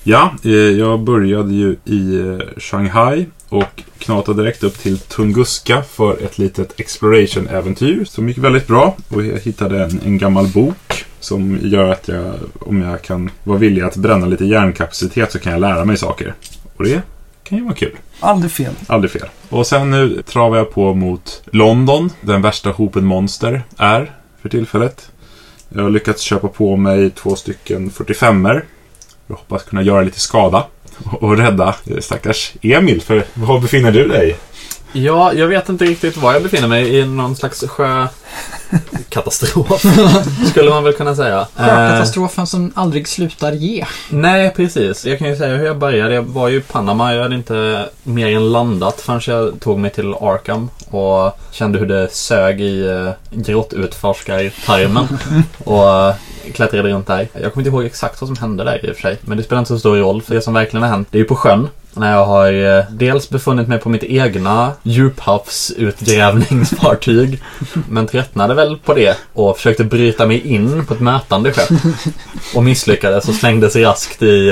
Ja, 0.02 0.34
eh, 0.44 0.50
jag 0.52 1.00
började 1.00 1.54
ju 1.54 1.76
i 1.84 2.20
eh, 2.20 2.60
Shanghai 2.60 3.26
och 3.48 3.82
knatade 3.98 4.42
direkt 4.42 4.62
upp 4.62 4.78
till 4.78 4.98
Tunguska 4.98 5.82
för 5.82 6.22
ett 6.22 6.38
litet 6.38 6.80
exploration-äventyr 6.80 8.04
som 8.04 8.28
gick 8.28 8.38
väldigt 8.38 8.66
bra. 8.66 8.96
Och 9.08 9.24
jag 9.24 9.38
hittade 9.38 9.84
en, 9.84 10.00
en 10.04 10.18
gammal 10.18 10.46
bok 10.46 11.04
som 11.20 11.58
gör 11.62 11.92
att 11.92 12.08
jag, 12.08 12.34
om 12.60 12.82
jag 12.82 13.02
kan 13.02 13.30
vara 13.44 13.58
villig 13.58 13.82
att 13.82 13.96
bränna 13.96 14.26
lite 14.26 14.44
hjärnkapacitet 14.44 15.32
så 15.32 15.38
kan 15.38 15.52
jag 15.52 15.60
lära 15.60 15.84
mig 15.84 15.96
saker. 15.96 16.34
Och 16.76 16.84
det 16.84 17.02
kan 17.48 17.58
ju 17.58 17.64
vara 17.64 17.74
kul. 17.74 17.96
Aldrig 18.20 18.52
fel. 18.52 18.74
Aldrig 18.86 19.10
fel. 19.10 19.28
Och 19.48 19.66
sen 19.66 19.90
nu 19.90 20.22
travar 20.22 20.56
jag 20.56 20.70
på 20.72 20.94
mot 20.94 21.42
London, 21.52 22.10
den 22.20 22.42
värsta 22.42 22.70
hopen 22.70 23.04
monster 23.04 23.62
är 23.76 24.12
för 24.42 24.48
tillfället. 24.48 25.10
Jag 25.68 25.82
har 25.82 25.90
lyckats 25.90 26.22
köpa 26.22 26.48
på 26.48 26.76
mig 26.76 27.10
två 27.10 27.36
stycken 27.36 27.90
45er. 27.90 28.62
Jag 29.26 29.36
hoppas 29.36 29.62
kunna 29.62 29.82
göra 29.82 30.02
lite 30.02 30.20
skada 30.20 30.66
och 31.20 31.36
rädda 31.36 31.74
eh, 31.86 31.98
stackars 32.00 32.52
Emil, 32.62 33.02
för 33.02 33.24
var 33.34 33.60
befinner 33.60 33.92
du 33.92 34.08
dig? 34.08 34.36
Ja, 34.92 35.32
jag 35.32 35.46
vet 35.46 35.68
inte 35.68 35.84
riktigt 35.84 36.16
var 36.16 36.32
jag 36.32 36.42
befinner 36.42 36.68
mig. 36.68 36.98
I 36.98 37.06
någon 37.06 37.36
slags 37.36 37.64
sjökatastrof. 37.68 39.82
skulle 40.50 40.70
man 40.70 40.84
väl 40.84 40.92
kunna 40.92 41.16
säga. 41.16 41.40
Eh, 41.40 41.46
Sjökatastrofen 41.64 42.46
som 42.46 42.72
aldrig 42.74 43.08
slutar 43.08 43.52
ge. 43.52 43.84
nej, 44.10 44.52
precis. 44.56 45.04
Jag 45.04 45.18
kan 45.18 45.28
ju 45.28 45.36
säga 45.36 45.56
hur 45.56 45.66
jag 45.66 45.78
började. 45.78 46.14
Jag 46.14 46.22
var 46.22 46.48
ju 46.48 46.56
i 46.56 46.60
Panama. 46.60 47.14
Jag 47.14 47.22
hade 47.22 47.34
inte 47.34 47.88
mer 48.02 48.36
än 48.36 48.52
landat 48.52 49.00
förrän 49.00 49.20
jag 49.26 49.60
tog 49.60 49.78
mig 49.78 49.90
till 49.90 50.14
Arkham. 50.14 50.70
Och 50.90 51.38
kände 51.50 51.78
hur 51.78 51.86
det 51.86 52.12
sög 52.12 52.60
i 52.60 52.82
uh, 52.82 53.10
grottutforskartarmen. 53.30 55.06
och 55.64 56.08
uh, 56.08 56.14
klättrade 56.54 56.88
runt 56.88 57.06
där. 57.06 57.28
Jag 57.32 57.52
kommer 57.52 57.66
inte 57.66 57.76
ihåg 57.76 57.84
exakt 57.84 58.20
vad 58.20 58.28
som 58.28 58.36
hände 58.36 58.64
där 58.64 58.86
i 58.86 58.90
och 58.90 58.94
för 58.94 59.02
sig. 59.02 59.16
Men 59.20 59.38
det 59.38 59.44
spelar 59.44 59.58
inte 59.60 59.68
så 59.68 59.78
stor 59.78 59.96
roll. 59.96 60.22
För 60.22 60.34
det 60.34 60.40
som 60.40 60.54
verkligen 60.54 60.82
har 60.82 60.90
hänt, 60.90 61.08
det 61.10 61.18
är 61.18 61.20
ju 61.20 61.24
på 61.28 61.36
sjön. 61.36 61.68
När 61.94 62.12
jag 62.12 62.26
har 62.26 62.78
eh, 62.78 62.84
dels 62.90 63.30
befunnit 63.30 63.68
mig 63.68 63.78
på 63.78 63.88
mitt 63.88 64.04
egna 64.04 64.72
djuphavsutgrävningsfartyg. 64.82 67.42
men 67.88 68.06
tröttnade 68.06 68.54
väl 68.54 68.76
på 68.76 68.94
det 68.94 69.18
och 69.32 69.56
försökte 69.56 69.84
bryta 69.84 70.26
mig 70.26 70.40
in 70.40 70.86
på 70.86 70.94
ett 70.94 71.00
mötande 71.00 71.52
skepp. 71.52 71.70
Och 72.54 72.64
misslyckades 72.64 73.28
och 73.28 73.34
slängdes 73.34 73.76
raskt 73.76 74.22
i 74.22 74.48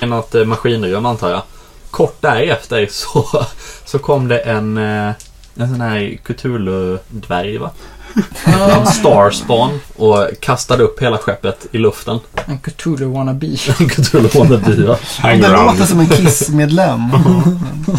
eh, 0.00 0.08
något 0.08 0.34
eh, 0.34 0.44
maskinrum 0.44 1.06
antar 1.06 1.30
jag. 1.30 1.42
Kort 1.90 2.16
därefter 2.20 2.88
så, 2.90 3.46
så 3.84 3.98
kom 3.98 4.28
det 4.28 4.38
en, 4.38 4.78
eh, 4.78 5.12
en 5.60 5.68
sån 5.68 5.80
här 5.80 6.18
Cthulhu-dvärg 6.24 7.58
va? 7.58 7.70
En 8.44 8.86
Starspawn 8.86 9.80
och 9.96 10.28
kastade 10.40 10.82
upp 10.82 11.02
hela 11.02 11.18
skeppet 11.18 11.66
i 11.72 11.78
luften. 11.78 12.18
En 12.46 12.58
Cthulhu 12.58 13.04
wannabe. 13.04 13.46
En 13.80 13.88
Cthulhu 13.88 14.28
wannabe? 14.38 14.98
Hang 15.18 15.40
Det 15.40 15.48
låter 15.48 15.84
som 15.84 16.00
en 16.00 16.08
Kiss-medlem. 16.08 17.00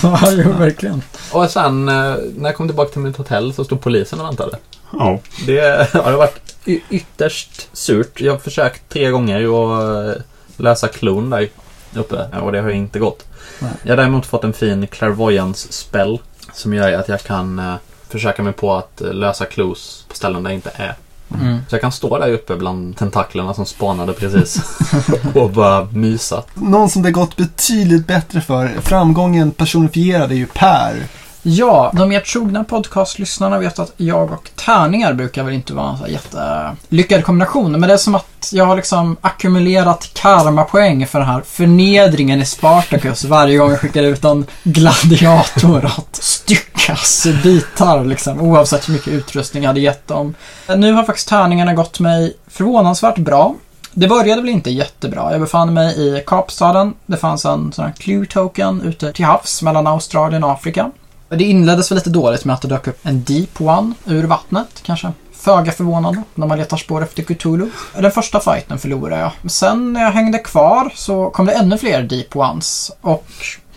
ja, 0.03 0.19
jo, 0.31 0.51
verkligen. 0.59 1.01
Och 1.31 1.49
sen 1.49 1.89
eh, 1.89 2.15
när 2.35 2.49
jag 2.49 2.55
kom 2.55 2.67
tillbaka 2.67 2.91
till 2.91 3.01
mitt 3.01 3.17
hotell 3.17 3.53
så 3.53 3.63
stod 3.63 3.81
polisen 3.81 4.19
och 4.19 4.25
väntade. 4.25 4.57
Ja. 4.91 5.19
Det 5.45 5.93
har 5.93 6.11
varit 6.11 6.55
ytterst 6.89 7.69
surt. 7.73 8.21
Jag 8.21 8.31
har 8.31 8.39
försökt 8.39 8.89
tre 8.89 9.09
gånger 9.09 9.43
att 9.43 10.17
eh, 10.17 10.21
lösa 10.57 10.87
klon 10.87 11.29
där 11.29 11.49
uppe 11.95 12.27
och 12.41 12.51
det 12.51 12.61
har 12.61 12.69
inte 12.69 12.99
gått. 12.99 13.25
Nej. 13.59 13.71
Jag 13.83 13.91
har 13.91 13.97
däremot 13.97 14.25
fått 14.25 14.43
en 14.43 14.53
fin 14.53 14.87
clairvoyance 14.87 15.71
spell 15.71 16.19
som 16.53 16.73
gör 16.73 16.93
att 16.93 17.09
jag 17.09 17.23
kan 17.23 17.59
eh, 17.59 17.75
försöka 18.09 18.43
mig 18.43 18.53
på 18.53 18.73
att 18.73 19.01
eh, 19.01 19.13
lösa 19.13 19.45
clues 19.45 20.05
på 20.07 20.15
ställen 20.15 20.43
där 20.43 20.49
jag 20.49 20.57
inte 20.57 20.71
är. 20.75 20.95
Mm. 21.39 21.57
Så 21.69 21.75
jag 21.75 21.81
kan 21.81 21.91
stå 21.91 22.19
där 22.19 22.31
uppe 22.33 22.55
bland 22.55 22.97
tentaklerna 22.97 23.53
som 23.53 23.65
spanade 23.65 24.13
precis 24.13 24.79
och 25.35 25.49
bara 25.49 25.87
mysa. 25.93 26.43
Någon 26.53 26.89
som 26.89 27.01
det 27.01 27.11
gått 27.11 27.37
betydligt 27.37 28.07
bättre 28.07 28.41
för. 28.41 28.67
Framgången 28.81 29.51
personifierad 29.51 30.31
är 30.31 30.35
ju 30.35 30.45
Per. 30.45 31.07
Ja, 31.43 31.91
de 31.93 32.09
mer 32.09 32.19
trogna 32.19 32.63
podcastlyssnarna 32.63 33.59
vet 33.59 33.79
att 33.79 33.93
jag 33.97 34.31
och 34.31 34.49
tärningar 34.55 35.13
brukar 35.13 35.43
väl 35.43 35.53
inte 35.53 35.73
vara 35.73 35.89
en 35.89 35.97
så 35.97 36.03
här 36.03 36.11
jättelyckad 36.11 37.23
kombination. 37.23 37.71
Men 37.71 37.81
det 37.81 37.93
är 37.93 37.97
som 37.97 38.15
att 38.15 38.49
jag 38.51 38.65
har 38.65 38.75
liksom 38.75 39.17
ackumulerat 39.21 40.09
karmapoäng 40.13 41.07
för 41.07 41.19
den 41.19 41.27
här 41.27 41.41
förnedringen 41.45 42.41
i 42.41 42.45
Spartacus 42.45 43.23
varje 43.23 43.57
gång 43.57 43.69
jag 43.69 43.79
skickar 43.79 44.03
ut 44.03 44.23
en 44.23 44.45
gladiator 44.63 45.85
att 45.85 46.15
styckas 46.15 47.25
i 47.25 47.33
bitar 47.33 48.05
liksom. 48.05 48.41
Oavsett 48.41 48.89
hur 48.89 48.93
mycket 48.93 49.13
utrustning 49.13 49.63
jag 49.63 49.69
hade 49.69 49.79
gett 49.79 50.07
dem. 50.07 50.35
Nu 50.77 50.93
har 50.93 51.03
faktiskt 51.03 51.27
tärningarna 51.27 51.73
gått 51.73 51.99
mig 51.99 52.37
förvånansvärt 52.47 53.17
bra. 53.17 53.55
Det 53.93 54.07
började 54.07 54.41
väl 54.41 54.49
inte 54.49 54.71
jättebra. 54.71 55.31
Jag 55.31 55.41
befann 55.41 55.73
mig 55.73 55.99
i 55.99 56.23
Kapstaden. 56.27 56.93
Det 57.05 57.17
fanns 57.17 57.45
en 57.45 57.71
sån 57.71 57.85
här 57.85 57.93
clue 57.97 58.25
token 58.25 58.81
ute 58.81 59.13
till 59.13 59.25
havs 59.25 59.61
mellan 59.61 59.87
Australien 59.87 60.43
och 60.43 60.51
Afrika. 60.51 60.91
Det 61.37 61.43
inleddes 61.43 61.91
väl 61.91 61.95
lite 61.95 62.09
dåligt 62.09 62.45
med 62.45 62.53
att 62.53 62.61
det 62.61 62.67
dök 62.67 62.87
upp 62.87 62.99
en 63.03 63.23
Deep 63.23 63.61
One 63.61 63.93
ur 64.05 64.23
vattnet, 64.23 64.67
kanske. 64.83 65.11
Föga 65.33 65.71
förvånande 65.71 66.23
när 66.35 66.47
man 66.47 66.57
letar 66.57 66.77
spår 66.77 67.03
efter 67.03 67.23
Cthulhu. 67.23 67.69
Den 67.99 68.11
första 68.11 68.39
fighten 68.39 68.77
förlorade 68.79 69.21
jag. 69.21 69.31
Men 69.41 69.49
Sen 69.49 69.93
när 69.93 70.01
jag 70.03 70.11
hängde 70.11 70.37
kvar 70.37 70.91
så 70.95 71.29
kom 71.29 71.45
det 71.45 71.51
ännu 71.51 71.77
fler 71.77 72.03
Deep 72.03 72.35
Ones. 72.35 72.91
Och 73.01 73.27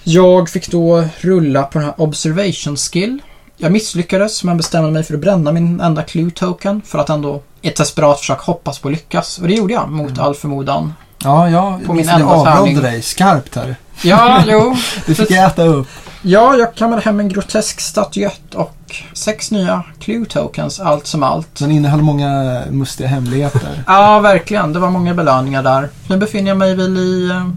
jag 0.05 0.49
fick 0.49 0.71
då 0.71 1.05
rulla 1.21 1.63
på 1.63 1.79
den 1.79 1.85
här 1.87 1.95
Observation 2.01 2.77
Skill. 2.77 3.23
Jag 3.57 3.73
misslyckades 3.73 4.45
men 4.45 4.57
bestämde 4.57 4.91
mig 4.91 5.03
för 5.03 5.15
att 5.15 5.21
bränna 5.21 5.53
min 5.53 5.81
enda 5.81 6.03
Clue 6.03 6.31
Token 6.31 6.83
för 6.85 6.99
att 6.99 7.11
ändå 7.11 7.43
i 7.63 7.69
ett 7.69 7.77
desperat 7.77 8.19
försök 8.19 8.39
hoppas 8.41 8.79
på 8.79 8.89
att 8.89 8.95
lyckas. 8.95 9.39
Och 9.39 9.49
det 9.49 9.55
gjorde 9.55 9.75
jag 9.75 9.91
mot 9.91 10.19
all 10.19 10.35
förmodan. 10.35 10.93
Ja, 11.25 11.51
jag, 11.51 11.85
På 11.87 11.93
min 11.95 12.09
enda 12.09 12.45
tärning. 12.45 12.81
dig 12.81 13.03
skarpt 13.03 13.55
här. 13.57 13.77
Ja, 14.03 14.43
jo. 14.47 14.77
Du 15.07 15.15
fick 15.15 15.31
äta 15.31 15.63
upp. 15.65 15.89
Ja, 16.27 16.57
jag 16.57 16.75
kammade 16.75 17.03
hem 17.03 17.21
en 17.21 17.29
grotesk 17.29 17.81
statyett 17.81 18.55
och 18.55 18.77
sex 19.13 19.51
nya 19.51 19.83
Clue 19.99 20.25
Tokens, 20.27 20.81
allt 20.81 21.07
som 21.07 21.23
allt. 21.23 21.59
Den 21.59 21.71
innehöll 21.71 22.03
många 22.03 22.63
mustiga 22.71 23.09
hemligheter. 23.09 23.85
Ja, 23.87 24.21
verkligen. 24.21 24.73
Det 24.73 24.79
var 24.79 24.91
många 24.91 25.15
belöningar 25.15 25.63
där. 25.63 25.89
Nu 26.09 26.17
befinner 26.17 26.51
jag 26.51 26.59
mig 26.59 26.75
väl 26.75 26.97
i... 26.99 27.31
eh, 27.31 27.49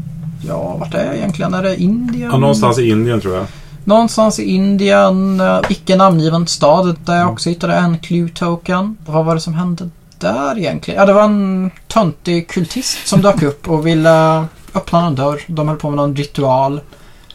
Ja, 0.48 0.78
vart 0.80 0.94
är 0.94 1.06
jag 1.06 1.16
egentligen? 1.16 1.54
Är 1.54 1.64
det 1.64 1.76
Indien? 1.82 2.30
ja, 2.32 2.38
någonstans 2.38 2.80
i 2.80 2.90
Indien 2.90 3.22
tror 3.22 3.36
jag. 3.36 3.46
Någonstans 3.84 4.40
i 4.40 4.44
Indien, 4.44 5.40
eh, 5.40 5.60
icke 5.70 5.96
namngiven 5.96 6.48
stad, 6.48 6.96
där 7.06 7.16
jag 7.16 7.30
också 7.32 7.50
hittade 7.50 7.74
en 7.74 8.00
Clue 8.00 8.30
Token. 8.30 8.98
Vad 9.06 9.26
var 9.26 9.36
det 9.36 9.42
som 9.42 9.54
hände 9.54 9.90
där 10.20 10.58
egentligen? 10.58 11.00
Ja, 11.00 11.06
det 11.06 11.14
var 11.14 11.24
en 11.24 11.72
töntig 11.88 12.48
kultist 12.50 13.08
som 13.08 13.22
dök 13.22 13.42
upp 13.42 13.70
och 13.70 13.88
ville 13.88 14.46
öppna 14.74 15.06
en 15.08 15.16
dörr. 15.16 15.42
De 15.48 15.68
höll 15.68 15.78
på 15.78 15.90
med 15.90 15.98
någon 15.98 16.16
ritual. 16.16 16.82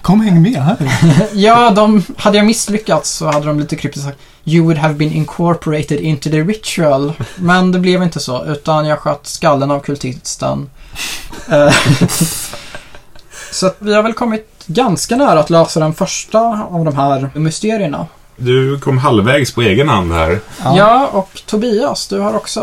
Kom 0.03 0.21
häng 0.21 0.43
med 0.43 0.63
här. 0.63 0.77
Ja, 1.35 1.71
de, 1.71 2.05
hade 2.17 2.37
jag 2.37 2.47
misslyckats 2.47 3.11
så 3.11 3.27
hade 3.27 3.47
de 3.47 3.61
lite 3.61 3.77
kryptiskt 3.77 4.07
sagt 4.07 4.19
You 4.45 4.65
would 4.65 4.79
have 4.79 4.95
been 4.95 5.13
incorporated 5.13 6.01
into 6.01 6.31
the 6.31 6.41
ritual. 6.41 7.13
Men 7.37 7.73
det 7.73 7.79
blev 7.79 8.03
inte 8.03 8.21
så, 8.21 8.45
utan 8.45 8.87
jag 8.87 8.99
sköt 8.99 9.27
skallen 9.27 9.71
av 9.71 9.81
kultisten. 9.81 10.71
Eh, 11.49 11.75
så 13.53 13.67
att 13.67 13.77
vi 13.79 13.95
har 13.95 14.03
väl 14.03 14.13
kommit 14.13 14.65
ganska 14.67 15.17
nära 15.17 15.41
att 15.41 15.51
lösa 15.51 15.81
den 15.81 15.95
första 15.95 16.39
av 16.71 16.85
de 16.85 16.97
här 16.97 17.31
mysterierna. 17.35 18.07
Du 18.37 18.79
kom 18.79 18.99
halvvägs 18.99 19.55
på 19.55 19.63
egen 19.63 19.89
hand 19.89 20.13
här. 20.13 20.41
Ja. 20.65 21.09
och 21.13 21.43
Tobias, 21.47 22.09
du 22.09 22.19
har 22.19 22.35
också... 22.35 22.61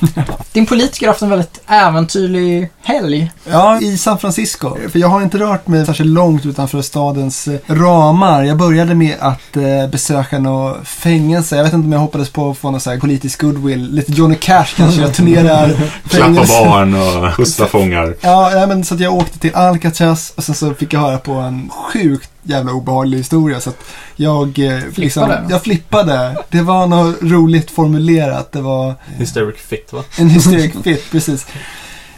Din 0.52 0.66
politiker 0.66 1.06
har 1.06 1.12
haft 1.12 1.22
en 1.22 1.30
väldigt 1.30 1.60
äventyrlig 1.66 2.70
helg. 2.82 3.30
Ja, 3.50 3.80
i 3.80 3.98
San 3.98 4.18
Francisco. 4.18 4.76
För 4.92 4.98
jag 4.98 5.08
har 5.08 5.22
inte 5.22 5.38
rört 5.38 5.68
mig 5.68 5.86
särskilt 5.86 6.10
långt 6.10 6.46
utanför 6.46 6.82
stadens 6.82 7.48
eh, 7.48 7.58
ramar. 7.66 8.42
Jag 8.42 8.56
började 8.56 8.94
med 8.94 9.16
att 9.20 9.56
eh, 9.56 9.90
besöka 9.90 10.38
något 10.38 10.88
fängelse. 10.88 11.56
Jag 11.56 11.64
vet 11.64 11.72
inte 11.72 11.86
om 11.86 11.92
jag 11.92 12.00
hoppades 12.00 12.30
på 12.30 12.50
att 12.50 12.58
få 12.58 12.70
någon 12.70 12.80
så 12.80 12.90
här 12.90 12.98
politisk 12.98 13.40
goodwill. 13.40 13.90
Lite 13.90 14.12
Johnny 14.12 14.36
Cash 14.36 14.66
kanske. 14.76 15.00
Jag 15.00 15.14
turnerar 15.14 15.70
Klappa 16.08 16.32
barn 16.32 16.94
och 16.94 17.34
skjutsa 17.34 17.66
fångar. 17.66 18.16
Ja, 18.20 18.66
men 18.68 18.84
så 18.84 18.94
att 18.94 19.00
jag 19.00 19.14
åkte 19.14 19.38
till 19.38 19.54
Alcatraz 19.54 20.32
och 20.36 20.44
sen 20.44 20.54
så 20.54 20.74
fick 20.74 20.92
jag 20.92 21.00
höra 21.00 21.18
på 21.18 21.32
en 21.32 21.70
sjukt 21.70 22.31
jävla 22.42 22.72
obehaglig 22.72 23.18
historia. 23.18 23.60
Så 23.60 23.70
att 23.70 23.78
jag, 24.16 24.58
eh, 24.58 24.74
liksom, 24.74 24.92
Flippade? 24.94 25.46
jag 25.50 25.62
flippade. 25.62 26.36
Det 26.48 26.62
var 26.62 26.86
något 26.86 27.16
roligt 27.22 27.70
formulerat. 27.70 28.52
Det 28.52 28.60
var 28.60 28.94
Hysteric 29.16 29.56
fit 29.56 29.92
va? 29.92 30.02
en 30.18 30.30
hysteric 30.30 30.72
fit, 30.84 31.10
precis. 31.10 31.46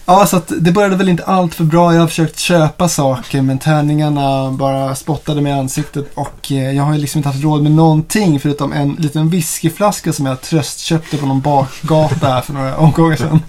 Ja, 0.06 0.26
så 0.26 0.36
att 0.36 0.52
det 0.58 0.72
började 0.72 0.96
väl 0.96 1.08
inte 1.08 1.24
allt 1.24 1.54
för 1.54 1.64
bra. 1.64 1.94
Jag 1.94 2.00
har 2.00 2.08
försökt 2.08 2.38
köpa 2.38 2.88
saker 2.88 3.42
men 3.42 3.58
tärningarna 3.58 4.50
bara 4.50 4.94
spottade 4.94 5.40
mig 5.40 5.52
i 5.52 5.54
ansiktet 5.54 6.10
och 6.14 6.52
eh, 6.52 6.72
jag 6.72 6.82
har 6.82 6.94
ju 6.94 7.00
liksom 7.00 7.18
inte 7.18 7.28
haft 7.28 7.42
råd 7.44 7.62
med 7.62 7.72
någonting 7.72 8.40
förutom 8.40 8.72
en 8.72 8.92
liten 8.98 9.28
whiskyflaska 9.28 10.12
som 10.12 10.26
jag 10.26 10.40
tröstköpte 10.40 11.16
på 11.16 11.26
någon 11.26 11.40
bakgata 11.40 12.26
här 12.28 12.40
för 12.40 12.52
några 12.52 12.76
omgångar 12.76 13.16
sedan. 13.16 13.42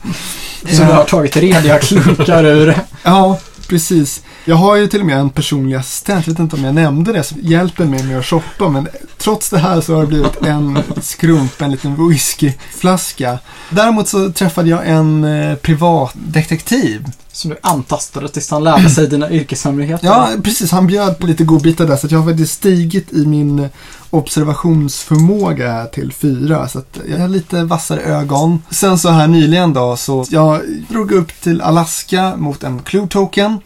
Som 0.70 0.88
du 0.88 0.94
har 0.94 1.04
tagit 1.06 1.38
rediga 1.38 1.80
klunkar 1.80 2.44
ur. 2.44 2.76
Ja, 3.04 3.38
precis. 3.68 4.24
Jag 4.46 4.56
har 4.56 4.76
ju 4.76 4.88
till 4.88 5.00
och 5.00 5.06
med 5.06 5.18
en 5.18 5.30
personlig 5.30 5.76
assistent, 5.76 6.28
jag 6.28 6.34
vet 6.34 6.40
inte 6.40 6.56
om 6.56 6.64
jag 6.64 6.76
nämnde 6.76 7.14
det, 7.14 7.24
som 7.24 7.38
hjälper 7.42 7.86
mig 7.86 8.04
med 8.04 8.20
att 8.20 8.26
shoppa. 8.26 8.70
Men 8.70 8.88
trots 9.18 9.50
det 9.50 9.58
här 9.58 9.82
så 9.82 9.94
har 9.96 10.02
det 10.02 10.08
blivit 10.08 10.46
en 10.46 10.84
skrump, 11.02 11.62
en 11.62 11.72
liten 11.72 12.10
whiskyflaska. 12.10 13.40
Däremot 13.70 14.08
så 14.08 14.32
träffade 14.32 14.70
jag 14.70 14.88
en 14.88 15.24
eh, 15.24 15.56
privatdetektiv. 15.56 17.06
Som 17.36 17.50
du 17.50 17.58
antastade 17.62 18.30
tills 18.30 18.52
han 18.52 18.64
lärde 18.64 18.90
sig 18.90 19.08
dina 19.08 19.32
yrkeshemligheter. 19.32 20.08
Ja, 20.08 20.30
precis. 20.44 20.72
Han 20.72 20.88
bjöd 20.88 21.20
på 21.20 21.28
lite 21.28 21.44
godbitar 21.44 21.86
där 21.86 21.98
så 21.98 22.06
att 22.06 22.12
jag 22.12 22.20
har 22.20 22.32
faktiskt 22.32 22.54
stigit 22.54 23.14
i 23.14 23.26
min 23.26 23.70
observationsförmåga 24.10 25.86
till 25.86 26.14
fyra. 26.14 26.68
Så 26.68 26.80
att 26.80 27.00
jag 27.10 27.20
har 27.20 27.28
lite 27.28 27.64
vassare 27.64 28.02
ögon. 28.02 28.64
Sen 28.70 29.00
så 29.00 29.10
här 29.10 29.28
nyligen 29.28 29.74
då 29.74 29.98
så 29.98 30.26
jag 30.30 30.62
drog 30.90 31.12
upp 31.12 31.42
till 31.42 31.62
Alaska 31.62 32.36
mot 32.38 32.64
en 32.64 32.80
Clue 32.80 33.08
Token. 33.08 33.60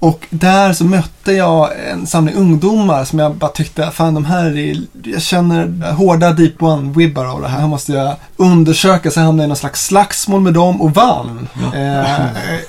Och 0.00 0.26
där 0.30 0.72
så 0.72 0.84
mötte 0.84 1.32
jag 1.32 1.70
en 1.90 2.06
samling 2.06 2.34
ungdomar 2.34 3.04
som 3.04 3.18
jag 3.18 3.34
bara 3.34 3.50
tyckte, 3.50 3.90
fan 3.90 4.14
de 4.14 4.24
här 4.24 4.58
är, 4.58 4.76
jag 5.04 5.22
känner 5.22 5.92
hårda 5.92 6.32
Deep 6.32 6.60
One-vibbar 6.62 7.24
av 7.26 7.40
det 7.42 7.48
här. 7.48 7.60
här 7.60 7.66
måste 7.66 7.92
jag 7.92 8.16
undersöka. 8.36 9.10
Så 9.10 9.20
jag 9.20 9.24
hamnade 9.24 9.44
i 9.44 9.48
någon 9.48 9.56
slags 9.56 9.86
slagsmål 9.86 10.40
med 10.40 10.54
dem 10.54 10.80
och 10.82 10.94
vann. 10.94 11.48
Eh, 11.74 12.20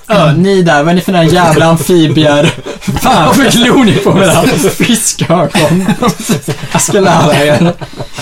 Ö, 0.08 0.34
ni 0.38 0.62
där, 0.62 0.84
vad 0.84 0.92
är 0.92 0.96
ni 0.96 1.02
för 1.02 1.12
några 1.12 1.26
jävla 1.26 1.66
amfibier? 1.66 2.54
Fan, 3.02 3.34
vad 3.38 3.52
glor 3.52 3.84
ni 3.86 3.94
på 3.94 4.14
med 4.14 4.48
fiskögon? 4.72 5.86
Jag 6.72 6.82
ska 6.82 7.00
lära 7.00 7.34
er. 7.46 7.74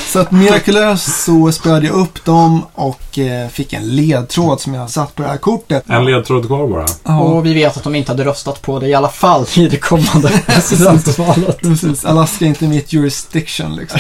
Så 0.07 0.19
att 0.19 0.31
mirakulöst 0.31 1.23
så 1.23 1.51
spöade 1.51 1.85
jag 1.87 1.95
upp 1.95 2.25
dem 2.25 2.65
och 2.73 3.19
eh, 3.19 3.49
fick 3.49 3.73
en 3.73 3.87
ledtråd 3.95 4.61
som 4.61 4.73
jag 4.73 4.89
satt 4.89 5.15
på 5.15 5.21
det 5.21 5.27
här 5.27 5.37
kortet. 5.37 5.83
En 5.89 6.05
ledtråd 6.05 6.47
kvar 6.47 6.67
bara. 6.67 6.85
Ja, 7.03 7.19
Och 7.19 7.45
vi 7.45 7.53
vet 7.53 7.77
att 7.77 7.83
de 7.83 7.95
inte 7.95 8.11
hade 8.11 8.25
röstat 8.25 8.61
på 8.61 8.79
det 8.79 8.87
i 8.87 8.93
alla 8.93 9.09
fall 9.09 9.45
i 9.55 9.67
det 9.67 9.77
kommande 9.77 10.29
presidentvalet. 10.45 11.57
precis. 11.61 12.05
Alaska 12.05 12.45
är 12.45 12.49
inte 12.49 12.67
mitt 12.67 12.93
jurisdiction 12.93 13.75
liksom. 13.75 13.99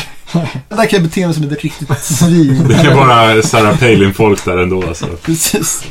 Där 0.69 0.85
kan 0.85 0.87
jag 0.91 1.03
bete 1.03 1.25
mig 1.25 1.33
som 1.35 1.43
ett 1.43 1.63
riktigt 1.63 1.99
svin. 2.03 2.65
Det 2.67 2.75
är 2.75 2.95
bara 2.95 3.41
Sarah 3.41 3.77
Palin-folk 3.79 4.45
där 4.45 4.57
ändå 4.57 4.87
alltså. 4.87 5.05
Precis. 5.23 5.83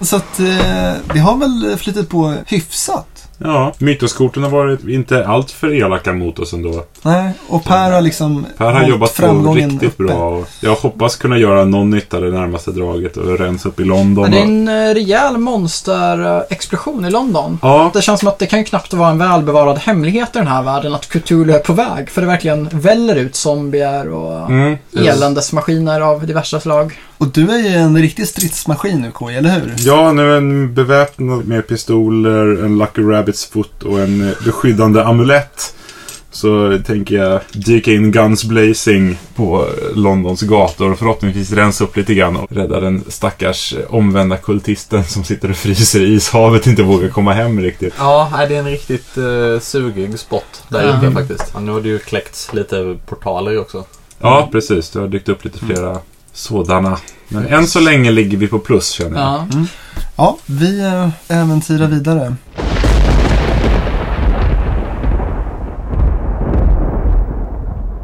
Så 0.00 0.16
att 0.16 0.40
eh, 0.40 0.92
det 1.12 1.18
har 1.18 1.36
väl 1.36 1.76
flyttat 1.78 2.08
på 2.08 2.34
hyfsat. 2.46 3.17
Ja, 3.38 3.72
mytoskorten 3.78 4.42
har 4.42 4.50
varit 4.50 4.88
inte 4.88 5.26
allt 5.26 5.50
för 5.50 5.74
elaka 5.74 6.12
mot 6.12 6.38
oss 6.38 6.52
ändå. 6.52 6.84
Nej, 7.02 7.32
och 7.48 7.64
Per 7.64 7.90
har 7.90 8.00
liksom 8.00 8.46
Per 8.56 8.72
har 8.72 8.88
jobbat 8.88 9.16
på 9.16 9.22
framgången 9.22 9.70
riktigt 9.70 9.88
uppe. 9.88 10.02
bra. 10.02 10.28
Och 10.28 10.48
jag 10.60 10.74
hoppas 10.74 11.16
kunna 11.16 11.38
göra 11.38 11.64
någon 11.64 11.90
nytta 11.90 12.20
det 12.20 12.30
närmaste 12.30 12.70
draget 12.70 13.16
och 13.16 13.38
rensa 13.38 13.68
upp 13.68 13.80
i 13.80 13.84
London. 13.84 14.22
Men 14.22 14.30
det 14.30 14.38
är 14.38 14.42
en 14.42 14.88
eh, 14.88 14.94
rejäl 14.94 15.38
monsterexplosion 15.38 17.04
i 17.04 17.10
London. 17.10 17.58
Ja, 17.62 17.90
Det 17.94 18.02
känns 18.02 18.20
som 18.20 18.28
att 18.28 18.38
det 18.38 18.46
kan 18.46 18.58
ju 18.58 18.64
knappt 18.64 18.92
vara 18.92 19.10
en 19.10 19.18
välbevarad 19.18 19.78
hemlighet 19.78 20.28
i 20.36 20.38
den 20.38 20.48
här 20.48 20.62
världen 20.62 20.94
att 20.94 21.08
Cthulhu 21.08 21.52
är 21.52 21.58
på 21.58 21.72
väg. 21.72 22.10
För 22.10 22.20
det 22.20 22.26
verkligen 22.26 22.68
väller 22.72 23.16
ut 23.16 23.36
zombier 23.36 24.08
och 24.08 24.50
mm. 24.50 24.78
eländesmaskiner 24.96 26.00
av 26.00 26.26
diverse 26.26 26.60
slag. 26.60 26.98
Och 27.18 27.28
du 27.28 27.50
är 27.50 27.58
ju 27.58 27.74
en 27.74 27.98
riktig 27.98 28.28
stridsmaskin 28.28 29.00
nu 29.00 29.10
KJ, 29.10 29.36
eller 29.36 29.50
hur? 29.50 29.74
Ja, 29.78 30.12
nu 30.12 30.36
en 30.36 30.74
beväpnad 30.74 31.48
med 31.48 31.66
pistoler, 31.66 32.64
en 32.64 32.78
Lucky 32.78 33.02
Rabbits 33.02 33.27
foot 33.32 33.82
och 33.82 34.00
en 34.00 34.28
eh, 34.28 34.34
beskyddande 34.44 35.02
amulett. 35.02 35.74
Så 36.30 36.78
tänker 36.86 37.14
jag 37.14 37.40
dyka 37.52 37.92
in 37.92 38.12
guns 38.12 38.44
blazing 38.44 39.18
på 39.34 39.66
eh, 39.66 39.96
Londons 39.96 40.42
gator 40.42 40.92
och 40.92 40.98
förhoppningsvis 40.98 41.52
rensa 41.52 41.84
upp 41.84 41.96
lite 41.96 42.14
grann 42.14 42.36
och 42.36 42.52
rädda 42.52 42.80
den 42.80 43.04
stackars 43.08 43.72
eh, 43.72 43.94
omvända 43.94 44.36
kultisten 44.36 45.04
som 45.04 45.24
sitter 45.24 45.50
och 45.50 45.56
fryser 45.56 46.00
i 46.00 46.14
ishavet 46.14 46.62
och 46.62 46.66
inte 46.66 46.82
vågar 46.82 47.08
komma 47.08 47.32
hem 47.32 47.60
riktigt. 47.60 47.94
Ja, 47.98 48.46
det 48.48 48.54
är 48.54 48.58
en 48.58 48.70
riktigt 48.70 49.18
uh, 49.18 49.60
sugig 49.60 50.18
spot 50.18 50.62
där 50.68 50.98
ute 50.98 51.12
faktiskt. 51.12 51.50
Ja, 51.54 51.60
nu 51.60 51.72
har 51.72 51.80
det 51.80 51.88
ju 51.88 51.98
kläckts 51.98 52.52
lite 52.52 52.98
portaler 53.06 53.60
också. 53.60 53.84
Ja, 54.20 54.48
precis. 54.52 54.90
Det 54.90 55.00
har 55.00 55.08
dykt 55.08 55.28
upp 55.28 55.44
lite 55.44 55.58
flera 55.58 55.98
sådana. 56.32 56.98
Men 57.28 57.46
än 57.46 57.66
så 57.66 57.80
länge 57.80 58.10
ligger 58.10 58.38
vi 58.38 58.48
på 58.48 58.58
plus 58.58 58.90
känner 58.90 59.20
jag. 59.20 59.48
Ja. 59.52 59.66
Ja, 60.16 60.38
vi 60.46 60.82
äventyrar 61.28 61.86
vidare. 61.86 62.36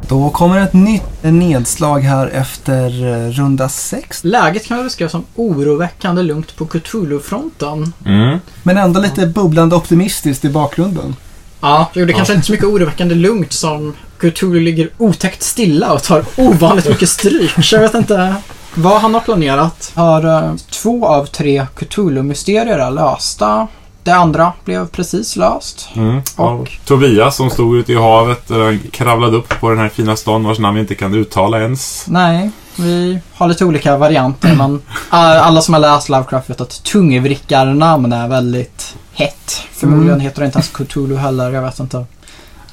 Då 0.09 0.31
kommer 0.31 0.61
ett 0.61 0.73
nytt 0.73 1.23
nedslag 1.23 2.01
här 2.01 2.27
efter 2.27 3.07
eh, 3.07 3.31
runda 3.31 3.69
sex. 3.69 4.25
Läget 4.25 4.67
kan 4.67 4.77
väl 4.77 4.85
beskrivas 4.85 5.13
som 5.13 5.25
oroväckande 5.35 6.23
lugnt 6.23 6.57
på 6.57 6.67
Cthulhu-fronten. 6.67 7.93
Mm. 8.07 8.39
Men 8.63 8.77
ändå 8.77 9.01
lite 9.01 9.27
bubblande 9.27 9.77
optimistiskt 9.77 10.45
i 10.45 10.49
bakgrunden. 10.49 11.17
Ja, 11.61 11.91
jo, 11.93 12.07
det 12.07 12.13
kanske 12.13 12.35
inte 12.35 12.45
är 12.45 12.47
så 12.47 12.53
mycket 12.53 12.67
oroväckande 12.67 13.15
lugnt 13.15 13.53
som 13.53 13.95
Cthulhu 14.19 14.61
ligger 14.61 14.91
otäckt 14.99 15.43
stilla 15.43 15.93
och 15.93 16.03
tar 16.03 16.25
ovanligt 16.37 16.89
mycket 16.89 17.09
stryk. 17.09 17.73
Jag 17.73 17.81
vet 17.81 17.95
inte 17.95 18.35
vad 18.75 19.01
han 19.01 19.15
har 19.15 19.21
planerat. 19.21 19.93
Har 19.95 20.25
eh, 20.25 20.55
två 20.71 21.07
av 21.07 21.27
tre 21.27 21.67
Cthulhu-mysterier 21.75 22.79
är 22.79 22.91
lösta. 22.91 23.69
Det 24.05 24.11
andra 24.15 24.53
blev 24.65 24.87
precis 24.89 25.37
löst. 25.37 25.89
Mm. 25.95 26.21
Och- 26.37 26.69
Tobias 26.85 27.37
som 27.37 27.51
stod 27.51 27.77
ute 27.77 27.93
i 27.93 27.97
havet 27.97 28.51
och 28.51 28.93
kravlade 28.93 29.37
upp 29.37 29.61
på 29.61 29.71
den 29.71 29.79
här 29.79 29.89
fina 29.89 30.17
stan 30.17 30.45
vars 30.45 30.59
namn 30.59 30.75
vi 30.75 30.81
inte 30.81 30.95
kan 30.95 31.15
uttala 31.15 31.61
ens. 31.61 32.05
Nej, 32.09 32.51
vi 32.77 33.19
har 33.35 33.49
lite 33.49 33.65
olika 33.65 33.97
varianter 33.97 34.55
men 34.57 34.75
eh, 35.13 35.47
alla 35.47 35.61
som 35.61 35.75
har 35.75 35.81
läst 35.81 36.09
Lovecraft 36.09 36.51
vet 36.51 36.61
att 36.61 36.83
tungvrickarnamn 36.85 38.13
är 38.13 38.29
väldigt 38.29 38.95
hett. 39.13 39.61
Förmodligen 39.73 40.13
Mm. 40.15 40.21
heter 40.21 40.41
det 40.41 40.47
inte 40.47 40.59
ens 40.59 40.69
Cthulhu 40.69 41.17
heller, 41.17 41.51
jag 41.53 41.63
vet 41.63 41.79
inte. 41.81 42.07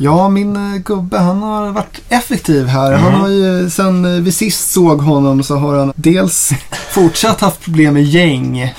Ja, 0.03 0.29
min 0.29 0.55
eh, 0.55 0.77
gubbe 0.81 1.17
han 1.17 1.41
har 1.43 1.71
varit 1.71 2.01
effektiv 2.09 2.67
här. 2.67 2.91
Han 2.93 3.07
Mm. 3.09 3.21
har 3.21 3.27
ju, 3.29 3.69
sen 3.69 4.05
eh, 4.05 4.21
vi 4.21 4.31
sist 4.31 4.71
såg 4.71 5.01
honom 5.01 5.43
så 5.43 5.55
har 5.55 5.77
han 5.77 5.93
dels 5.95 6.49
fortsatt 6.91 7.41
haft 7.41 7.61
problem 7.61 7.93
med 7.93 8.03
gäng. 8.03 8.73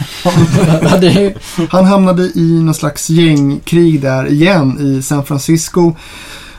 Han 1.70 1.84
hamnade 1.84 2.22
i 2.34 2.62
någon 2.62 2.74
slags 2.74 3.10
gängkrig 3.10 4.00
där 4.00 4.32
igen 4.32 4.78
i 4.98 5.02
San 5.02 5.24
Francisco. 5.24 5.92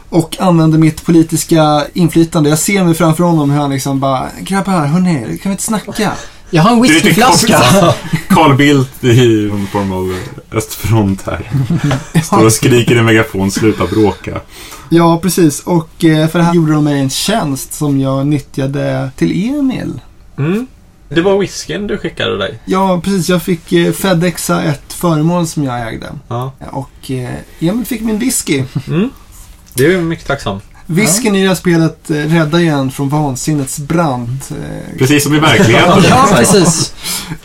Och 0.09 0.37
använde 0.39 0.77
mitt 0.77 1.05
politiska 1.05 1.83
inflytande. 1.93 2.49
Jag 2.49 2.59
ser 2.59 2.83
mig 2.83 2.93
framför 2.93 3.23
honom 3.23 3.51
hur 3.51 3.59
han 3.61 3.69
liksom 3.69 3.99
bara 3.99 4.29
Grabbar, 4.41 4.85
hörni, 4.85 5.37
kan 5.43 5.49
vi 5.49 5.51
inte 5.53 5.63
snacka? 5.63 6.11
Jag 6.53 6.63
har 6.63 6.71
en 6.71 6.81
whiskyflaska. 6.81 7.61
Carl 8.29 8.55
Bildt 8.55 9.03
i 9.03 9.47
någon 9.51 9.67
form 9.67 9.91
av 9.91 10.15
östfront 10.51 11.21
här. 11.25 11.51
Står 12.23 12.45
och 12.45 12.53
skriker 12.53 12.95
i 12.95 13.01
megafon, 13.01 13.51
sluta 13.51 13.87
bråka. 13.87 14.41
Ja, 14.89 15.19
precis. 15.21 15.59
Och 15.59 16.03
eh, 16.03 16.27
för 16.27 16.39
det 16.39 16.45
här 16.45 16.53
gjorde 16.53 16.73
de 16.73 16.83
mig 16.83 16.99
en 16.99 17.09
tjänst 17.09 17.73
som 17.73 17.99
jag 17.99 18.27
nyttjade 18.27 19.11
till 19.15 19.49
Emil. 19.49 20.01
Mm. 20.37 20.67
Det 21.09 21.21
var 21.21 21.37
whiskyn 21.37 21.87
du 21.87 21.97
skickade 21.97 22.37
dig. 22.37 22.59
Ja, 22.65 23.01
precis. 23.03 23.29
Jag 23.29 23.41
fick 23.41 23.73
eh, 23.73 23.91
Fedexa 23.91 24.63
ett 24.63 24.93
föremål 24.93 25.47
som 25.47 25.63
jag 25.63 25.87
ägde. 25.87 26.07
Ja. 26.27 26.51
Och 26.71 27.11
eh, 27.11 27.29
Emil 27.59 27.85
fick 27.85 28.01
min 28.01 28.19
whisky. 28.19 28.63
Mm. 28.87 29.09
Det 29.73 29.85
är 29.85 29.89
ju 29.89 30.01
mycket 30.01 30.27
tacksam. 30.27 30.59
Whiskyn 30.85 31.35
i 31.35 31.41
det 31.41 31.47
här 31.47 31.55
spelet 31.55 32.09
eh, 32.09 32.15
räddar 32.15 32.59
ju 32.59 32.67
en 32.67 32.91
från 32.91 33.09
vansinnets 33.09 33.79
brand. 33.79 34.39
Eh, 34.51 34.97
Precis 34.97 35.23
som 35.23 35.33
i 35.35 35.39
verkligheten. 35.39 36.03
Ja, 36.09 36.27
precis. 36.31 36.93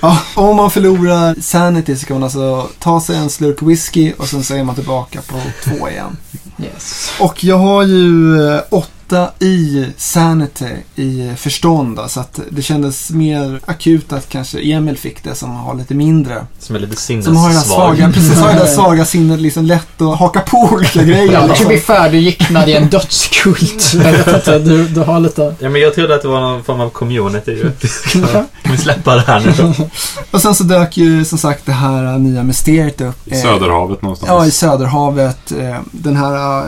Ja, 0.00 0.18
om 0.34 0.56
man 0.56 0.70
förlorar 0.70 1.36
sanity 1.40 1.96
så 1.96 2.06
kan 2.06 2.14
man 2.16 2.22
alltså 2.24 2.68
ta 2.78 3.00
sig 3.00 3.16
en 3.16 3.30
slurk 3.30 3.62
whisky 3.62 4.12
och 4.18 4.28
sen 4.28 4.44
så 4.44 4.54
är 4.54 4.64
man 4.64 4.74
tillbaka 4.74 5.20
på 5.28 5.34
två 5.64 5.88
igen. 5.88 6.16
Yes. 6.62 7.10
Och 7.20 7.44
jag 7.44 7.58
har 7.58 7.82
ju 7.82 8.46
eh, 8.48 8.60
åtta 9.08 9.30
i 9.38 9.86
sanity 9.96 10.68
i 10.96 11.32
förstånd 11.36 11.96
då, 11.96 12.08
så 12.08 12.20
att 12.20 12.40
det 12.50 12.62
kändes 12.62 13.10
mer 13.10 13.60
akut 13.64 14.12
att 14.12 14.28
kanske 14.28 14.60
Emil 14.60 14.98
fick 14.98 15.24
det 15.24 15.34
som 15.34 15.50
har 15.50 15.74
lite 15.74 15.94
mindre. 15.94 16.46
Som 16.58 16.76
är 16.76 16.80
lite 16.80 16.96
Som 16.96 17.16
har 17.16 17.48
sinnessvag. 17.50 17.64
svaga, 17.64 18.10
precis, 18.14 18.38
har 18.38 18.52
det 18.52 18.58
där 18.58 18.66
svaga 18.66 19.04
sinnet 19.04 19.40
liksom 19.40 19.64
lätt 19.64 20.00
att 20.00 20.18
haka 20.18 20.40
på 20.40 20.58
olika 20.58 21.02
grejer. 21.02 21.32
Ja, 21.32 21.40
to 21.42 21.48
liksom. 21.48 21.68
be 21.68 21.78
fair, 21.78 22.10
du 22.10 22.18
gick 22.18 22.50
med 22.50 22.68
i 22.68 22.72
en 22.72 22.88
dödskult. 22.88 23.92
Jag 24.04 24.12
vet 24.12 24.26
inte, 24.26 24.58
du, 24.58 24.88
du 24.88 25.00
har 25.00 25.20
lite... 25.20 25.54
Ja, 25.58 25.68
men 25.68 25.80
jag 25.80 25.94
trodde 25.94 26.14
att 26.14 26.22
det 26.22 26.28
var 26.28 26.40
någon 26.40 26.64
form 26.64 26.80
av 26.80 26.90
community 26.90 27.50
ju. 27.50 27.70
Kan 28.62 28.72
vi 28.72 28.78
släppa 28.78 29.14
det 29.14 29.20
här 29.26 29.40
nu? 29.40 29.88
Och 30.30 30.42
sen 30.42 30.54
så 30.54 30.64
dök 30.64 30.96
ju 30.96 31.24
som 31.24 31.38
sagt 31.38 31.66
det 31.66 31.72
här 31.72 32.18
nya 32.18 32.42
mysteriet 32.42 33.00
upp. 33.00 33.28
I 33.28 33.34
eh, 33.34 33.42
Söderhavet 33.42 34.02
någonstans. 34.02 34.28
Ja, 34.30 34.46
i 34.46 34.50
Söderhavet. 34.50 35.52
eh, 35.52 35.76
Den 35.92 36.16
här 36.16 36.58
eh, 36.58 36.66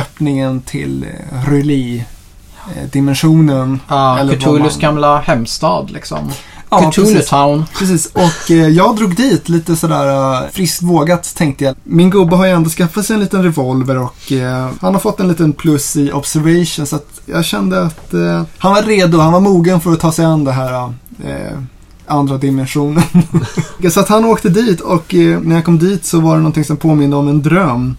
öppningen 0.00 0.60
till 0.60 1.04
eh, 1.04 1.44
Röli-dimensionen. 1.68 3.80
Ja, 3.88 4.18
Eller 4.18 4.36
Cthulhus 4.36 4.74
man- 4.74 4.80
gamla 4.80 5.18
hemstad 5.20 5.90
liksom. 5.90 6.30
Ja, 6.70 6.90
Cthulhu. 6.90 7.22
Town. 7.22 7.64
precis. 7.78 8.06
Och 8.06 8.50
eh, 8.50 8.68
jag 8.68 8.96
drog 8.96 9.16
dit 9.16 9.48
lite 9.48 9.76
sådär 9.76 10.34
eh, 10.42 10.48
friskt 10.52 10.82
vågat 10.82 11.34
tänkte 11.34 11.64
jag. 11.64 11.74
Min 11.84 12.10
gubbe 12.10 12.36
har 12.36 12.46
ju 12.46 12.52
ändå 12.52 12.70
skaffat 12.70 13.06
sig 13.06 13.14
en 13.14 13.20
liten 13.20 13.42
revolver 13.42 13.98
och 13.98 14.32
eh, 14.32 14.68
han 14.80 14.94
har 14.94 15.00
fått 15.00 15.20
en 15.20 15.28
liten 15.28 15.52
plus 15.52 15.96
i 15.96 16.12
observation. 16.12 16.86
Så 16.86 16.96
att 16.96 17.20
jag 17.26 17.44
kände 17.44 17.82
att 17.82 18.14
eh, 18.14 18.42
han 18.58 18.72
var 18.72 18.82
redo, 18.82 19.18
han 19.18 19.32
var 19.32 19.40
mogen 19.40 19.80
för 19.80 19.92
att 19.92 20.00
ta 20.00 20.12
sig 20.12 20.24
an 20.24 20.44
det 20.44 20.52
här 20.52 20.92
eh, 21.24 21.58
andra 22.06 22.36
dimensionen. 22.38 23.02
så 23.90 24.00
att 24.00 24.08
han 24.08 24.24
åkte 24.24 24.48
dit 24.48 24.80
och 24.80 25.14
eh, 25.14 25.40
när 25.40 25.54
jag 25.54 25.64
kom 25.64 25.78
dit 25.78 26.04
så 26.04 26.20
var 26.20 26.32
det 26.32 26.38
någonting 26.40 26.64
som 26.64 26.76
påminde 26.76 27.16
om 27.16 27.28
en 27.28 27.42
dröm. 27.42 27.96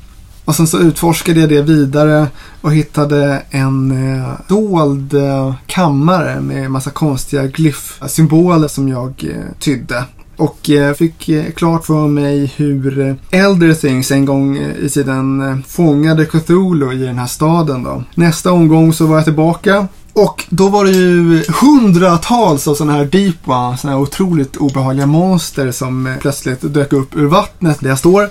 Och 0.50 0.56
sen 0.56 0.68
så 0.68 0.80
utforskade 0.80 1.40
jag 1.40 1.50
det 1.50 1.62
vidare 1.62 2.28
och 2.62 2.74
hittade 2.74 3.42
en 3.50 3.92
eh, 3.92 4.30
dold 4.48 5.14
eh, 5.14 5.54
kammare 5.68 6.42
med 6.42 6.72
massa 6.72 6.90
konstiga 6.90 7.48
glyfsymboler 7.48 8.68
som 8.68 8.88
jag 8.88 9.24
eh, 9.24 9.60
tydde. 9.60 10.04
Och 10.38 10.70
eh, 10.70 10.94
fick 10.94 11.30
eh, 11.30 11.52
klart 11.52 11.86
för 11.86 12.08
mig 12.08 12.54
hur 12.56 13.00
äldre 13.00 13.16
Elder 13.32 13.74
Things 13.74 14.12
en 14.12 14.26
gång 14.26 14.58
eh, 14.58 14.86
i 14.86 14.90
tiden 14.90 15.42
eh, 15.42 15.58
fångade 15.68 16.26
Cthulhu 16.26 16.94
i 16.94 17.06
den 17.06 17.20
här 17.20 17.28
staden 17.28 17.84
då. 17.84 18.04
Nästa 18.16 18.52
omgång 18.52 18.94
så 18.94 19.06
var 19.06 19.16
jag 19.16 19.26
tillbaka 19.26 19.88
och 20.14 20.46
då 20.50 20.68
var 20.68 20.86
det 20.86 20.92
ju 20.92 21.44
hundratals 21.62 22.68
av 22.68 22.76
sådana 22.76 22.94
här 22.94 23.06
deep 23.06 23.48
one, 23.48 23.78
sådana 23.78 23.98
här 23.98 24.04
otroligt 24.04 24.56
obehagliga 24.56 25.06
monster 25.06 25.72
som 25.72 26.08
eh, 26.08 26.18
plötsligt 26.18 26.74
dök 26.74 26.94
upp 26.94 27.16
ur 27.16 27.26
vattnet 27.26 27.80
där 27.80 27.90
jag 27.90 28.00
står. 28.00 28.30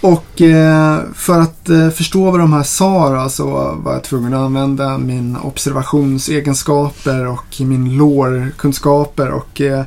Och 0.00 0.42
eh, 0.42 1.00
för 1.14 1.40
att 1.40 1.68
eh, 1.68 1.90
förstå 1.90 2.30
vad 2.30 2.40
de 2.40 2.52
här 2.52 2.62
sa 2.62 3.22
då, 3.22 3.28
så 3.28 3.44
var 3.84 3.92
jag 3.92 4.04
tvungen 4.04 4.34
att 4.34 4.40
använda 4.40 4.98
min 4.98 5.36
observationsegenskaper 5.36 7.26
och 7.26 7.60
min 7.60 7.96
lore-kunskaper 7.96 9.30
och 9.30 9.60
eh, 9.60 9.84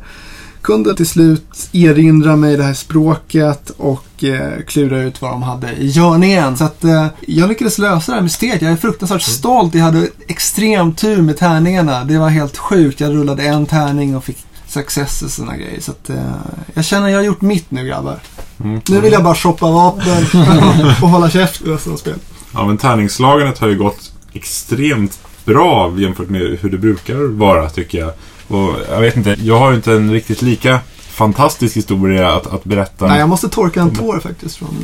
kunde 0.62 0.95
till 0.95 1.07
slut 1.07 1.70
erinra 1.72 2.36
mig 2.36 2.57
det 2.57 2.64
här 2.64 2.74
språket 2.74 3.70
och 3.70 4.24
eh, 4.24 4.62
klura 4.68 5.01
ut 5.01 5.22
vad 5.22 5.32
de 5.32 5.43
hade 5.43 5.72
i 5.72 5.88
görningen. 5.88 6.57
Så 6.57 6.64
att 6.64 6.84
eh, 6.84 7.07
jag 7.28 7.49
lyckades 7.49 7.78
lösa 7.78 8.12
det 8.12 8.16
här 8.16 8.24
mysteriet. 8.24 8.62
Jag 8.62 8.72
är 8.72 8.76
fruktansvärt 8.76 9.22
stolt. 9.22 9.76
Jag 9.76 9.84
hade 9.84 10.07
extrem 10.28 10.93
tur 10.93 11.22
med 11.22 11.38
tärningarna. 11.38 12.03
Det 12.03 12.18
var 12.18 12.30
helt 12.30 12.57
sjukt. 12.57 12.99
Jag 12.99 13.12
rullade 13.12 13.43
en 13.43 13.66
tärning 13.66 14.16
och 14.16 14.24
fick 14.24 14.38
success 14.70 15.22
och 15.22 15.32
sådana 15.32 15.57
grejer. 15.57 15.82
Så 15.82 15.91
att, 15.91 16.09
eh, 16.09 16.36
jag 16.74 16.86
känner 16.86 17.05
att 17.05 17.11
jag 17.11 17.20
har 17.20 17.24
gjort 17.24 17.41
mitt 17.41 17.72
nu 17.72 17.86
grabbar. 17.86 18.20
Mm. 18.63 18.82
Nu 18.88 19.01
vill 19.01 19.13
jag 19.13 19.24
bara 19.24 19.36
shoppa 19.36 19.72
vapen 19.72 20.26
och 21.01 21.09
hålla 21.09 21.30
käft 21.30 21.61
resten 21.65 21.93
av 21.93 21.97
spelet. 21.97 22.22
Ja, 22.53 22.67
men 22.67 22.78
tärningslagandet 22.78 23.59
har 23.59 23.67
ju 23.67 23.78
gått 23.78 24.11
extremt 24.34 25.20
bra 25.45 25.93
jämfört 25.97 26.30
med 26.30 26.57
hur 26.61 26.70
det 26.70 26.78
brukar 26.78 27.38
vara, 27.38 27.70
tycker 27.70 27.97
jag. 27.97 28.11
Och 28.47 28.76
jag 28.89 29.01
vet 29.01 29.17
inte, 29.17 29.36
jag 29.41 29.59
har 29.59 29.70
ju 29.70 29.76
inte 29.76 29.93
en 29.93 30.11
riktigt 30.11 30.41
lika 30.41 30.80
fantastisk 30.97 31.78
historia 31.78 32.32
att, 32.32 32.47
att 32.47 32.63
berätta. 32.63 33.07
Nej, 33.07 33.20
jag 33.20 33.30
måste 33.30 33.49
torka 33.49 33.82
en 33.82 33.95
tår 33.95 34.20
faktiskt 34.20 34.57
från 34.57 34.76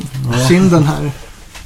kinden 0.48 0.84
här. 0.84 1.10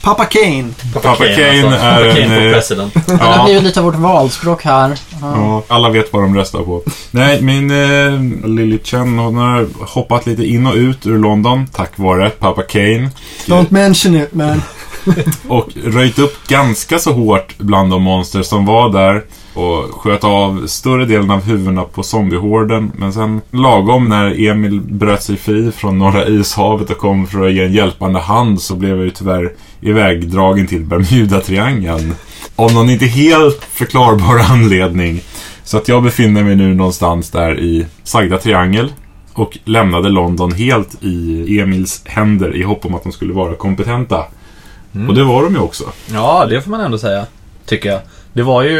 Pappa 0.02 0.24
Kane. 0.24 0.64
Pappa 0.94 1.16
Kane 1.16 1.50
alltså. 1.50 1.66
är 1.66 2.02
Pappa 2.02 2.14
Kane 2.14 2.36
en... 2.36 2.46
eh, 2.46 2.52
president. 2.52 2.94
Det 3.06 3.16
har 3.16 3.44
blivit 3.44 3.62
lite 3.62 3.80
av 3.80 3.86
vårt 3.86 3.94
valspråk 3.94 4.64
här. 4.64 4.98
Ja. 5.20 5.32
ja, 5.36 5.62
alla 5.68 5.90
vet 5.90 6.12
vad 6.12 6.22
de 6.22 6.36
röstar 6.36 6.58
på. 6.62 6.82
Nej, 7.10 7.42
min 7.42 7.70
eh, 7.70 8.48
Lily 8.48 8.78
Chen, 8.84 9.18
hon 9.18 9.36
har 9.36 9.68
hoppat 9.86 10.26
lite 10.26 10.44
in 10.46 10.66
och 10.66 10.74
ut 10.74 11.06
ur 11.06 11.18
London 11.18 11.66
tack 11.66 11.98
vare 11.98 12.30
Pappa 12.30 12.62
Kane. 12.62 13.10
Don't 13.46 13.66
mention 13.68 14.16
it 14.16 14.34
man. 14.34 14.62
Och 15.48 15.68
röjt 15.84 16.18
upp 16.18 16.48
ganska 16.48 16.98
så 16.98 17.12
hårt 17.12 17.58
bland 17.58 17.90
de 17.90 18.02
monster 18.02 18.42
som 18.42 18.66
var 18.66 18.92
där. 18.92 19.24
Och 19.54 19.94
sköt 19.94 20.24
av 20.24 20.66
större 20.66 21.04
delen 21.04 21.30
av 21.30 21.42
huvudena 21.42 21.84
på 21.84 22.02
zombiehorden. 22.02 22.92
Men 22.96 23.12
sen 23.12 23.40
lagom 23.50 24.08
när 24.08 24.48
Emil 24.48 24.80
bröt 24.80 25.22
sig 25.22 25.36
fri 25.36 25.72
från 25.72 25.98
Norra 25.98 26.26
ishavet 26.26 26.90
och 26.90 26.98
kom 26.98 27.26
för 27.26 27.46
att 27.46 27.52
ge 27.52 27.64
en 27.64 27.72
hjälpande 27.72 28.20
hand 28.20 28.62
så 28.62 28.76
blev 28.76 28.96
jag 28.96 29.04
ju 29.04 29.10
tyvärr 29.10 29.52
ivägdragen 29.80 30.66
till 30.66 30.84
Bermuda-triangeln. 30.84 32.14
Av 32.56 32.72
någon 32.72 32.90
inte 32.90 33.06
helt 33.06 33.64
förklarbar 33.64 34.38
anledning. 34.50 35.20
Så 35.64 35.76
att 35.76 35.88
jag 35.88 36.02
befinner 36.02 36.44
mig 36.44 36.56
nu 36.56 36.74
någonstans 36.74 37.30
där 37.30 37.60
i 37.60 37.86
sagda 38.02 38.38
triangel. 38.38 38.92
Och 39.32 39.58
lämnade 39.64 40.08
London 40.08 40.52
helt 40.52 41.04
i 41.04 41.60
Emils 41.60 42.02
händer 42.04 42.56
i 42.56 42.62
hopp 42.62 42.84
om 42.84 42.94
att 42.94 43.02
de 43.02 43.12
skulle 43.12 43.32
vara 43.32 43.54
kompetenta. 43.54 44.24
Och 45.08 45.14
det 45.14 45.24
var 45.24 45.42
de 45.42 45.54
ju 45.54 45.60
också. 45.60 45.84
Ja, 46.12 46.46
det 46.48 46.60
får 46.62 46.70
man 46.70 46.80
ändå 46.80 46.98
säga. 46.98 47.26
Tycker 47.66 47.88
jag. 47.88 48.00
Det 48.32 48.42
var 48.42 48.62
ju 48.62 48.78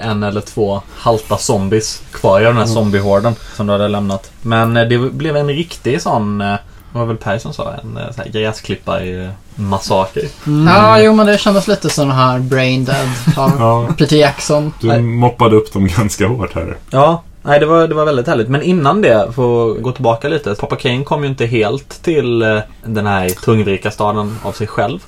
en 0.00 0.22
eller 0.22 0.40
två 0.40 0.82
halta 0.96 1.38
zombies 1.38 2.02
kvar 2.12 2.40
i 2.40 2.44
den 2.44 2.56
här 2.56 2.66
zombiehorden 2.66 3.34
som 3.56 3.66
du 3.66 3.72
hade 3.72 3.88
lämnat. 3.88 4.30
Men 4.42 4.76
eh, 4.76 4.84
det 4.84 4.98
blev 4.98 5.36
en 5.36 5.48
riktig 5.48 6.02
sån, 6.02 6.40
eh, 6.40 6.54
vad 6.92 7.00
var 7.00 7.06
väl 7.06 7.16
Per 7.16 7.38
som 7.38 7.52
sa, 7.52 7.72
en 7.82 7.96
eh, 7.96 8.04
sån 8.14 8.24
här 8.24 8.30
gräsklippare-massaker. 8.32 10.22
ja, 10.66 11.00
jo 11.00 11.12
men 11.14 11.26
det 11.26 11.38
kändes 11.38 11.68
lite 11.68 11.90
som 11.90 12.08
den 12.08 12.16
här 12.16 12.38
Brain 12.38 12.84
Dead 12.84 13.08
av 13.36 13.52
Ja, 13.58 13.88
Peter 13.98 14.16
Jackson. 14.16 14.72
du 14.80 14.86
Nej. 14.86 15.02
moppade 15.02 15.56
upp 15.56 15.72
dem 15.72 15.86
ganska 15.96 16.26
hårt 16.26 16.54
här. 16.54 16.76
Ja, 16.90 17.22
nej 17.42 17.60
det 17.60 17.66
var, 17.66 17.88
det 17.88 17.94
var 17.94 18.04
väldigt 18.04 18.26
härligt. 18.26 18.48
Men 18.48 18.62
innan 18.62 19.02
det, 19.02 19.32
för 19.34 19.70
att 19.72 19.82
gå 19.82 19.92
tillbaka 19.92 20.28
lite. 20.28 20.54
Pappa 20.54 20.76
Kane 20.76 21.04
kom 21.04 21.22
ju 21.22 21.28
inte 21.28 21.46
helt 21.46 22.02
till 22.02 22.42
eh, 22.42 22.58
den 22.84 23.06
här 23.06 23.28
tungrika 23.28 23.90
staden 23.90 24.38
av 24.42 24.52
sig 24.52 24.66
själv. 24.66 24.98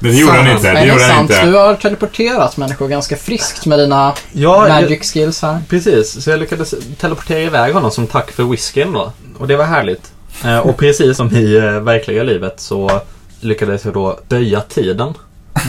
Men 0.00 0.12
det 0.12 0.18
gjorde 0.18 0.32
han 0.32 0.50
inte. 0.50 0.72
Det 0.72 0.80
det 0.80 0.86
gjorde 0.86 1.04
han 1.04 1.22
inte. 1.22 1.46
Du 1.46 1.52
har 1.56 1.74
teleporterat 1.74 2.56
människor 2.56 2.88
ganska 2.88 3.16
friskt 3.16 3.66
med 3.66 3.78
dina 3.78 4.14
Ja, 4.32 4.68
magic 4.68 5.12
skills 5.12 5.42
här. 5.42 5.58
Precis, 5.68 6.24
så 6.24 6.30
jag 6.30 6.40
lyckades 6.40 6.74
teleportera 7.00 7.40
iväg 7.40 7.74
honom 7.74 7.90
som 7.90 8.06
tack 8.06 8.30
för 8.30 8.44
whiskyn 8.44 8.92
då. 8.92 9.12
Och 9.38 9.46
det 9.46 9.56
var 9.56 9.64
härligt. 9.64 10.12
Eh, 10.44 10.58
och 10.58 10.76
precis 10.76 11.16
som 11.16 11.36
i 11.36 11.56
eh, 11.56 11.62
verkliga 11.80 12.22
livet 12.22 12.60
så 12.60 13.00
lyckades 13.40 13.84
jag 13.84 13.94
då 13.94 14.20
böja 14.28 14.60
tiden. 14.60 15.14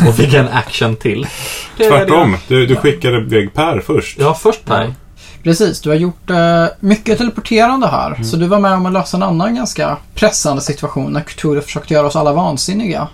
Och 0.08 0.16
fick 0.16 0.34
en 0.34 0.48
action 0.48 0.96
till. 0.96 1.28
Det 1.78 1.90
Tvärtom. 1.90 2.38
det. 2.48 2.56
Du, 2.56 2.66
du 2.66 2.76
skickade 2.76 3.18
iväg 3.18 3.54
Per 3.54 3.80
först. 3.80 4.18
Ja, 4.20 4.34
först 4.34 4.66
Per. 4.66 4.94
Precis, 5.44 5.82
du 5.82 5.90
har 5.90 5.96
gjort 5.96 6.30
eh, 6.30 6.66
mycket 6.80 7.18
teleporterande 7.18 7.88
här. 7.88 8.24
Så 8.24 8.38
du 8.38 8.48
var 8.48 8.60
med 8.60 8.74
om 8.74 8.86
att 8.86 8.94
lösa 8.94 9.18
en 9.18 9.24
annan 9.24 9.56
ganska 9.56 9.98
pressande 10.16 10.62
situation 10.62 11.14
när 11.14 11.22
Cthulhu 11.22 11.62
försökte 11.62 11.94
göra 11.94 12.08
oss 12.08 12.16
alla 12.16 12.34
vansinniga. 12.34 13.08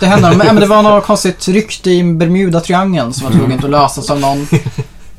Det 0.00 0.06
hände, 0.06 0.28
men, 0.36 0.46
men 0.46 0.56
det 0.56 0.66
var 0.66 0.82
något 0.82 1.04
konstigt 1.04 1.48
rykte 1.48 1.90
i 1.90 2.02
Bermuda-triangeln 2.02 3.12
som 3.12 3.24
var 3.24 3.32
tvunget 3.32 3.64
att 3.64 3.70
lösas 3.70 4.10
av 4.10 4.20
någon. 4.20 4.46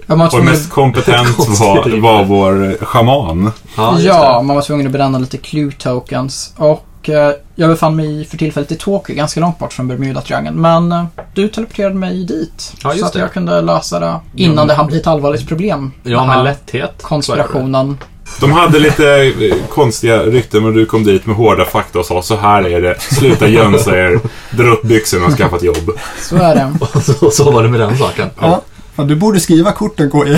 Ja, 0.08 0.16
man 0.16 0.20
var 0.20 0.26
Och 0.26 0.32
tvungen 0.32 0.50
mest 0.50 0.70
kompetent 0.70 1.38
var, 1.38 2.02
var 2.02 2.24
vår 2.24 2.86
schaman. 2.86 3.52
Ja, 4.00 4.42
man 4.42 4.56
var 4.56 4.64
tvungen 4.64 4.86
att 4.86 4.94
bränna 4.94 5.20
lite 5.20 5.38
clue 5.38 5.72
tokens. 5.72 6.54
Och 6.58 6.86
eh, 7.10 7.32
jag 7.56 7.70
befann 7.70 7.96
mig 7.96 8.26
för 8.26 8.38
tillfället 8.38 8.72
i 8.72 8.76
Tokyo, 8.76 9.16
ganska 9.16 9.40
långt 9.40 9.60
bort 9.60 9.74
från 9.74 9.88
Bermuda-triangeln. 9.88 10.56
Men 10.56 10.92
eh, 10.92 11.06
du 11.34 11.48
teleporterade 11.48 11.96
mig 11.96 12.24
dit. 12.26 12.74
Ja, 12.84 12.94
så 12.94 13.06
att 13.06 13.14
det. 13.14 13.20
jag 13.20 13.34
kunde 13.34 13.62
lösa 13.62 14.00
det 14.00 14.20
innan 14.36 14.68
det 14.68 14.74
hann 14.74 14.88
bli 14.88 14.98
ett 14.98 15.08
allvarligt 15.08 15.48
problem. 15.48 15.92
Ja, 16.04 16.26
med 16.26 16.44
lätthet. 16.44 17.02
Konspirationen. 17.02 17.98
De 18.40 18.52
hade 18.52 18.80
lite 18.80 19.34
eh, 19.40 19.68
konstiga 19.70 20.24
rykten 20.24 20.64
men 20.64 20.74
du 20.74 20.86
kom 20.86 21.04
dit 21.04 21.26
med 21.26 21.36
hårda 21.36 21.66
fakta 21.66 22.00
och 22.00 22.06
sa 22.06 22.22
så 22.22 22.36
här 22.36 22.68
är 22.68 22.82
det. 22.82 23.00
Sluta 23.00 23.48
jönsa 23.48 23.98
er. 23.98 24.20
Dra 24.52 24.68
upp 24.68 24.84
byxorna 24.84 25.26
och 25.26 25.38
skaffa 25.38 25.56
ett 25.56 25.64
jobb. 25.64 25.92
Så 26.22 26.36
är 26.36 26.56
det. 26.56 26.74
Och 26.94 27.04
så, 27.04 27.32
så 27.32 27.52
var 27.52 27.64
det 27.64 27.70
med 27.70 27.80
den 27.80 27.98
saken. 27.98 28.30
Ja. 28.40 28.62
Fan, 28.96 29.08
du 29.08 29.16
borde 29.16 29.40
skriva 29.40 29.72
korten 29.72 30.12
KJ. 30.12 30.38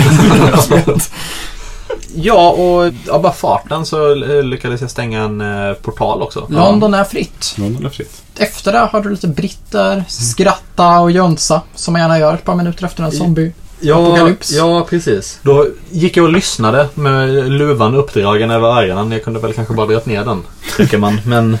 Ja, 2.14 2.50
och 2.50 2.92
av 3.14 3.22
bara 3.22 3.32
farten 3.32 3.86
så 3.86 4.24
eh, 4.24 4.42
lyckades 4.42 4.80
jag 4.80 4.90
stänga 4.90 5.22
en 5.22 5.40
eh, 5.40 5.72
portal 5.72 6.22
också. 6.22 6.46
London 6.50 6.94
är 6.94 7.04
fritt. 7.04 7.54
Någon 7.58 7.86
är 7.86 7.90
fritt. 7.90 8.22
Efter 8.38 8.72
det 8.72 8.78
har 8.78 9.00
du 9.00 9.10
lite 9.10 9.28
britter, 9.28 10.04
skratta 10.08 11.00
och 11.00 11.10
jönsa 11.10 11.62
som 11.74 11.92
man 11.92 12.02
gärna 12.02 12.18
gör 12.18 12.34
ett 12.34 12.44
par 12.44 12.54
minuter 12.54 12.84
efter 12.86 13.02
en 13.02 13.12
zombie. 13.12 13.52
Ja, 13.80 14.28
ja, 14.52 14.86
precis. 14.90 15.38
Då 15.42 15.66
gick 15.90 16.16
jag 16.16 16.24
och 16.24 16.32
lyssnade 16.32 16.88
med 16.94 17.52
luvan 17.52 17.94
uppdragen 17.94 18.50
över 18.50 18.68
öronen. 18.68 19.12
Jag 19.12 19.24
kunde 19.24 19.40
väl 19.40 19.52
kanske 19.52 19.74
bara 19.74 19.86
dragit 19.86 20.06
ner 20.06 20.24
den, 20.24 20.42
tycker 20.76 20.98
man. 20.98 21.20
Men 21.26 21.58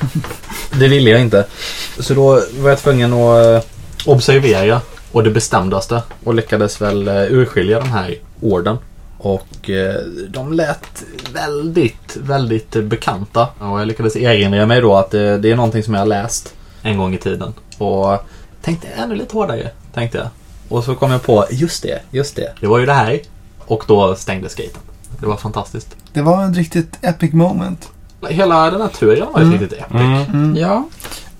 det 0.72 0.88
ville 0.88 1.10
jag 1.10 1.20
inte. 1.20 1.46
Så 1.98 2.14
då 2.14 2.40
var 2.58 2.70
jag 2.70 2.78
tvungen 2.78 3.12
att 3.12 3.46
eh, 3.46 3.62
observera 4.06 4.80
och 5.12 5.24
det 5.24 5.30
bestämdaste 5.30 6.02
och 6.24 6.34
lyckades 6.34 6.80
väl 6.80 7.08
urskilja 7.08 7.78
den 7.78 7.90
här 7.90 8.14
orden. 8.40 8.78
Och 9.18 9.70
eh, 9.70 9.94
de 10.28 10.52
lät 10.52 11.04
väldigt, 11.34 12.16
väldigt 12.16 12.70
bekanta. 12.84 13.48
Och 13.58 13.80
jag 13.80 13.86
lyckades 13.88 14.16
erinra 14.16 14.66
mig 14.66 14.80
då 14.80 14.96
att 14.96 15.10
det, 15.10 15.38
det 15.38 15.50
är 15.50 15.56
någonting 15.56 15.82
som 15.82 15.94
jag 15.94 16.00
har 16.00 16.06
läst 16.06 16.54
en 16.82 16.98
gång 16.98 17.14
i 17.14 17.18
tiden. 17.18 17.52
Och 17.78 18.18
tänkte 18.62 18.88
ännu 18.88 19.14
lite 19.14 19.34
hårdare, 19.34 19.70
tänkte 19.94 20.18
jag. 20.18 20.28
Och 20.68 20.84
så 20.84 20.94
kom 20.94 21.10
jag 21.10 21.22
på, 21.22 21.46
just 21.50 21.82
det, 21.82 22.00
just 22.10 22.36
det. 22.36 22.52
Det 22.60 22.66
var 22.66 22.78
ju 22.78 22.86
det 22.86 22.92
här. 22.92 23.20
Och 23.66 23.84
då 23.88 24.14
stängdes 24.16 24.54
gaten. 24.54 24.80
Det 25.20 25.26
var 25.26 25.36
fantastiskt. 25.36 25.96
Det 26.12 26.22
var 26.22 26.42
en 26.42 26.54
riktigt 26.54 26.98
epic 27.02 27.32
moment. 27.32 27.88
Hela 28.28 28.70
den 28.70 28.80
här 28.80 28.88
turen 28.88 29.26
var 29.32 29.40
ju 29.40 29.46
Mm. 29.46 29.58
riktigt 29.58 29.78
epic. 29.78 29.96
Mm. 30.32 30.56
Ja. 30.56 30.84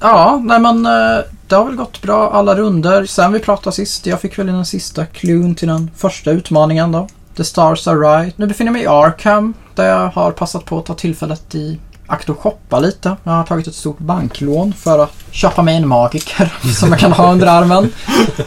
Ja, 0.00 0.40
nej 0.44 0.60
men 0.60 0.86
eh, 0.86 1.24
det 1.48 1.54
har 1.56 1.64
väl 1.64 1.76
gått 1.76 2.02
bra 2.02 2.30
alla 2.30 2.54
runder 2.54 3.06
sen 3.06 3.32
vi 3.32 3.38
pratade 3.38 3.76
sist. 3.76 4.06
Jag 4.06 4.20
fick 4.20 4.38
väl 4.38 4.46
den 4.46 4.66
sista 4.66 5.06
cluen 5.06 5.54
till 5.54 5.68
den 5.68 5.90
första 5.96 6.30
utmaningen 6.30 6.92
då. 6.92 7.08
The 7.37 7.45
Stars 7.45 7.87
Are 7.89 7.97
Right. 7.97 8.39
Nu 8.39 8.47
befinner 8.47 8.68
jag 8.68 8.72
mig 8.72 8.82
i 8.82 8.87
Arkham 8.87 9.55
där 9.74 9.89
jag 9.89 10.09
har 10.09 10.32
passat 10.32 10.64
på 10.64 10.78
att 10.78 10.87
ta 10.87 10.95
tillfället 10.95 11.55
i 11.55 11.78
akt 12.07 12.28
och 12.28 12.39
shoppa 12.39 12.80
lite. 12.80 13.16
Jag 13.24 13.32
har 13.32 13.45
tagit 13.45 13.66
ett 13.66 13.74
stort 13.74 13.99
banklån 13.99 14.72
för 14.72 14.99
att 14.99 15.12
köpa 15.30 15.62
mig 15.62 15.76
en 15.76 15.89
magiker 15.89 16.53
som 16.74 16.89
jag 16.89 16.99
kan 16.99 17.12
ha 17.12 17.32
under 17.32 17.47
armen. 17.47 17.93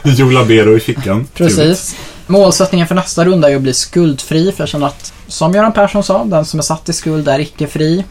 Joe 0.03 0.29
Labero 0.29 0.77
i 0.77 0.79
fickan. 0.79 1.27
Precis. 1.33 1.95
Målsättningen 2.27 2.87
för 2.87 2.95
nästa 2.95 3.25
runda 3.25 3.51
är 3.51 3.55
att 3.55 3.61
bli 3.61 3.73
skuldfri 3.73 4.51
för 4.51 4.61
jag 4.61 4.69
känner 4.69 4.87
att, 4.87 5.13
som 5.27 5.53
Göran 5.53 5.73
Persson 5.73 6.03
sa, 6.03 6.23
den 6.23 6.45
som 6.45 6.59
är 6.59 6.63
satt 6.63 6.89
i 6.89 6.93
skuld 6.93 7.27
är 7.27 7.39
icke 7.39 7.67
fri. 7.67 8.03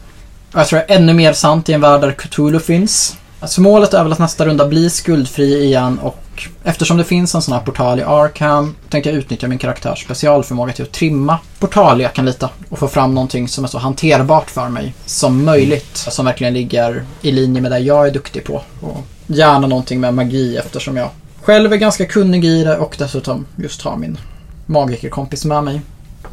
Och 0.53 0.59
jag 0.59 0.67
tror 0.67 0.79
det 0.79 0.93
är 0.93 0.97
ännu 0.97 1.13
mer 1.13 1.33
sant 1.33 1.69
i 1.69 1.73
en 1.73 1.81
värld 1.81 2.01
där 2.01 2.11
Cthulhu 2.11 2.59
finns. 2.59 3.17
Så 3.43 3.61
målet 3.61 3.93
är 3.93 4.03
väl 4.03 4.11
att 4.11 4.19
nästa 4.19 4.45
runda 4.45 4.67
blir 4.67 4.89
skuldfri 4.89 5.63
igen 5.63 5.99
och 5.99 6.23
eftersom 6.63 6.97
det 6.97 7.03
finns 7.03 7.35
en 7.35 7.41
sån 7.41 7.53
här 7.53 7.61
portal 7.61 7.99
i 7.99 8.03
Arkham 8.03 8.75
tänker 8.89 9.09
jag 9.09 9.19
utnyttja 9.19 9.47
min 9.47 9.57
karaktärs 9.57 10.03
specialförmåga 10.03 10.73
till 10.73 10.83
att 10.83 10.91
trimma 10.91 11.39
portalleken 11.59 12.25
lite 12.25 12.49
och 12.69 12.79
få 12.79 12.87
fram 12.87 13.15
någonting 13.15 13.47
som 13.47 13.63
är 13.63 13.67
så 13.67 13.77
hanterbart 13.77 14.49
för 14.49 14.69
mig 14.69 14.93
som 15.05 15.45
möjligt. 15.45 15.97
Som 15.97 16.25
verkligen 16.25 16.53
ligger 16.53 17.05
i 17.21 17.31
linje 17.31 17.61
med 17.61 17.71
det 17.71 17.79
jag 17.79 18.07
är 18.07 18.11
duktig 18.11 18.43
på. 18.43 18.61
Och 18.81 18.97
gärna 19.27 19.67
någonting 19.67 19.99
med 19.99 20.13
magi 20.13 20.57
eftersom 20.57 20.97
jag 20.97 21.09
själv 21.41 21.73
är 21.73 21.77
ganska 21.77 22.05
kunnig 22.05 22.45
i 22.45 22.63
det 22.63 22.77
och 22.77 22.95
dessutom 22.99 23.45
just 23.55 23.81
har 23.81 23.97
min 23.97 24.17
magikerkompis 24.65 25.45
med 25.45 25.63
mig. 25.63 25.81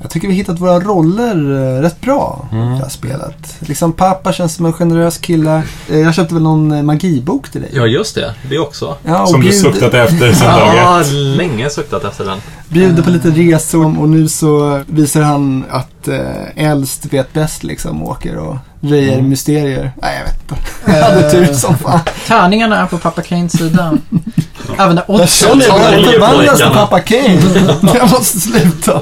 Jag 0.00 0.10
tycker 0.10 0.28
vi 0.28 0.34
har 0.34 0.38
hittat 0.38 0.58
våra 0.60 0.80
roller 0.80 1.34
eh, 1.76 1.82
rätt 1.82 2.00
bra 2.00 2.48
i 2.52 2.54
det 2.56 2.62
här 2.62 2.88
spelet. 2.88 3.54
Liksom 3.58 3.92
pappa 3.92 4.32
känns 4.32 4.54
som 4.54 4.66
en 4.66 4.72
generös 4.72 5.18
kille. 5.18 5.62
Eh, 5.90 5.98
Jag 6.00 6.14
köpte 6.14 6.34
väl 6.34 6.42
någon 6.42 6.72
eh, 6.72 6.82
magibok 6.82 7.48
till 7.48 7.60
dig? 7.60 7.70
Ja, 7.74 7.86
just 7.86 8.14
det. 8.14 8.34
Det 8.50 8.58
också. 8.58 8.96
Ja, 9.04 9.26
Som 9.26 9.40
du 9.40 9.46
bjud- 9.48 9.62
suktat 9.62 9.94
efter 9.94 10.32
sedan 10.32 10.58
dag 10.58 10.68
ett. 10.68 10.76
Ja, 10.76 11.02
länge 11.36 11.70
suktat 11.70 12.04
efter 12.04 12.24
den. 12.24 12.38
bjuder 12.68 13.02
på 13.02 13.10
lite 13.10 13.28
resor 13.30 14.00
och 14.00 14.08
nu 14.08 14.28
så 14.28 14.80
visar 14.86 15.22
han 15.22 15.64
att 15.70 16.08
äldst 16.56 17.06
vet 17.12 17.32
bäst 17.32 17.64
liksom 17.64 18.02
åker 18.02 18.36
och 18.36 18.56
röjer 18.80 19.12
Mm. 19.12 19.28
mysterier. 19.28 19.92
Nej, 20.02 20.18
jag 20.18 20.24
vet 20.24 20.42
inte. 20.42 20.62
Jag 20.98 21.04
hade 21.04 21.30
tur 21.30 21.54
som 21.54 21.78
fan. 21.78 22.00
Tärningarna 22.26 22.82
är 22.82 22.86
på 22.86 22.98
pappa 22.98 23.22
Kanes 23.22 23.52
sida. 23.58 23.98
Även 24.78 24.96
Jag 24.96 25.10
oddsen 25.10 25.60
känner 25.60 25.64
tar 25.66 25.78
mig 25.78 26.02
det. 26.02 26.10
förbannad 26.12 26.58
som 26.58 26.72
pappa 26.72 27.00
Kane. 27.00 27.38
Jag 27.94 28.10
måste 28.10 28.40
sluta. 28.40 29.00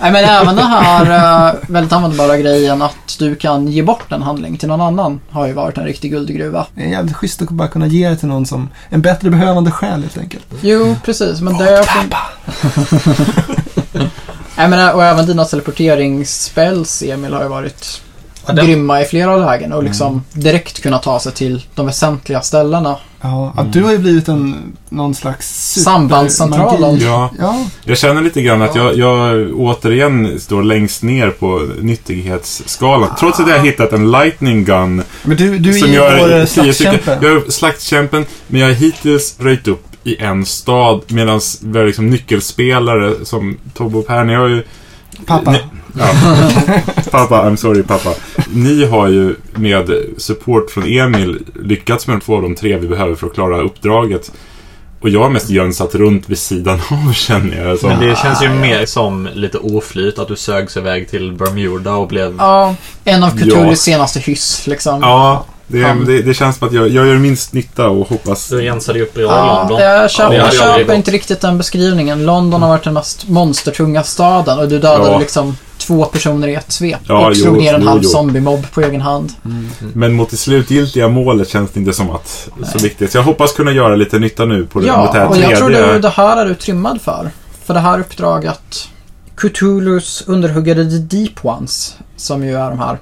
Nej 0.00 0.12
men 0.12 0.24
även 0.24 0.56
den 0.56 0.66
här 0.66 1.48
eh, 1.48 1.54
väldigt 1.68 1.92
användbara 1.92 2.36
grejen 2.38 2.82
att 2.82 3.16
du 3.18 3.34
kan 3.34 3.68
ge 3.68 3.82
bort 3.82 4.12
en 4.12 4.22
handling 4.22 4.56
till 4.56 4.68
någon 4.68 4.80
annan 4.80 5.20
har 5.30 5.46
ju 5.46 5.52
varit 5.52 5.78
en 5.78 5.84
riktig 5.84 6.10
guldgruva. 6.10 6.66
Det 6.74 6.82
är 6.82 6.88
jävligt 6.88 7.16
schysst 7.16 7.42
att 7.42 7.48
bara 7.48 7.68
kunna 7.68 7.86
ge 7.86 8.08
det 8.08 8.16
till 8.16 8.28
någon 8.28 8.46
som 8.46 8.68
en 8.88 9.02
bättre 9.02 9.30
behövande 9.30 9.70
själ 9.70 10.00
helt 10.02 10.18
enkelt. 10.18 10.44
Jo, 10.60 10.96
precis. 11.04 11.40
Men 11.40 11.58
det 11.58 11.70
är... 11.78 11.86
Nej 14.56 14.68
men 14.68 14.94
och 14.94 15.04
även 15.04 15.26
dina 15.26 15.44
teleporteringsspells 15.44 17.02
Emil 17.02 17.32
har 17.34 17.42
ju 17.42 17.48
varit 17.48 18.02
Ja, 18.46 18.52
den- 18.52 18.66
grymma 18.66 19.00
i 19.00 19.04
flera 19.04 19.36
lägen 19.36 19.72
och 19.72 19.82
liksom 19.84 20.24
direkt 20.32 20.82
kunna 20.82 20.98
ta 20.98 21.20
sig 21.20 21.32
till 21.32 21.66
de 21.74 21.86
väsentliga 21.86 22.40
ställena. 22.40 22.96
Ja, 23.20 23.52
att 23.56 23.72
du 23.72 23.82
har 23.82 23.92
ju 23.92 23.98
blivit 23.98 24.28
en, 24.28 24.72
någon 24.88 25.14
slags 25.14 25.72
super- 25.74 25.84
Sambandscentralen. 25.84 26.80
magi. 26.92 27.04
Ja, 27.04 27.30
Ja, 27.38 27.66
jag 27.84 27.98
känner 27.98 28.22
lite 28.22 28.42
grann 28.42 28.62
att 28.62 28.74
jag, 28.74 28.96
jag 28.98 29.50
återigen 29.60 30.40
står 30.40 30.62
längst 30.62 31.02
ner 31.02 31.30
på 31.30 31.68
nyttighetsskalan. 31.80 33.08
Trots 33.18 33.40
att 33.40 33.48
jag 33.48 33.58
har 33.58 33.64
hittat 33.66 33.92
en 33.92 34.10
lightning 34.10 34.64
gun 34.64 35.02
men 35.22 35.36
du, 35.36 35.58
du 35.58 35.70
är 35.70 35.74
som 35.78 35.88
ju 35.88 35.94
gör 35.94 36.18
vår 36.40 36.46
slagskämpe. 36.46 37.18
Jag 37.22 37.32
är 37.32 37.50
slaktkämpen, 37.50 38.24
men 38.46 38.60
jag 38.60 38.68
har 38.68 38.74
hittills 38.74 39.36
röjt 39.40 39.68
upp 39.68 39.84
i 40.04 40.16
en 40.22 40.46
stad 40.46 41.02
medan 41.08 41.40
vi 41.60 41.78
har 41.78 41.86
liksom 41.86 42.10
nyckelspelare 42.10 43.24
som 43.24 43.56
Tobbe 43.74 43.98
och 43.98 44.06
Per, 44.06 44.24
ni 44.24 44.34
har 44.34 44.48
ju... 44.48 44.62
Pappa. 45.26 45.50
Ni, 45.52 45.58
ja. 45.98 46.08
pappa, 47.10 47.42
I'm 47.50 47.56
sorry 47.56 47.82
pappa. 47.82 48.10
Ni 48.52 48.84
har 48.86 49.08
ju 49.08 49.34
med 49.54 49.90
support 50.16 50.70
från 50.70 50.84
Emil 50.86 51.38
lyckats 51.62 52.06
med 52.06 52.22
två 52.24 52.36
av 52.36 52.42
de 52.42 52.54
tre 52.54 52.76
vi 52.76 52.88
behöver 52.88 53.14
för 53.14 53.26
att 53.26 53.34
klara 53.34 53.60
uppdraget. 53.60 54.32
Och 55.00 55.08
jag 55.08 55.22
har 55.22 55.30
mest 55.30 55.50
jönsat 55.50 55.94
runt 55.94 56.28
vid 56.28 56.38
sidan 56.38 56.80
av 56.90 57.12
känner 57.12 57.64
jag. 57.68 57.78
Som, 57.78 57.88
Men 57.88 58.00
det 58.08 58.18
känns 58.18 58.42
ju 58.42 58.48
mer 58.48 58.86
som 58.86 59.28
lite 59.34 59.58
oflyt 59.58 60.18
att 60.18 60.28
du 60.28 60.36
sögs 60.36 60.76
iväg 60.76 61.10
till 61.10 61.32
Bermuda 61.32 61.92
och 61.94 62.08
blev... 62.08 62.34
Ja, 62.38 62.74
en 63.04 63.22
av 63.24 63.30
Cthulhus 63.30 63.68
Ja. 63.68 63.76
senaste 63.76 64.20
hyss 64.20 64.66
liksom. 64.66 65.00
Ja, 65.02 65.44
det, 65.66 65.82
Han- 65.82 66.04
det, 66.04 66.22
det 66.22 66.34
känns 66.34 66.56
som 66.56 66.68
att 66.68 66.74
jag, 66.74 66.88
jag 66.88 67.06
gör 67.06 67.14
minst 67.16 67.52
nytta 67.52 67.88
och 67.88 68.08
hoppas... 68.08 68.48
Du 68.48 68.60
rensade 68.60 68.98
ju 68.98 69.04
upp 69.04 69.18
i 69.18 69.20
Ja, 69.22 69.56
London. 69.58 69.80
jag 69.80 70.10
köper, 70.10 70.30
det 70.30 70.36
jag 70.36 70.54
köper 70.54 70.94
inte 70.94 71.10
riktigt 71.10 71.40
den 71.40 71.58
beskrivningen. 71.58 72.26
London 72.26 72.62
har 72.62 72.68
varit 72.68 72.84
den 72.84 72.94
mest 72.94 73.28
monstertunga 73.28 74.02
staden 74.02 74.58
och 74.58 74.68
du 74.68 74.78
dödade 74.78 75.10
Ja. 75.10 75.18
liksom 75.18 75.56
två 75.86 76.04
personer 76.04 76.48
i 76.48 76.54
ett 76.54 76.72
svep. 76.72 77.00
Ja, 77.08 77.28
och 77.28 77.36
slog 77.36 77.56
jo, 77.56 77.60
ner 77.60 77.74
en 77.74 77.82
jo, 77.82 77.88
halv 77.88 78.00
jo. 78.02 78.08
zombie-mobb 78.08 78.70
på 78.72 78.80
egen 78.80 79.00
hand. 79.00 79.32
Men 79.94 80.12
mot 80.14 80.30
det 80.30 80.36
slutgiltiga 80.36 81.08
målet 81.08 81.48
känns 81.48 81.70
det 81.70 81.80
inte 81.80 81.92
som 81.92 82.10
att 82.10 82.48
så 82.72 82.78
viktigt. 82.78 83.12
Så 83.12 83.18
jag 83.18 83.22
hoppas 83.22 83.52
kunna 83.52 83.72
göra 83.72 83.96
lite 83.96 84.18
nytta 84.18 84.44
nu 84.44 84.66
på 84.66 84.80
det, 84.80 84.86
mot 84.86 85.12
det 85.12 85.18
Ja, 85.18 85.24
här 85.24 85.28
och 85.28 85.36
jag 85.36 85.58
tror 85.58 85.68
tredje. 85.68 85.92
du, 85.92 85.98
det 85.98 86.08
här 86.08 86.36
är 86.36 86.46
du 86.46 86.54
trimmad 86.54 87.00
för. 87.02 87.30
För 87.64 87.74
det 87.74 87.80
här 87.80 88.00
uppdraget, 88.00 88.88
Cthulhus 89.36 90.24
underhuggade 90.26 90.90
The 90.90 91.16
Deep 91.16 91.44
Ones, 91.44 91.96
som 92.16 92.44
ju 92.44 92.54
är 92.56 92.70
de 92.70 92.78
här 92.78 92.98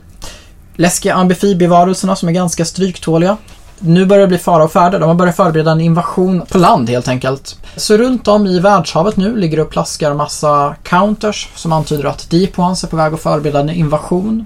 läskiga 0.77 1.15
amfibievarelserna 1.15 2.17
som 2.17 2.29
är 2.29 2.33
ganska 2.33 2.65
stryktåliga. 2.65 3.37
Nu 3.79 4.07
börjar 4.07 4.21
det 4.21 4.29
bli 4.29 4.39
fara 4.39 4.65
och 4.65 4.73
färde. 4.73 4.99
De 4.99 5.09
har 5.09 5.15
börjat 5.15 5.37
förbereda 5.37 5.71
en 5.71 5.81
invasion 5.81 6.43
på 6.51 6.59
land 6.59 6.91
helt 6.91 7.09
enkelt. 7.09 7.59
Så 7.77 7.97
runt 7.97 8.29
om 8.29 8.47
i 8.47 8.61
världshavet 8.61 9.17
nu 9.17 9.37
ligger 9.37 9.57
det 9.57 9.63
och 9.63 9.71
plaskar 9.71 10.15
massa 10.15 10.77
counters 10.83 11.49
som 11.55 11.73
antyder 11.73 12.05
att 12.05 12.31
Deep 12.31 12.59
Ones 12.59 12.85
är 12.85 12.89
på 12.89 12.97
väg 12.97 13.15
att 13.15 13.21
förbereda 13.21 13.61
en 13.61 13.71
invasion. 13.71 14.45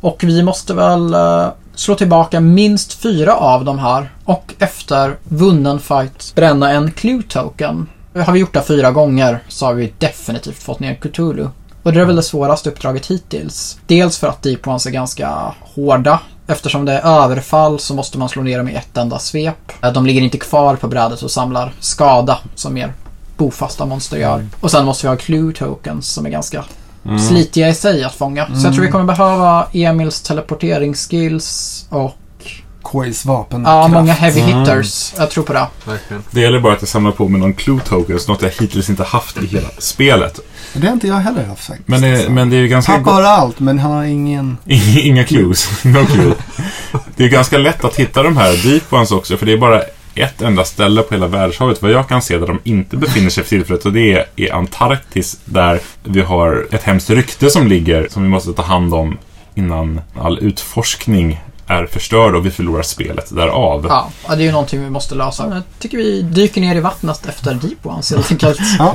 Och 0.00 0.24
vi 0.24 0.42
måste 0.42 0.74
väl 0.74 1.14
eh, 1.14 1.46
slå 1.74 1.94
tillbaka 1.94 2.40
minst 2.40 2.92
fyra 2.92 3.34
av 3.34 3.64
de 3.64 3.78
här 3.78 4.10
och 4.24 4.54
efter 4.58 5.16
vunnen 5.24 5.80
fight 5.80 6.32
bränna 6.34 6.70
en 6.70 6.90
clue 6.90 7.22
token. 7.28 7.88
Har 8.14 8.32
vi 8.32 8.40
gjort 8.40 8.54
det 8.54 8.62
fyra 8.62 8.90
gånger 8.90 9.42
så 9.48 9.66
har 9.66 9.74
vi 9.74 9.92
definitivt 9.98 10.62
fått 10.62 10.80
ner 10.80 10.94
Cthulhu. 10.94 11.48
Och 11.82 11.92
det 11.92 12.00
är 12.00 12.04
väl 12.04 12.16
det 12.16 12.22
svåraste 12.22 12.70
uppdraget 12.70 13.06
hittills. 13.06 13.78
Dels 13.86 14.18
för 14.18 14.28
att 14.28 14.42
Deep 14.42 14.68
Ones 14.68 14.86
är 14.86 14.90
ganska 14.90 15.54
hårda. 15.60 16.20
Eftersom 16.50 16.84
det 16.84 16.92
är 16.92 17.22
överfall 17.24 17.78
så 17.78 17.94
måste 17.94 18.18
man 18.18 18.28
slå 18.28 18.42
ner 18.42 18.58
dem 18.58 18.68
i 18.68 18.74
ett 18.74 18.96
enda 18.96 19.18
svep. 19.18 19.72
Eh, 19.82 19.92
De 19.92 20.06
ligger 20.06 20.22
inte 20.22 20.38
kvar 20.38 20.76
på 20.76 20.88
brädet 20.88 21.22
och 21.22 21.30
samlar 21.30 21.72
skada 21.80 22.38
som 22.54 22.74
mer 22.74 22.92
bofasta 23.36 23.86
monster 23.86 24.16
gör. 24.16 24.46
Och 24.60 24.70
sen 24.70 24.84
måste 24.84 25.06
vi 25.06 25.08
ha 25.08 25.16
clue 25.16 25.52
tokens 25.52 26.08
som 26.12 26.26
är 26.26 26.30
ganska 26.30 26.64
Mm. 27.04 27.18
slitiga 27.18 27.68
i 27.68 27.74
sig 27.74 28.04
att 28.04 28.14
fånga. 28.14 28.46
Så 28.46 28.66
jag 28.66 28.74
tror 28.74 28.84
vi 28.84 28.90
kommer 28.90 29.04
behöva 29.04 29.66
Emils 29.72 30.20
teleporteringsskills 30.22 31.86
och 31.90 32.14
KIs 32.92 33.24
vapen. 33.24 33.62
ja, 33.66 33.88
många 33.88 34.12
heavy 34.12 34.40
Mm. 34.40 34.58
hitters. 34.58 35.12
Jag 35.16 35.30
tror 35.30 35.44
på 35.44 35.52
det. 35.52 35.66
Verkligen. 35.84 36.22
Det 36.30 36.40
gäller 36.40 36.60
bara 36.60 36.72
att 36.72 36.82
jag 36.82 36.88
samlar 36.88 37.12
på 37.12 37.28
mig 37.28 37.40
någon 37.40 37.54
clue 37.54 37.80
tokens, 37.84 38.28
något 38.28 38.42
jag 38.42 38.50
hittills 38.50 38.90
inte 38.90 39.04
haft 39.04 39.36
i 39.42 39.46
hela 39.46 39.68
spelet. 39.78 40.40
Det 40.72 40.86
har 40.86 40.94
inte 40.94 41.06
jag 41.08 41.14
heller 41.14 41.44
haft 41.44 41.64
faktiskt. 41.66 41.88
Men 41.88 42.00
det, 42.02 42.30
men 42.30 42.50
det 42.50 42.56
är 42.56 42.60
ju 42.60 42.68
ganska... 42.68 42.92
Pappa 42.92 43.10
har 43.10 43.22
allt, 43.22 43.60
men 43.60 43.78
han 43.78 43.92
har 43.92 44.04
ingen... 44.04 44.56
Inga, 44.66 45.00
inga 45.02 45.24
clues. 45.24 45.70
No 45.84 46.06
clue. 46.06 46.34
Det 47.16 47.24
är 47.24 47.28
ganska 47.28 47.58
lätt 47.58 47.84
att 47.84 47.96
hitta 47.96 48.22
de 48.22 48.36
här 48.36 48.70
deep 48.70 48.92
ones 48.92 49.10
också, 49.12 49.36
för 49.36 49.46
det 49.46 49.52
är 49.52 49.58
bara 49.58 49.82
ett 50.14 50.42
enda 50.42 50.64
ställe 50.64 51.02
på 51.02 51.14
hela 51.14 51.26
världshavet, 51.26 51.82
vad 51.82 51.90
jag 51.90 52.08
kan 52.08 52.22
se, 52.22 52.38
där 52.38 52.46
de 52.46 52.58
inte 52.64 52.96
befinner 52.96 53.30
sig 53.30 53.44
för 53.44 53.48
tillfället. 53.50 53.86
Och 53.86 53.92
det 53.92 54.12
är 54.12 54.24
i 54.36 54.50
Antarktis, 54.50 55.38
där 55.44 55.80
vi 56.04 56.20
har 56.20 56.66
ett 56.72 56.82
hemskt 56.82 57.10
rykte 57.10 57.50
som 57.50 57.66
ligger, 57.68 58.08
som 58.10 58.22
vi 58.22 58.28
måste 58.28 58.52
ta 58.52 58.62
hand 58.62 58.94
om 58.94 59.18
innan 59.54 60.00
all 60.20 60.38
utforskning 60.38 61.40
är 61.70 61.86
förstörd 61.86 62.34
och 62.34 62.46
vi 62.46 62.50
förlorar 62.50 62.82
spelet 62.82 63.34
därav. 63.36 63.86
Ja, 63.88 64.10
ja, 64.28 64.34
det 64.34 64.42
är 64.42 64.46
ju 64.46 64.52
någonting 64.52 64.84
vi 64.84 64.90
måste 64.90 65.14
lösa. 65.14 65.48
Jag 65.48 65.62
tycker 65.78 65.98
vi 65.98 66.22
dyker 66.22 66.60
ner 66.60 66.76
i 66.76 66.80
vattnet 66.80 67.26
efter 67.26 67.54
Deep 67.54 67.86
Ones 67.86 68.10
helt 68.10 68.30
enkelt. 68.32 68.60
Ja. 68.78 68.94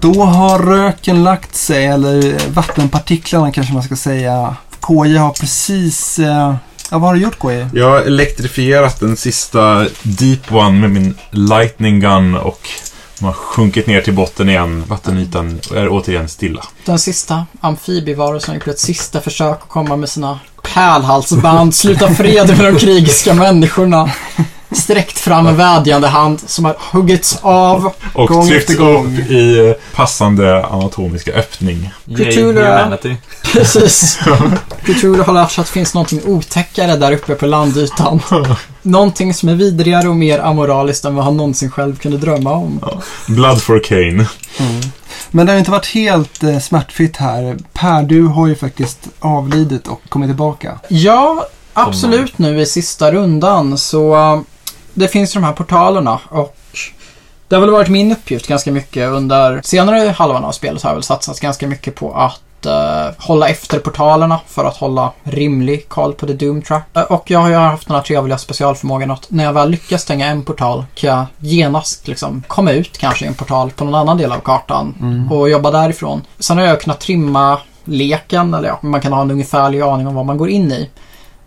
Då 0.00 0.22
har 0.22 0.58
röken 0.58 1.24
lagt 1.24 1.54
sig, 1.54 1.86
eller 1.86 2.34
vattenpartiklarna 2.54 3.52
kanske 3.52 3.74
man 3.74 3.82
ska 3.82 3.96
säga. 3.96 4.56
KJ 4.80 5.16
har 5.16 5.30
precis... 5.30 6.18
Eh, 6.18 6.54
ja, 6.90 6.98
vad 6.98 7.02
har 7.02 7.14
du 7.14 7.20
gjort 7.20 7.38
KJ? 7.38 7.66
Jag 7.72 7.90
har 7.90 8.00
elektrifierat 8.00 9.00
den 9.00 9.16
sista 9.16 9.86
Deep 10.02 10.52
One 10.52 10.80
med 10.80 10.90
min 10.90 11.14
Lightning 11.30 12.00
Gun 12.00 12.34
och 12.34 12.68
de 13.18 13.24
har 13.24 13.32
sjunkit 13.32 13.86
ner 13.86 14.00
till 14.00 14.14
botten 14.14 14.48
igen. 14.48 14.84
Vattenytan 14.86 15.60
är 15.74 15.88
återigen 15.88 16.28
stilla. 16.28 16.64
Den 16.84 16.98
sista 16.98 17.46
amfibievarelsen 17.60 18.50
har 18.50 18.54
gjort 18.54 18.68
ett 18.68 18.78
sista 18.78 19.20
försök 19.20 19.62
att 19.62 19.68
komma 19.68 19.96
med 19.96 20.08
sina 20.08 20.38
pärlhalsband, 20.62 21.74
sluta 21.74 22.14
fred 22.14 22.58
med 22.58 22.72
de 22.74 22.78
krigiska 22.78 23.34
människorna. 23.34 24.10
Sträckt 24.76 25.18
fram 25.18 25.46
en 25.46 25.56
vädjande 25.56 26.08
hand 26.08 26.40
som 26.46 26.64
har 26.64 26.76
huggits 26.92 27.38
av. 27.42 27.92
Och 28.12 28.28
Gång 28.28 28.50
efter 28.50 28.74
gång. 28.74 29.18
upp 29.18 29.30
i 29.30 29.68
eh, 29.68 29.74
passande 29.94 30.64
anatomiska 30.66 31.32
öppning. 31.32 31.90
Cthulhu. 32.04 33.16
Precis. 33.52 34.18
Cthulhu 34.84 35.22
har 35.22 35.32
lärt 35.32 35.50
sig 35.50 35.62
att 35.62 35.66
det 35.66 35.72
finns 35.72 35.94
någonting 35.94 36.20
otäckare 36.24 36.96
där 36.96 37.12
uppe 37.12 37.34
på 37.34 37.46
landytan. 37.46 38.20
Någonting 38.82 39.34
som 39.34 39.48
är 39.48 39.54
vidrigare 39.54 40.08
och 40.08 40.16
mer 40.16 40.38
amoraliskt 40.38 41.04
än 41.04 41.14
vad 41.14 41.24
han 41.24 41.36
någonsin 41.36 41.70
själv 41.70 41.98
kunde 41.98 42.18
drömma 42.18 42.52
om. 42.52 42.80
Blood 43.26 43.62
for 43.62 43.80
Kane. 43.84 44.26
Men 45.30 45.46
det 45.46 45.52
har 45.52 45.58
inte 45.58 45.70
varit 45.70 45.86
helt 45.86 46.42
eh, 46.42 46.58
smärtfritt 46.58 47.16
här. 47.16 47.56
Per, 47.72 48.02
du 48.02 48.22
har 48.22 48.46
ju 48.46 48.54
faktiskt 48.54 49.08
avlidit 49.18 49.88
och 49.88 50.00
kommit 50.08 50.28
tillbaka. 50.28 50.78
Ja, 50.88 51.46
absolut 51.72 52.38
nu 52.38 52.60
i 52.60 52.66
sista 52.66 53.12
rundan 53.12 53.78
så 53.78 54.16
uh, 54.34 54.40
det 54.96 55.08
finns 55.08 55.32
de 55.32 55.44
här 55.44 55.52
portalerna 55.52 56.20
och 56.28 56.56
det 57.48 57.54
har 57.56 57.60
väl 57.60 57.70
varit 57.70 57.88
min 57.88 58.12
uppgift 58.12 58.46
ganska 58.46 58.72
mycket 58.72 59.08
under 59.08 59.60
senare 59.64 60.08
halvan 60.10 60.44
av 60.44 60.52
spelet 60.52 60.82
har 60.82 60.90
jag 60.90 60.94
väl 60.94 61.02
satsat 61.02 61.40
ganska 61.40 61.66
mycket 61.66 61.94
på 61.94 62.14
att 62.14 62.66
eh, 62.66 63.14
hålla 63.18 63.48
efter 63.48 63.78
portalerna 63.78 64.40
för 64.46 64.64
att 64.64 64.76
hålla 64.76 65.12
rimlig 65.22 65.88
koll 65.88 66.12
på 66.12 66.26
the 66.26 66.32
Doom 66.32 66.62
Track. 66.62 66.84
Eh, 66.94 67.02
och 67.02 67.30
jag 67.30 67.38
har 67.38 67.48
ju 67.48 67.54
haft 67.54 67.86
den 67.86 67.96
här 67.96 68.02
trevliga 68.02 68.38
specialförmågan 68.38 69.10
att 69.10 69.26
när 69.30 69.44
jag 69.44 69.52
väl 69.52 69.70
lyckas 69.70 70.02
stänga 70.02 70.26
en 70.26 70.42
portal 70.44 70.84
kan 70.94 71.10
jag 71.10 71.26
genast 71.38 72.08
liksom 72.08 72.42
komma 72.46 72.70
ut 72.72 72.98
kanske 72.98 73.24
i 73.24 73.28
en 73.28 73.34
portal 73.34 73.70
på 73.70 73.84
någon 73.84 73.94
annan 73.94 74.16
del 74.18 74.32
av 74.32 74.40
kartan 74.40 74.94
Mm. 75.00 75.32
och 75.32 75.50
jobba 75.50 75.70
därifrån. 75.70 76.22
Sen 76.38 76.58
har 76.58 76.64
jag 76.64 76.80
kunnat 76.80 77.00
trimma 77.00 77.58
leken, 77.84 78.54
eller 78.54 78.68
ja, 78.68 78.78
man 78.80 79.00
kan 79.00 79.12
ha 79.12 79.20
en 79.22 79.30
ungefärlig 79.30 79.80
aning 79.80 80.06
om 80.06 80.14
vad 80.14 80.26
man 80.26 80.38
går 80.38 80.48
in 80.50 80.72
i. 80.72 80.90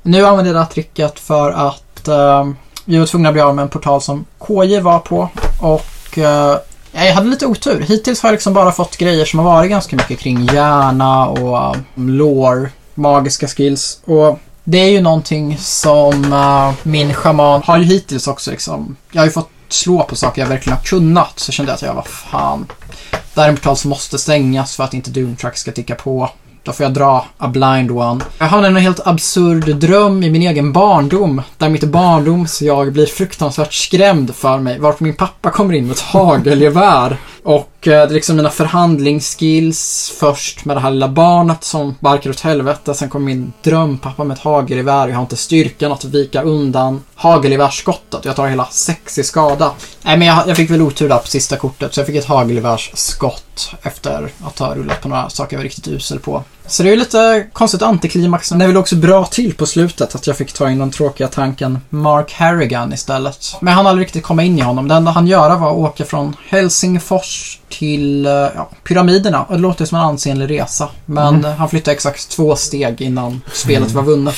Nu 0.02 0.26
använder 0.26 0.50
jag 0.52 0.56
det 0.56 0.60
här 0.64 0.70
tricket 0.72 1.20
för 1.20 1.52
att 1.52 2.08
eh, 2.08 2.48
vi 2.90 2.98
var 2.98 3.06
tvungna 3.06 3.30
att 3.30 3.34
bli 3.34 3.42
av 3.42 3.56
med 3.56 3.64
en 3.64 3.70
portal 3.70 4.02
som 4.02 4.26
KJ 4.48 4.80
var 4.80 5.00
på 5.00 5.30
och 5.60 6.18
eh, 6.18 6.58
jag 6.92 7.14
hade 7.14 7.30
lite 7.30 7.46
otur. 7.46 7.82
Hittills 7.82 8.22
har 8.22 8.30
jag 8.30 8.34
liksom 8.34 8.54
bara 8.54 8.72
fått 8.72 8.98
grejer 8.98 9.26
som 9.26 9.40
har 9.40 9.46
varit 9.46 9.70
ganska 9.70 9.96
mycket 9.96 10.20
kring 10.20 10.46
hjärna 10.46 11.28
och 11.28 11.76
um, 11.96 12.10
lore, 12.10 12.70
magiska 12.96 13.48
skills. 13.48 14.00
Och 14.06 14.40
det 14.64 14.78
är 14.78 14.90
ju 14.90 15.02
någonting 15.02 15.58
som 15.58 16.34
uh, 16.34 16.74
min 16.84 17.14
shaman 17.14 17.62
har 17.64 17.78
ju 17.78 17.84
hittills 17.84 18.28
också 18.28 18.52
liksom. 18.52 18.96
Jag 19.12 19.22
har 19.22 19.26
ju 19.26 19.32
fått 19.32 19.50
slå 19.68 20.04
på 20.04 20.16
saker 20.16 20.42
jag 20.42 20.50
verkligen 20.50 20.78
har 20.78 20.84
kunnat. 20.84 21.40
Så 21.40 21.52
kände 21.52 21.72
jag 21.72 21.76
att 21.76 21.82
jag 21.82 21.94
var 21.94 22.04
fan. 22.04 22.66
Det 23.12 23.42
här 23.42 23.48
är 23.48 23.50
en 23.50 23.56
portal 23.56 23.78
som 23.78 23.90
måste 23.90 24.18
stängas 24.18 24.76
för 24.76 24.84
att 24.84 24.94
inte 24.94 25.12
Doomtrack 25.12 25.58
ska 25.58 25.72
ticka 25.72 25.96
på. 25.96 26.30
Då 26.64 26.72
får 26.72 26.84
jag 26.84 26.94
dra 26.94 27.26
a 27.38 27.48
blind 27.48 27.92
one. 27.92 28.24
Jag 28.38 28.46
hade 28.46 28.68
en 28.68 28.76
helt 28.76 29.08
absurd 29.08 29.76
dröm 29.76 30.24
i 30.24 30.30
min 30.30 30.42
egen 30.42 30.72
barndom. 30.72 31.42
Där 31.58 31.70
mitt 31.70 31.84
barndoms 31.84 32.62
jag 32.62 32.94
blir 32.94 33.06
fruktansvärt 33.06 33.74
skrämd 33.74 34.36
för 34.36 34.58
mig. 34.58 34.80
Varför 34.80 35.04
min 35.04 35.16
pappa 35.16 35.52
kommer 35.52 35.74
in 35.74 35.88
med 35.88 35.92
ett 35.92 36.00
hagelgevär. 36.00 37.18
Och 37.44 37.69
eh, 37.88 37.92
det 37.92 38.04
är 38.04 38.10
liksom 38.10 38.36
mina 38.36 38.50
förhandlingsskills 38.50 40.14
först 40.20 40.66
med 40.66 40.78
det 40.78 40.80
här 40.80 40.92
lilla 40.92 41.08
barnet 41.08 41.64
som 41.64 41.96
barkar 42.00 42.30
åt 42.30 42.40
helvete. 42.40 42.94
Sen 42.94 43.10
kommer 43.10 43.26
min 43.26 43.54
drömpappa 43.62 44.24
med 44.24 44.36
ett 44.36 44.44
hagelgevär. 44.44 45.08
Jag 45.08 45.16
har 45.16 45.22
inte 45.22 45.36
styrkan 45.36 45.92
att 45.92 46.06
vika 46.06 46.42
undan 46.42 47.04
hagelgevärsskottet. 47.16 48.26
Jag 48.26 48.36
tar 48.36 48.48
hela 48.48 48.66
sex 48.66 49.18
i 49.18 49.24
skada. 49.24 49.72
Nej 50.02 50.18
men 50.18 50.28
jag, 50.28 50.48
jag 50.48 50.58
fick 50.58 50.70
väl 50.70 50.82
otur 50.82 51.10
där 51.10 51.18
på 51.18 51.28
sista 51.28 51.58
kortet. 51.58 51.94
Så 51.94 52.00
jag 52.00 52.08
fick 52.08 52.16
ett 52.16 52.26
hagelgevärsskott 52.26 53.76
efter 53.82 54.32
att 54.44 54.60
ha 54.60 54.76
rullat 54.76 55.02
på 55.02 55.10
några 55.10 55.30
saker 55.30 55.56
jag 55.56 55.60
var 55.60 55.64
riktigt 55.64 55.88
usel 55.88 56.20
på. 56.20 56.44
Så 56.70 56.84
det 56.84 56.90
är 56.90 56.92
ju 56.92 57.00
lite 57.00 57.46
konstigt 57.54 57.82
antiklimax. 57.82 58.52
Men 58.52 58.60
det 58.60 58.66
är 58.66 58.68
väl 58.68 58.78
också 58.78 58.96
bra 58.96 59.26
till 59.26 59.54
på 59.54 59.66
slutet 59.66 60.16
att 60.16 60.28
jag 60.28 60.38
fick 60.38 60.54
ta 60.54 60.70
in 60.70 60.80
den 60.80 60.92
tråkiga 60.92 61.28
tanken 61.28 61.80
Mark 61.90 62.34
Harrigan 62.34 62.94
istället. 62.94 63.56
Men 63.62 63.74
han 63.74 63.88
aldrig 63.88 64.06
riktigt 64.06 64.24
komma 64.24 64.44
in 64.44 64.60
i 64.60 64.62
honom. 64.62 64.88
Det 64.88 64.96
enda 64.96 65.12
han 65.12 65.28
göra 65.28 65.56
var 65.56 65.70
att 65.72 65.78
åka 65.78 66.06
från 66.06 66.36
Helsingfors 66.50 67.60
till 67.70 68.26
eh, 68.26 68.32
ja, 68.32 68.70
pyramiderna. 68.88 69.44
Och 69.44 69.54
det 69.56 69.62
låter 69.62 69.86
som 69.86 69.98
en 69.98 70.04
ansenlig 70.04 70.50
resa. 70.60 70.90
Men 71.06 71.46
eh, 71.46 71.52
han 71.52 71.70
flyttade 71.70 71.96
exakt 71.96 72.30
två 72.30 72.56
steg 72.56 73.02
innan 73.02 73.42
spelet 73.54 73.92
var 73.92 74.02
vunnet. 74.02 74.36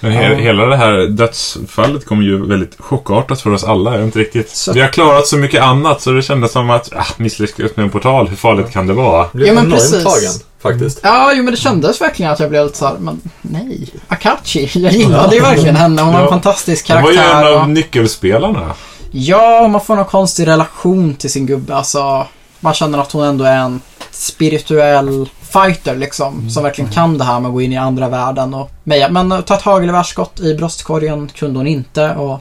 Men 0.00 0.12
he- 0.12 0.34
hela 0.40 0.66
det 0.66 0.76
här 0.76 1.06
dödsfallet 1.08 2.06
kom 2.06 2.22
ju 2.22 2.46
väldigt 2.46 2.76
chockartat 2.78 3.40
för 3.40 3.50
oss 3.52 3.64
alla. 3.64 4.02
Inte 4.02 4.18
riktigt. 4.18 4.50
Så- 4.50 4.72
Vi 4.72 4.80
har 4.80 4.88
klarat 4.88 5.26
så 5.26 5.36
mycket 5.36 5.62
annat 5.62 6.02
så 6.02 6.10
det 6.10 6.22
kändes 6.22 6.52
som 6.52 6.70
att 6.70 6.92
ah, 6.96 7.06
misslyckas 7.16 7.70
med 7.76 7.84
en 7.84 7.90
portal. 7.90 8.28
Hur 8.28 8.36
farligt 8.36 8.70
kan 8.72 8.86
det 8.86 8.92
vara? 8.92 9.26
Blev 9.32 9.46
Ja, 9.48 9.54
men 9.54 9.70
precis. 9.70 10.04
tagen 10.04 10.32
faktiskt. 10.62 11.00
Ja, 11.02 11.32
jo 11.34 11.42
men 11.42 11.54
det 11.54 11.60
kändes 11.60 12.00
verkligen 12.00 12.32
att 12.32 12.40
jag 12.40 12.50
blev 12.50 12.64
lite 12.66 12.78
såhär, 12.78 12.94
men 12.98 13.20
nej. 13.42 13.88
Akachi, 14.08 14.70
jag 14.78 14.92
gillade 14.92 15.34
ju 15.36 15.40
verkligen 15.42 15.76
henne. 15.76 16.02
Hon 16.02 16.14
var 16.14 16.22
en 16.22 16.28
fantastisk 16.28 16.88
Han 16.90 17.02
var 17.02 17.10
ju 17.10 17.16
karaktär. 17.16 17.40
en 17.46 17.54
av 17.56 17.62
och... 17.62 17.68
nyckelspelarna. 17.70 18.74
Ja, 19.10 19.68
man 19.68 19.80
får 19.80 19.96
någon 19.96 20.04
konstig 20.04 20.46
relation 20.46 21.14
till 21.14 21.30
sin 21.30 21.46
gubbe. 21.46 21.74
Alltså, 21.74 22.26
man 22.60 22.74
känner 22.74 22.98
att 22.98 23.12
hon 23.12 23.24
ändå 23.24 23.44
är 23.44 23.56
en 23.56 23.80
spirituell 24.10 25.28
fighter 25.52 25.96
liksom. 25.96 26.50
Som 26.50 26.62
verkligen 26.62 26.90
kan 26.90 27.18
det 27.18 27.24
här 27.24 27.40
med 27.40 27.48
att 27.48 27.54
gå 27.54 27.62
in 27.62 27.72
i 27.72 27.76
andra 27.76 28.08
världen 28.08 28.54
och 28.54 28.70
meja. 28.84 29.08
Men 29.08 29.32
eh, 29.32 29.40
ta 29.40 29.54
ett 29.54 29.62
hagelgevärsskott 29.62 30.40
i 30.40 30.54
bröstkorgen 30.54 31.28
kunde 31.34 31.58
hon 31.58 31.66
inte 31.66 32.14
och 32.14 32.40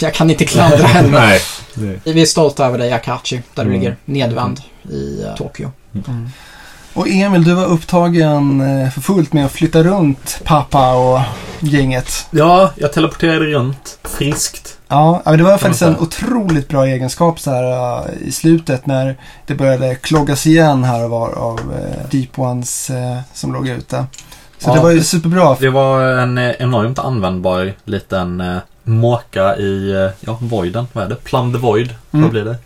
jag 0.00 0.14
kan 0.14 0.30
inte 0.30 0.44
klandra 0.44 0.76
henne. 0.86 1.20
Nej. 1.74 2.00
Vi 2.04 2.22
är 2.22 2.26
stolta 2.26 2.66
över 2.66 2.78
dig 2.78 2.92
Akachi, 2.92 3.42
där 3.54 3.64
du 3.64 3.70
Mm. 3.70 3.80
ligger 3.80 3.96
nedvänd 4.04 4.60
i 4.90 5.22
uh, 5.24 5.34
Tokyo. 5.36 5.70
Och 6.96 7.08
Emil, 7.08 7.44
du 7.44 7.54
var 7.54 7.66
upptagen 7.66 8.60
eh, 8.60 8.90
för 8.90 9.00
fullt 9.00 9.32
med 9.32 9.46
att 9.46 9.52
flytta 9.52 9.82
runt 9.82 10.40
pappa 10.44 10.94
och 10.94 11.20
gänget. 11.60 12.26
Ja, 12.30 12.72
jag 12.76 12.92
teleporterade 12.92 13.46
runt 13.46 13.98
friskt. 14.04 14.78
Ja, 14.88 15.22
det 15.24 15.42
var 15.42 15.58
faktiskt 15.58 15.82
en 15.82 15.98
otroligt 15.98 16.68
bra 16.68 16.86
egenskap 16.86 17.40
så 17.40 17.50
här 17.50 17.64
eh, 17.72 18.28
i 18.28 18.32
slutet 18.32 18.86
när 18.86 19.16
det 19.46 19.54
började 19.54 19.94
kloggas 19.94 20.46
igen 20.46 20.84
här 20.84 21.04
och 21.04 21.10
var 21.10 21.32
av 21.32 21.58
eh, 21.58 22.08
Deep 22.10 22.38
Ones 22.38 22.90
som 23.32 23.52
låg 23.52 23.68
ute. 23.68 24.06
Så 24.58 24.70
Ja, 24.70 24.74
det 24.74 24.80
var 24.80 24.90
ju 24.90 25.02
superbra. 25.02 25.56
Det 25.60 25.70
var 25.70 26.02
en 26.02 26.38
enormt 26.38 26.98
användbar 26.98 27.72
liten 27.84 28.42
måka 28.82 29.56
i, 29.56 30.10
ja, 30.20 30.38
voiden. 30.40 30.86
Vad 30.92 31.04
är 31.04 31.08
det? 31.08 31.16
Plum 31.16 31.52
the 31.52 31.58
void. 31.58 31.94
Mm. 32.12 32.22
Vad 32.22 32.30
blir 32.30 32.44
det? 32.44 32.56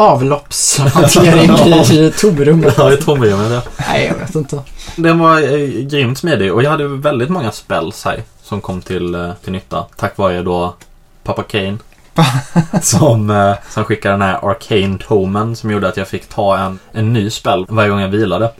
Avloppshantering 0.00 1.50
i 2.06 2.12
tomrummet. 2.18 2.74
Ja, 2.78 2.88
med 2.88 3.36
med 3.36 3.50
det. 3.50 3.62
Nej, 3.88 4.06
jag 4.06 4.14
vet 4.14 4.34
inte. 4.34 4.62
Den 4.96 5.18
var 5.18 5.40
eh, 5.40 5.68
grymt 5.84 6.18
smidig 6.18 6.52
och 6.52 6.62
jag 6.62 6.70
hade 6.70 6.88
väldigt 6.88 7.28
många 7.28 7.52
spells 7.52 8.04
här 8.04 8.22
som 8.42 8.60
kom 8.60 8.80
till, 8.82 9.14
eh, 9.14 9.30
till 9.44 9.52
nytta. 9.52 9.84
Tack 9.96 10.16
vare 10.16 10.42
då 10.42 10.74
Papa 11.22 11.42
Kane. 11.42 11.78
som, 12.82 13.30
eh, 13.30 13.54
som 13.70 13.84
skickade 13.84 14.14
den 14.14 14.22
här 14.22 14.50
Arcane 14.50 14.98
Tomen 14.98 15.56
som 15.56 15.70
gjorde 15.70 15.88
att 15.88 15.96
jag 15.96 16.08
fick 16.08 16.28
ta 16.28 16.58
en, 16.58 16.78
en 16.92 17.12
ny 17.12 17.30
spel 17.30 17.66
varje 17.68 17.90
gång 17.90 18.00
jag 18.00 18.08
vilade. 18.08 18.50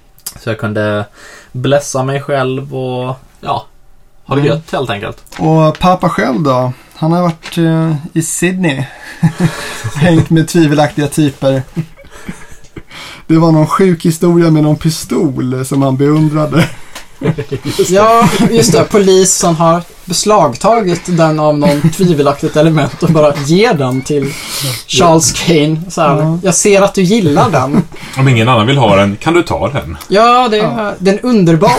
Så 0.40 0.50
jag 0.50 0.58
kunde 0.58 1.04
blessa 1.52 2.02
mig 2.02 2.20
själv 2.22 2.76
och 2.76 3.16
ja, 3.40 3.66
ha 4.26 4.34
det 4.34 4.40
Mm. 4.40 4.46
gött 4.46 4.72
helt 4.72 4.90
enkelt. 4.90 5.22
Och 5.38 5.78
pappa 5.78 6.08
själv 6.08 6.40
då? 6.42 6.72
Han 7.00 7.12
har 7.12 7.22
varit 7.22 7.58
uh, 7.58 7.94
i 8.12 8.22
Sydney. 8.22 8.84
Hängt 9.94 10.30
med 10.30 10.48
tvivelaktiga 10.48 11.08
typer. 11.08 11.62
Det 13.26 13.38
var 13.38 13.52
någon 13.52 13.66
sjuk 13.66 14.06
historia 14.06 14.50
med 14.50 14.62
någon 14.62 14.76
pistol 14.76 15.64
som 15.64 15.82
han 15.82 15.96
beundrade. 15.96 16.68
Ja, 17.88 18.28
just 18.50 18.72
det. 18.72 18.84
Polisen 18.90 19.54
har 19.54 19.82
beslagtagit 20.04 21.00
den 21.06 21.40
av 21.40 21.58
någon 21.58 21.90
tvivelaktigt 21.96 22.56
element 22.56 23.02
och 23.02 23.08
bara 23.10 23.34
ger 23.46 23.74
den 23.74 24.02
till 24.02 24.32
Charles 24.86 25.32
Kane. 25.32 25.80
Så 25.88 26.00
här, 26.00 26.16
Ja. 26.16 26.38
Jag 26.42 26.54
ser 26.54 26.82
att 26.82 26.94
du 26.94 27.02
gillar 27.02 27.50
den. 27.50 27.82
Om 28.18 28.28
ingen 28.28 28.48
annan 28.48 28.66
vill 28.66 28.78
ha 28.78 28.96
den, 28.96 29.16
kan 29.16 29.34
du 29.34 29.42
ta 29.42 29.68
den? 29.68 29.96
Ja, 30.08 30.48
det 30.50 30.58
är, 30.58 30.94
det 30.98 31.10
är 31.10 31.14
en 31.14 31.20
underbar 31.20 31.72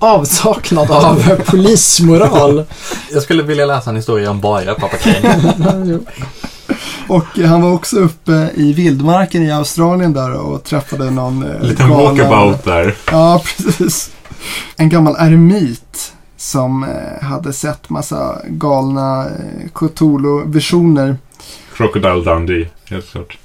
avsaknad 0.00 0.90
av 0.90 1.34
polismoral. 1.46 2.64
Jag 3.12 3.22
skulle 3.22 3.42
vilja 3.42 3.66
läsa 3.66 3.90
en 3.90 3.96
historia 3.96 4.30
om 4.30 4.40
bara 4.40 4.74
Papa 4.74 4.96
Kane. 4.96 5.98
Och 7.08 7.24
han 7.46 7.62
var 7.62 7.72
också 7.72 7.96
uppe 7.96 8.50
i 8.54 8.72
vildmarken 8.72 9.42
i 9.42 9.52
Australien 9.52 10.12
där 10.12 10.32
och 10.32 10.64
träffade 10.64 11.10
någon 11.10 11.42
eh, 11.42 11.56
En 11.60 11.66
liten 11.68 11.88
galen- 11.90 12.04
walkabout 12.18 12.64
där. 12.64 12.94
Ja, 13.10 13.42
precis. 13.56 14.10
En 14.76 14.88
gammal 14.88 15.16
eremit 15.18 16.12
som 16.36 16.84
eh, 16.84 17.26
hade 17.28 17.52
sett 17.52 17.88
massa 17.88 18.38
galna 18.48 19.26
eh, 19.26 19.68
Cthulhu-visioner. 19.74 21.16
Crocodile 21.76 22.24
Dundee, 22.24 22.68
helt 22.90 23.10
klart. 23.10 23.38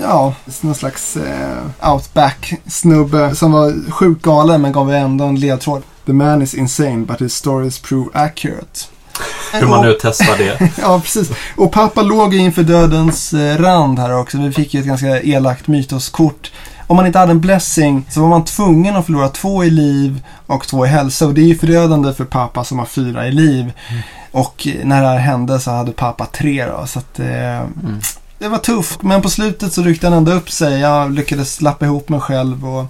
Ja, 0.00 0.34
någon 0.60 0.74
slags 0.74 1.16
eh, 1.16 1.90
outback-snubbe 1.92 3.34
som 3.34 3.52
var 3.52 3.90
sjukt 3.90 4.22
galen 4.22 4.62
men 4.62 4.72
gav 4.72 4.92
ändå 4.92 5.24
en 5.24 5.40
ledtråd. 5.40 5.82
The 6.06 6.12
man 6.12 6.42
is 6.42 6.54
insane 6.54 6.98
but 6.98 7.20
his 7.20 7.34
stories 7.34 7.78
prove 7.78 8.08
accurate. 8.12 8.80
Hur 9.52 9.66
man 9.66 9.84
nu 9.84 9.96
testar 10.00 10.38
det. 10.38 10.70
Ja, 10.80 11.00
precis. 11.00 11.30
Och 11.56 11.72
pappa 11.72 12.02
låg 12.02 12.34
inför 12.34 12.62
dödens 12.62 13.32
eh, 13.32 13.58
rand 13.58 13.98
här 13.98 14.18
också. 14.18 14.38
Vi 14.38 14.52
fick 14.52 14.74
ju 14.74 14.80
ett 14.80 14.86
ganska 14.86 15.22
elakt 15.22 15.66
mytoskort. 15.66 16.52
Om 16.88 16.96
man 16.96 17.06
inte 17.06 17.18
hade 17.18 17.32
en 17.32 17.40
blessing 17.40 18.06
så 18.10 18.20
var 18.20 18.28
man 18.28 18.44
tvungen 18.44 18.96
att 18.96 19.06
förlora 19.06 19.28
två 19.28 19.64
i 19.64 19.70
liv 19.70 20.22
och 20.46 20.66
två 20.68 20.86
i 20.86 20.88
hälsa. 20.88 21.26
Och 21.26 21.34
det 21.34 21.40
är 21.40 21.46
ju 21.46 21.58
förödande 21.58 22.12
för 22.12 22.24
pappa 22.24 22.64
som 22.64 22.78
har 22.78 22.86
fyra 22.86 23.26
i 23.28 23.32
liv. 23.32 23.72
Och 24.32 24.66
eh, 24.66 24.86
när 24.86 25.02
det 25.02 25.08
här 25.08 25.18
hände 25.18 25.60
så 25.60 25.70
hade 25.70 25.92
pappa 25.92 26.26
tre 26.26 26.66
då. 26.66 26.86
Så 26.86 26.98
att, 26.98 27.18
eh, 27.18 27.62
Det 28.38 28.48
var 28.48 28.58
tufft. 28.58 29.02
Men 29.02 29.22
på 29.22 29.30
slutet 29.30 29.72
så 29.72 29.82
ryckte 29.82 30.06
han 30.06 30.16
ändå 30.16 30.32
upp 30.32 30.50
sig. 30.50 30.80
Jag 30.80 31.12
lyckades 31.12 31.60
lappa 31.60 31.84
ihop 31.84 32.08
mig 32.08 32.20
själv 32.20 32.68
och 32.68 32.84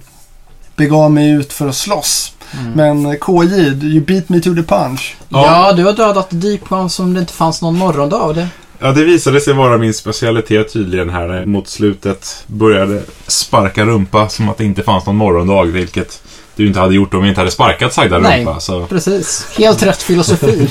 begav 0.75 1.11
mig 1.11 1.29
ut 1.29 1.53
för 1.53 1.67
att 1.67 1.75
slåss. 1.75 2.33
Mm. 2.59 2.71
Men 2.71 3.05
eh, 3.05 3.17
KJ, 3.19 3.85
you 3.95 4.05
beat 4.05 4.29
me 4.29 4.39
to 4.39 4.55
the 4.55 4.63
punch. 4.63 5.17
Ja, 5.29 5.73
du 5.73 5.85
har 5.85 5.93
dödat 5.93 6.27
Deep 6.29 6.71
One 6.71 6.89
som 6.89 7.13
det 7.13 7.19
inte 7.19 7.33
fanns 7.33 7.61
någon 7.61 7.77
morgondag 7.77 8.17
av 8.17 8.35
det. 8.35 8.47
Ja, 8.81 8.91
det 8.91 9.03
visade 9.03 9.41
sig 9.41 9.53
vara 9.53 9.77
min 9.77 9.93
specialitet 9.93 10.73
tydligen 10.73 11.09
här 11.09 11.45
mot 11.45 11.67
slutet 11.67 12.43
började 12.47 13.01
sparka 13.27 13.85
rumpa 13.85 14.29
som 14.29 14.49
att 14.49 14.57
det 14.57 14.65
inte 14.65 14.83
fanns 14.83 15.05
någon 15.05 15.15
morgondag, 15.15 15.63
vilket 15.63 16.21
du 16.55 16.67
inte 16.67 16.79
hade 16.79 16.95
gjort 16.95 17.13
om 17.13 17.19
jag 17.19 17.29
inte 17.29 17.41
hade 17.41 17.51
sparkat 17.51 17.93
sagda 17.93 18.19
Nej. 18.19 18.39
rumpa. 18.39 18.59
Så 18.59 18.85
Precis. 18.85 19.47
Helt 19.57 19.83
rätt 19.83 20.01
filosofi. 20.01 20.67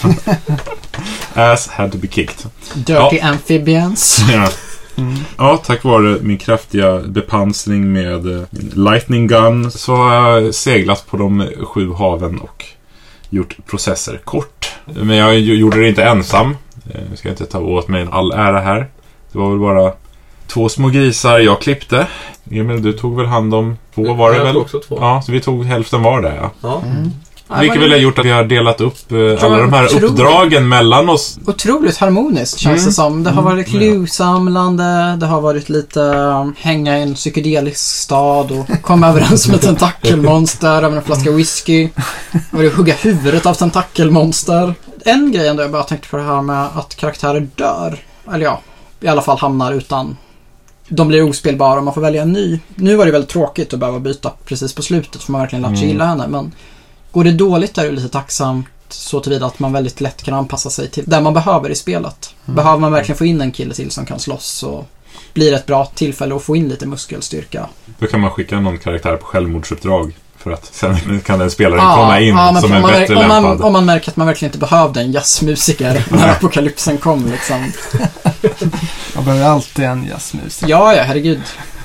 ass 1.34 1.68
had 1.68 1.92
to 1.92 1.98
be 1.98 2.08
kicked. 2.08 2.50
Dirty 2.74 3.20
amphibians. 3.20 4.20
Ja. 4.32 4.48
Mm. 4.96 5.14
Ja, 5.36 5.56
tack 5.56 5.84
vare 5.84 6.18
min 6.20 6.38
kraftiga 6.38 6.98
bepansring 6.98 7.92
med 7.92 8.26
eh, 8.26 8.42
min 8.50 8.72
lightning 8.74 9.26
gun 9.26 9.70
så 9.70 9.96
har 9.96 10.14
jag 10.14 10.54
seglat 10.54 11.06
på 11.06 11.16
de 11.16 11.48
sju 11.62 11.92
haven 11.92 12.38
och 12.38 12.64
gjort 13.30 13.56
processer 13.66 14.20
kort. 14.24 14.70
Men 14.84 15.16
jag 15.16 15.38
gjorde 15.38 15.80
det 15.80 15.88
inte 15.88 16.04
ensam. 16.04 16.56
Eh, 16.94 17.00
Jag 17.10 17.18
ska 17.18 17.28
inte 17.28 17.46
ta 17.46 17.58
åt 17.60 17.88
mig 17.88 18.06
all 18.12 18.32
ära 18.32 18.60
här. 18.60 18.88
Det 19.32 19.38
var 19.38 19.50
väl 19.50 19.58
bara 19.58 19.92
två 20.46 20.68
små 20.68 20.88
grisar 20.88 21.38
jag 21.38 21.60
klippte. 21.60 22.06
Emil, 22.50 22.82
du 22.82 22.92
tog 22.92 23.16
väl 23.16 23.26
hand 23.26 23.54
om 23.54 23.76
två 23.94 24.14
var 24.14 24.30
det 24.30 24.36
Jag 24.36 24.44
väl? 24.44 24.52
tog 24.54 24.62
också 24.62 24.78
två. 24.80 24.98
Ja, 25.00 25.22
så 25.26 25.32
vi 25.32 25.40
tog 25.40 25.64
hälften 25.64 26.02
var 26.02 26.22
där 26.22 26.36
ja. 26.42 26.50
Ja. 26.62 26.82
Vilket 27.60 27.80
väl 27.82 27.90
har 27.90 27.98
gjort 27.98 28.18
att 28.18 28.24
vi 28.26 28.30
har 28.30 28.44
delat 28.44 28.80
upp 28.80 29.12
eh, 29.12 29.44
alla 29.44 29.56
de 29.58 29.72
här 29.72 29.84
otroligt. 29.84 30.10
uppdragen 30.10 30.68
mellan 30.68 31.08
oss. 31.08 31.38
Otroligt 31.46 31.96
harmoniskt 31.96 32.58
känns 32.58 32.76
Mm. 32.78 32.86
det 32.86 32.92
som. 32.92 33.24
Det 33.24 33.30
har 33.30 33.42
varit 33.42 33.68
Mm. 33.68 33.80
clue-samlande, 33.80 35.16
det 35.20 35.26
har 35.26 35.40
varit 35.40 35.68
lite 35.68 36.00
um, 36.00 36.54
hänga 36.58 36.98
i 36.98 37.02
en 37.02 37.14
psykedelisk 37.14 37.78
stad 37.80 38.50
och 38.52 38.82
komma 38.82 39.08
överens 39.08 39.48
med 39.48 39.60
tentakelmonster 39.60 40.82
över 40.82 40.96
en 40.96 41.02
flaska 41.02 41.30
whisky. 41.30 41.88
Och 42.52 42.62
det 42.62 42.74
hugga 42.76 42.94
huvudet 42.94 43.46
av 43.46 43.54
tentakelmonster. 43.54 44.74
En 45.04 45.32
grej 45.32 45.48
ändå 45.48 45.62
jag 45.62 45.70
bara 45.70 45.82
tänkte 45.82 46.08
på 46.08 46.16
det 46.16 46.22
här 46.22 46.42
med 46.42 46.66
att 46.74 46.94
karaktärer 46.94 47.48
dör. 47.54 47.98
Eller 48.32 48.44
ja, 48.44 48.60
i 49.00 49.08
alla 49.08 49.22
fall 49.22 49.38
hamnar 49.38 49.72
utan... 49.72 50.16
De 50.90 51.08
blir 51.08 51.22
ospelbara 51.22 51.78
och 51.78 51.84
man 51.84 51.94
får 51.94 52.00
välja 52.00 52.22
en 52.22 52.32
ny. 52.32 52.60
Nu 52.74 52.96
var 52.96 53.06
det 53.06 53.12
väldigt 53.12 53.30
tråkigt 53.30 53.74
att 53.74 53.80
behöva 53.80 53.98
byta 54.00 54.32
precis 54.44 54.74
på 54.74 54.82
slutet 54.82 55.22
för 55.22 55.32
man 55.32 55.40
verkligen 55.40 55.62
lärt 55.62 55.70
sig 55.70 55.78
Mm. 55.78 55.88
gilla 55.88 56.04
henne. 56.06 56.28
Men 56.28 56.52
går 57.12 57.24
det 57.24 57.32
dåligt 57.32 57.78
är 57.78 57.84
det 57.84 57.90
lite 57.90 58.08
tacksamt 58.08 58.66
så 58.88 59.20
tillvida 59.20 59.46
att 59.46 59.58
man 59.58 59.72
väldigt 59.72 60.00
lätt 60.00 60.22
kan 60.22 60.34
anpassa 60.34 60.70
sig 60.70 60.90
till 60.90 61.04
det 61.06 61.20
man 61.20 61.34
behöver 61.34 61.70
i 61.70 61.74
spelet. 61.74 62.34
Behöver 62.44 62.78
man 62.78 62.92
verkligen 62.92 63.18
få 63.18 63.24
in 63.24 63.40
en 63.40 63.52
kille 63.52 63.74
till 63.74 63.90
som 63.90 64.06
kan 64.06 64.18
slåss 64.18 64.46
så 64.46 64.84
blir 65.34 65.50
det 65.50 65.56
ett 65.56 65.66
bra 65.66 65.84
tillfälle 65.84 66.34
att 66.36 66.42
få 66.42 66.56
in 66.56 66.68
lite 66.68 66.86
muskelstyrka. 66.86 67.66
Då 67.98 68.06
kan 68.06 68.20
man 68.20 68.30
skicka 68.30 68.60
någon 68.60 68.78
karaktär 68.78 69.16
på 69.16 69.26
självmordsuppdrag. 69.26 70.16
För 70.38 70.50
att 70.50 70.74
sen 70.74 71.20
kan 71.20 71.38
den 71.38 71.50
spelaren 71.50 71.84
Ja, 71.84 71.94
komma 71.96 72.20
in 72.20 72.28
ja, 72.36 72.52
men 72.52 72.62
som 72.62 72.70
om 72.70 72.76
en 72.76 72.82
man, 72.82 72.90
bättre 72.92 73.16
om, 73.16 73.28
man, 73.28 73.42
lämpad. 73.42 73.66
om 73.66 73.72
man 73.72 73.84
märker 73.84 74.10
att 74.10 74.16
man 74.16 74.26
verkligen 74.26 74.48
inte 74.48 74.58
behövde 74.58 75.00
en 75.00 75.12
jazzmusiker 75.12 76.04
när 76.10 76.28
apokalypsen 76.28 76.98
kom 76.98 77.26
liksom. 77.26 77.72
Man 79.14 79.24
behöver 79.24 79.46
alltid 79.46 79.84
en 79.84 80.06
jazzmus. 80.06 80.62
Ja, 80.66 80.94
ja, 80.94 81.02
herregud. 81.02 81.40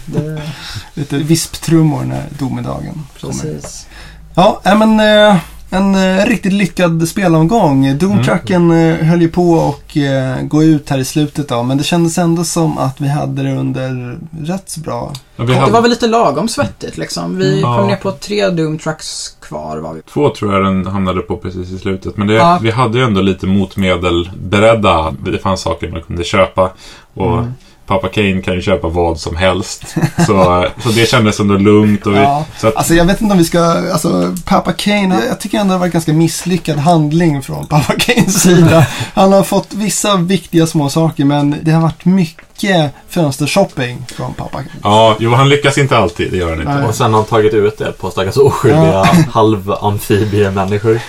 Det, 0.05 0.41
Lite 0.93 1.17
visptrummor 1.17 2.03
när 2.03 2.23
domedagen 2.39 3.05
kommer. 3.21 3.33
precis. 3.33 3.87
Ja, 4.35 4.61
nej, 4.65 4.75
men 4.77 4.99
eh, 4.99 5.37
en 5.73 5.95
eh, 5.95 6.25
riktigt 6.25 6.53
lyckad 6.53 7.07
spelomgång. 7.07 7.97
Doomtrucken 7.97 8.71
eh, 8.71 8.95
höll 8.95 9.21
ju 9.21 9.29
på 9.29 9.69
att 9.69 9.95
eh, 9.95 10.45
gå 10.47 10.63
ut 10.63 10.89
här 10.89 10.97
i 10.97 11.05
slutet 11.05 11.47
då, 11.49 11.63
men 11.63 11.77
det 11.77 11.83
kändes 11.83 12.17
ändå 12.17 12.43
som 12.43 12.77
att 12.77 13.01
vi 13.01 13.07
hade 13.07 13.43
det 13.43 13.51
under 13.55 14.17
rätt 14.45 14.69
så 14.69 14.79
bra. 14.79 15.13
Ja, 15.35 15.43
Det 15.43 15.71
var 15.71 15.81
väl 15.81 15.89
lite 15.89 16.07
lagom 16.07 16.47
svettigt 16.47 16.97
liksom. 16.97 17.37
Vi 17.37 17.61
Ja. 17.61 17.77
kom 17.77 17.87
ner 17.87 17.95
på 17.95 18.11
tre 18.11 18.49
Doom 18.49 18.77
Tracks 18.77 19.29
kvar 19.41 19.77
var 19.77 19.93
vi. 19.93 20.01
Två 20.01 20.29
tror 20.29 20.53
jag 20.53 20.63
den 20.65 20.87
hamnade 20.87 21.21
på 21.21 21.37
precis 21.37 21.71
i 21.71 21.77
slutet. 21.79 22.17
Men 22.17 22.27
det, 22.27 22.33
Ja. 22.33 22.59
vi 22.61 22.71
hade 22.71 22.97
ju 22.97 23.03
ändå 23.03 23.21
lite 23.21 23.47
motmedel 23.47 24.29
beredda. 24.43 25.13
Det 25.25 25.37
fanns 25.37 25.61
saker 25.61 25.89
man 25.91 26.01
kunde 26.01 26.23
köpa. 26.23 26.71
Och 27.13 27.33
Mm. 27.37 27.53
Pappa 27.87 28.07
Kane 28.09 28.41
kan 28.41 28.53
ju 28.53 28.61
köpa 28.61 28.87
vad 28.87 29.19
som 29.19 29.35
helst. 29.35 29.95
Så, 30.25 30.65
så 30.83 30.89
det 30.89 31.09
kändes 31.09 31.39
ändå 31.39 31.57
lugnt. 31.57 32.05
Och 32.05 32.13
vi, 32.13 32.17
Ja. 32.17 32.45
så 32.57 32.67
att, 32.67 32.75
Alltså 32.75 32.93
jag 32.93 33.05
vet 33.05 33.21
inte 33.21 33.31
om 33.31 33.37
vi 33.37 33.45
ska, 33.45 33.59
alltså 33.63 34.35
Pappa 34.45 34.73
Kane, 34.73 35.15
jag, 35.15 35.25
jag 35.29 35.39
tycker 35.39 35.57
ändå 35.59 35.73
det 35.73 35.79
var 35.79 35.85
en 35.85 35.91
ganska 35.91 36.13
misslyckad 36.13 36.77
handling 36.77 37.41
från 37.41 37.67
Pappa 37.67 37.93
Kanes 37.99 38.41
sida. 38.41 38.87
Han 39.13 39.33
har 39.33 39.43
fått 39.43 39.67
vissa 39.73 40.15
viktiga 40.15 40.67
små 40.67 40.89
saker 40.89 41.25
men 41.25 41.55
det 41.61 41.71
har 41.71 41.81
varit 41.81 42.05
mycket 42.05 42.91
fönstershopping 43.09 44.05
från 44.15 44.33
Pappa 44.33 44.57
Kane. 44.57 44.69
ja, 44.83 45.15
jo, 45.19 45.31
han 45.33 45.49
lyckas 45.49 45.77
inte 45.77 45.97
alltid. 45.97 46.31
Det 46.31 46.37
gör 46.37 46.49
han 46.49 46.59
inte. 46.59 46.73
Nej. 46.73 46.83
Och 46.87 46.95
sen 46.95 47.13
har 47.13 47.19
han 47.19 47.25
tagit 47.29 47.53
ut 47.53 47.77
det 47.77 47.91
på 47.91 48.11
stackars 48.11 48.37
oskyldiga 48.37 49.03
halvamfibiemänniskor. 49.31 50.99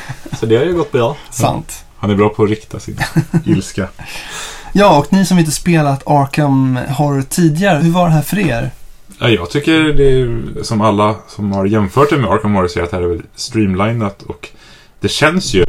Så 0.40 0.46
det 0.46 0.56
har 0.56 0.64
ju 0.64 0.74
gått 0.74 0.92
bra. 0.92 1.16
Sant. 1.30 1.84
Han 1.98 2.10
är 2.10 2.14
bra 2.14 2.28
på 2.28 2.42
att 2.44 2.50
rikta 2.50 2.80
sin 2.80 2.98
ilska. 3.46 3.88
Ja, 4.76 4.98
och 4.98 5.12
ni 5.12 5.26
som 5.26 5.38
inte 5.38 5.50
spelat 5.50 6.02
Arkham 6.06 6.78
Horror 6.88 7.22
tidigare, 7.22 7.78
hur 7.78 7.90
var 7.90 8.06
det 8.06 8.12
här 8.12 8.22
för 8.22 8.38
er? 8.38 8.70
Ja, 9.18 9.28
jag 9.28 9.50
tycker 9.50 9.72
det 9.72 10.04
är 10.04 10.62
som 10.62 10.80
alla 10.80 11.14
som 11.28 11.52
har 11.52 11.66
jämfört 11.66 12.10
det 12.10 12.16
med 12.16 12.30
Arkham 12.30 12.54
Horror 12.54 12.68
säger 12.68 12.84
att 12.84 12.90
det 12.90 12.96
här 12.96 13.04
är 13.04 13.08
väldigt 13.08 13.30
streamlinat 13.34 14.22
och 14.22 14.48
det 15.00 15.08
känns 15.08 15.54
ju 15.54 15.64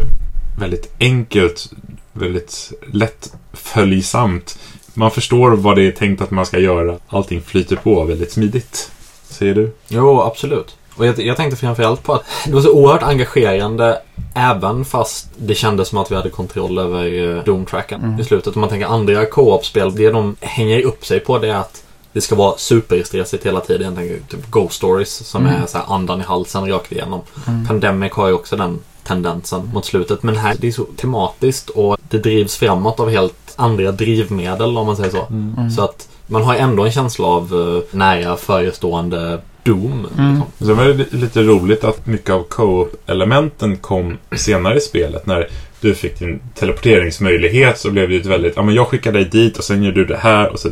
väldigt 0.60 0.96
enkelt, 1.00 1.72
väldigt 2.14 2.74
lättföljsamt. 2.92 4.60
Man 4.94 5.12
förstår 5.12 5.52
vad 5.52 5.76
det 5.76 5.88
är 5.88 5.92
tänkt 5.92 6.22
att 6.22 6.32
man 6.32 6.46
ska 6.46 6.60
göra. 6.60 7.00
Allting 7.08 7.42
flyter 7.42 7.76
på 7.76 8.04
väldigt 8.04 8.32
smidigt. 8.32 8.92
Säger 9.24 9.56
du? 9.56 9.76
Jo, 9.88 10.22
absolut. 10.22 10.76
Och 10.98 11.06
jag, 11.06 11.20
jag 11.20 11.38
tänkte 11.38 11.58
framförallt 11.58 12.04
på 12.04 12.14
att 12.14 12.24
det 12.46 12.52
var 12.54 12.62
så 12.62 12.72
oerhört 12.72 13.04
engagerande 13.04 14.02
även 14.34 14.86
fast 14.86 15.28
det 15.38 15.56
kändes 15.56 15.88
som 15.88 15.98
att 15.98 16.12
vi 16.12 16.16
hade 16.16 16.30
kontroll 16.30 16.78
över 16.78 17.06
eh, 17.38 17.44
Doom-tracken 17.44 18.04
Mm. 18.04 18.20
i 18.20 18.24
slutet. 18.24 18.56
Om 18.56 18.60
man 18.62 18.70
tänker 18.70 18.88
andra 18.88 19.26
co-op-spel, 19.26 19.96
det 19.96 20.10
de 20.12 20.36
hänger 20.42 20.82
upp 20.82 21.06
sig 21.06 21.20
på 21.20 21.38
det 21.40 21.48
är 21.50 21.56
att 21.56 21.84
det 22.14 22.22
ska 22.22 22.36
vara 22.36 22.58
superstressigt 22.58 23.46
hela 23.46 23.60
tiden. 23.60 23.86
Jag 23.88 23.96
tänker 23.96 24.20
typ 24.38 24.52
Ghost 24.52 24.76
Stories 24.76 25.28
som 25.28 25.46
Mm. 25.46 25.64
är 25.64 25.68
så 25.68 25.78
andan 25.78 26.22
i 26.22 26.24
halsen 26.24 26.68
rakt 26.70 26.92
igenom. 26.92 27.22
Mm. 27.48 27.68
Pandemic 27.68 28.12
har 28.14 28.28
ju 28.28 28.34
också 28.34 28.56
den 28.56 28.80
tendensen 29.04 29.70
mot 29.74 29.86
slutet. 29.86 30.24
Men 30.24 30.38
här, 30.38 30.56
det 30.60 30.68
är 30.68 30.72
så 30.72 30.84
tematiskt 30.84 31.70
och 31.70 31.98
det 32.10 32.18
drivs 32.18 32.56
framåt 32.56 33.00
av 33.00 33.10
helt 33.10 33.54
andra 33.56 33.92
drivmedel 33.92 34.78
om 34.78 34.86
man 34.86 34.96
säger 34.98 35.12
så. 35.12 35.26
Mm. 35.30 35.70
Så 35.72 35.82
att 35.84 36.08
man 36.28 36.44
har 36.44 36.56
ändå 36.56 36.84
en 36.86 36.92
känsla 36.92 37.28
av 37.28 37.44
eh, 37.92 37.96
nära 37.98 38.38
förestående 38.38 39.42
Doom. 39.66 40.08
Mm. 40.18 40.34
Liksom. 40.36 40.68
Sen 40.68 40.78
var 40.78 40.86
det 40.86 40.94
li- 40.94 41.08
lite 41.12 41.42
roligt 41.44 41.84
att 41.84 42.06
mycket 42.08 42.30
av 42.30 42.44
co-op-elementen 42.44 43.78
kom 43.78 44.18
senare 44.36 44.78
i 44.78 44.82
spelet. 44.82 45.26
När 45.26 45.48
du 45.82 45.96
fick 45.96 46.20
din 46.20 46.40
teleporteringsmöjlighet 46.56 47.80
så 47.80 47.92
blev 47.92 48.08
det 48.08 48.14
ju 48.14 48.22
ett 48.22 48.26
väldigt, 48.26 48.54
ja 48.56 48.62
men 48.62 48.76
jag 48.76 48.88
skickar 48.88 49.12
dig 49.12 49.26
dit 49.26 49.58
och 49.58 49.64
sen 49.64 49.84
gör 49.84 49.92
du 49.92 50.06
det 50.06 50.18
här 50.18 50.50
och 50.50 50.60
så 50.60 50.70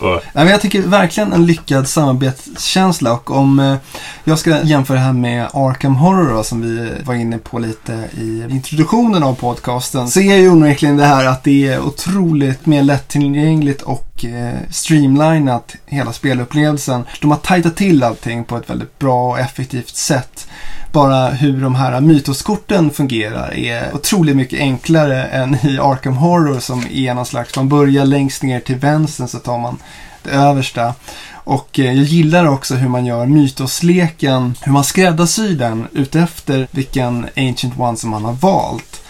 och 0.00 0.22
Nej, 0.34 0.44
men 0.44 0.48
jag 0.48 0.60
tycker 0.60 0.82
verkligen 0.82 1.32
en 1.32 1.46
lyckad 1.46 1.88
samarbetskänsla 1.88 3.12
och 3.12 3.30
om 3.30 3.58
eh, 3.58 3.76
jag 4.24 4.38
ska 4.38 4.62
jämföra 4.62 4.96
det 4.96 5.02
här 5.02 5.12
med 5.12 5.48
Arkham 5.52 5.94
Horror 5.94 6.34
då, 6.34 6.42
som 6.44 6.62
vi 6.62 6.90
var 7.04 7.14
inne 7.14 7.38
på 7.38 7.58
lite 7.58 8.04
i 8.18 8.46
introduktionen 8.50 9.22
av 9.22 9.34
podcasten 9.34 10.08
så 10.08 10.20
är 10.20 10.36
ju 10.36 10.50
onekligen 10.50 10.96
det 10.96 11.04
här 11.04 11.26
att 11.26 11.44
det 11.44 11.66
är 11.66 11.80
otroligt 11.80 12.66
mer 12.66 12.82
lättillgängligt 12.82 13.82
och 13.82 14.24
eh, 14.24 14.54
streamlinat 14.70 15.76
hela 15.86 16.12
spelupplevelsen. 16.12 17.04
De 17.20 17.30
har 17.30 17.38
tajtat 17.38 17.76
till 17.76 18.02
allting 18.02 18.44
på 18.44 18.56
ett 18.56 18.70
väldigt 18.70 18.98
bra 18.98 19.30
och 19.30 19.38
effektivt 19.38 19.96
sätt. 19.96 20.48
Bara 20.92 21.30
hur 21.30 21.62
de 21.62 21.74
här 21.74 22.00
mytoskorten 22.00 22.90
fungerar 22.90 23.54
är 23.54 23.94
otroligt 23.94 24.36
mycket 24.36 24.60
enklare 24.60 25.24
än 25.24 25.54
i 25.54 25.78
Arkham 25.78 26.16
Horror 26.16 26.60
som 26.60 26.86
är 26.90 27.14
någon 27.14 27.26
slags, 27.26 27.56
man 27.56 27.68
börjar 27.68 28.04
längst 28.04 28.42
ner 28.42 28.60
till 28.60 28.76
vänster 28.76 29.26
så 29.26 29.38
tar 29.38 29.58
man 29.58 29.78
det 30.22 30.30
översta. 30.30 30.94
Och 31.32 31.78
eh, 31.78 31.92
jag 31.92 32.04
gillar 32.04 32.46
också 32.46 32.74
hur 32.74 32.88
man 32.88 33.06
gör 33.06 33.26
mytosleken, 33.26 34.54
hur 34.60 34.72
man 34.72 34.84
skräddarsyr 34.84 35.54
den 35.56 35.86
utefter 35.92 36.68
vilken 36.70 37.26
Ancient 37.36 37.78
One 37.78 37.96
som 37.96 38.10
man 38.10 38.24
har 38.24 38.32
valt. 38.32 39.02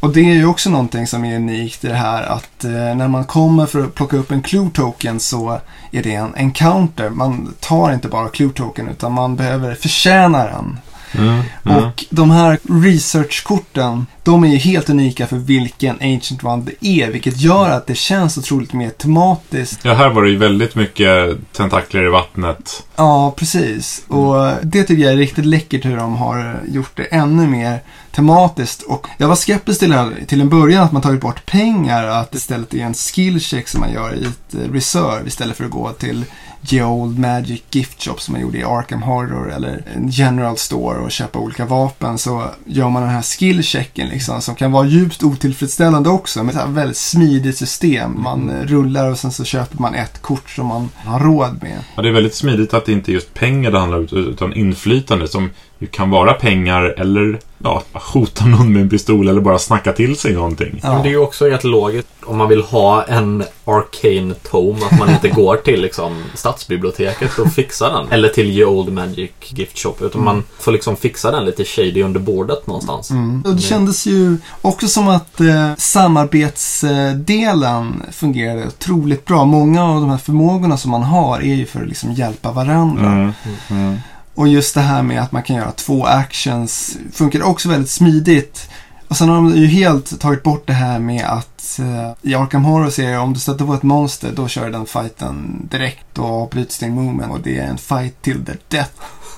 Och 0.00 0.12
det 0.12 0.20
är 0.20 0.34
ju 0.34 0.46
också 0.46 0.70
någonting 0.70 1.06
som 1.06 1.24
är 1.24 1.36
unikt 1.36 1.84
i 1.84 1.88
det 1.88 1.94
här 1.94 2.22
att 2.22 2.64
eh, 2.64 2.70
när 2.70 3.08
man 3.08 3.24
kommer 3.24 3.66
för 3.66 3.84
att 3.84 3.94
plocka 3.94 4.16
upp 4.16 4.30
en 4.30 4.42
clue 4.42 4.70
token 4.74 5.20
så 5.20 5.60
är 5.90 6.02
det 6.02 6.14
en 6.14 6.34
encounter. 6.36 7.10
Man 7.10 7.54
tar 7.60 7.92
inte 7.92 8.08
bara 8.08 8.28
clue 8.28 8.52
token 8.52 8.88
utan 8.88 9.12
man 9.12 9.36
behöver 9.36 9.74
förtjäna 9.74 10.44
den. 10.44 10.78
Mm, 11.18 11.42
mm. 11.64 11.84
Och 11.84 12.04
de 12.10 12.30
här 12.30 12.58
researchkorten, 12.82 14.06
de 14.22 14.44
är 14.44 14.48
ju 14.48 14.56
helt 14.56 14.90
unika 14.90 15.26
för 15.26 15.36
vilken 15.36 15.96
Ancient 16.00 16.44
One 16.44 16.64
det 16.64 16.88
är, 16.88 17.10
vilket 17.10 17.40
gör 17.40 17.70
att 17.70 17.86
det 17.86 17.94
känns 17.94 18.38
otroligt 18.38 18.72
mer 18.72 18.90
tematiskt. 18.90 19.80
Ja, 19.82 19.94
här 19.94 20.10
var 20.10 20.22
det 20.22 20.30
ju 20.30 20.36
väldigt 20.36 20.74
mycket 20.74 21.38
tentakler 21.52 22.06
i 22.06 22.08
vattnet. 22.08 22.82
Ja, 22.96 23.34
precis. 23.36 24.04
Och 24.08 24.52
det 24.62 24.82
tycker 24.82 25.02
jag 25.02 25.12
är 25.12 25.16
riktigt 25.16 25.46
läckert 25.46 25.84
hur 25.84 25.96
de 25.96 26.16
har 26.16 26.60
gjort 26.68 26.96
det 26.96 27.04
ännu 27.04 27.46
mer 27.46 27.80
tematiskt. 28.14 28.82
Och 28.82 29.06
jag 29.18 29.28
var 29.28 29.36
skeptisk 29.36 29.80
till 29.80 29.90
det 29.90 29.96
här 29.96 30.12
till 30.26 30.40
en 30.40 30.48
början, 30.48 30.84
att 30.84 30.92
man 30.92 31.02
tagit 31.02 31.20
bort 31.20 31.46
pengar, 31.46 32.04
att 32.04 32.34
istället 32.34 32.74
är 32.74 32.78
en 32.78 32.94
skill 32.94 33.40
check 33.40 33.68
som 33.68 33.80
man 33.80 33.92
gör 33.92 34.14
i 34.14 34.24
ett 34.24 34.72
reserve 34.72 35.26
istället 35.28 35.56
för 35.56 35.64
att 35.64 35.70
gå 35.70 35.92
till 35.92 36.24
Ge 36.66 36.82
Old 36.82 37.18
Magic 37.18 37.62
Gift 37.70 38.02
Shop 38.02 38.16
som 38.18 38.32
man 38.32 38.40
gjorde 38.40 38.58
i 38.58 38.64
Arkham 38.64 39.02
Horror 39.02 39.52
eller 39.52 39.84
en 39.94 40.08
General 40.08 40.56
Store 40.56 40.98
och 40.98 41.10
köpa 41.10 41.38
olika 41.38 41.66
vapen 41.66 42.18
så 42.18 42.50
gör 42.66 42.88
man 42.88 43.02
den 43.02 43.10
här 43.10 43.22
skillchecken 43.22 44.08
liksom 44.08 44.42
som 44.42 44.54
kan 44.54 44.72
vara 44.72 44.86
djupt 44.86 45.22
otillfredsställande 45.22 46.10
också 46.10 46.42
med 46.42 46.54
ett 46.54 46.60
här 46.60 46.68
väldigt 46.68 46.96
smidigt 46.96 47.58
system. 47.58 48.22
Man 48.22 48.50
eh, 48.50 48.66
rullar 48.66 49.10
och 49.10 49.18
sen 49.18 49.32
så 49.32 49.44
köper 49.44 49.78
man 49.78 49.94
ett 49.94 50.22
kort 50.22 50.50
som 50.50 50.66
man 50.66 50.88
har 50.96 51.20
råd 51.20 51.62
med. 51.62 51.78
Ja, 51.96 52.02
det 52.02 52.08
är 52.08 52.12
väldigt 52.12 52.34
smidigt 52.34 52.74
att 52.74 52.86
det 52.86 52.92
inte 52.92 53.10
är 53.10 53.14
just 53.14 53.34
pengar 53.34 53.70
det 53.70 53.78
handlar 53.78 53.98
om 53.98 54.08
utan 54.10 54.54
inflytande 54.54 55.28
som 55.28 55.50
Det 55.84 55.90
kan 55.90 56.10
vara 56.10 56.32
pengar 56.32 56.94
eller 56.96 57.38
ja, 57.58 57.82
hota 57.92 58.44
någon 58.44 58.72
med 58.72 58.82
en 58.82 58.88
pistol 58.88 59.28
eller 59.28 59.40
bara 59.40 59.58
snacka 59.58 59.92
till 59.92 60.16
sig 60.16 60.32
någonting. 60.32 60.80
Ja. 60.82 60.92
Men 60.92 61.02
det 61.02 61.08
är 61.08 61.10
ju 61.10 61.18
också 61.18 61.44
rätt 61.44 61.64
logiskt 61.64 62.08
om 62.26 62.36
man 62.36 62.48
vill 62.48 62.62
ha 62.62 63.04
en 63.04 63.44
arcane 63.64 64.34
tome 64.34 64.86
att 64.90 64.98
man 64.98 65.10
inte 65.10 65.28
går 65.28 65.56
till 65.56 65.82
liksom 65.82 66.24
stadsbiblioteket 66.34 67.38
och 67.38 67.52
fixar 67.52 67.92
den. 67.92 68.12
Eller 68.12 68.28
till 68.28 68.50
Ye 68.50 68.64
Old 68.64 68.92
Magic 68.92 69.30
Gift 69.40 69.78
Shop. 69.78 69.94
Utan 70.00 70.24
man 70.24 70.44
får 70.58 70.72
liksom 70.72 70.96
fixa 70.96 71.30
den 71.30 71.44
lite 71.44 71.64
shady 71.64 72.02
under 72.02 72.20
bordet 72.20 72.66
någonstans. 72.66 73.10
Mm. 73.10 73.42
Och 73.46 73.54
det 73.54 73.62
kändes 73.62 74.06
ju 74.06 74.36
också 74.62 74.88
som 74.88 75.08
att 75.08 75.40
eh, 75.40 75.74
samarbetsdelen 75.76 78.02
fungerade 78.12 78.66
otroligt 78.66 79.24
bra. 79.24 79.44
Många 79.44 79.84
av 79.84 80.00
de 80.00 80.10
här 80.10 80.18
förmågorna 80.18 80.76
som 80.76 80.90
man 80.90 81.02
har 81.02 81.40
är 81.40 81.54
ju 81.54 81.66
för 81.66 81.80
att 81.80 81.88
liksom 81.88 82.12
hjälpa 82.12 82.52
varandra. 82.52 83.32
Mm. 83.70 83.98
Och 84.34 84.48
just 84.48 84.74
det 84.74 84.80
här 84.80 85.02
med 85.02 85.22
att 85.22 85.32
man 85.32 85.42
kan 85.42 85.56
göra 85.56 85.72
två 85.72 86.06
actions 86.06 86.96
funkar 87.12 87.42
också 87.42 87.68
väldigt 87.68 87.90
smidigt. 87.90 88.68
Och 89.08 89.16
sen 89.16 89.28
har 89.28 89.36
de 89.36 89.56
ju 89.56 89.66
helt 89.66 90.20
tagit 90.20 90.42
bort 90.42 90.66
det 90.66 90.72
här 90.72 90.98
med 90.98 91.24
att 91.24 91.78
eh, 91.78 92.30
i 92.30 92.34
Arkham 92.34 92.64
Horror 92.64 92.90
ser 92.90 93.18
om 93.18 93.32
du 93.32 93.40
stöter 93.40 93.64
på 93.64 93.74
ett 93.74 93.82
monster 93.82 94.32
då 94.36 94.48
kör 94.48 94.70
den 94.70 94.86
fighten 94.86 95.68
direkt 95.70 96.18
och 96.18 96.42
avbryts 96.42 96.78
din 96.78 96.94
movement 96.94 97.32
och 97.32 97.40
det 97.40 97.58
är 97.58 97.66
en 97.66 97.78
fight 97.78 98.22
till 98.22 98.44
the 98.44 98.52
death. 98.68 98.92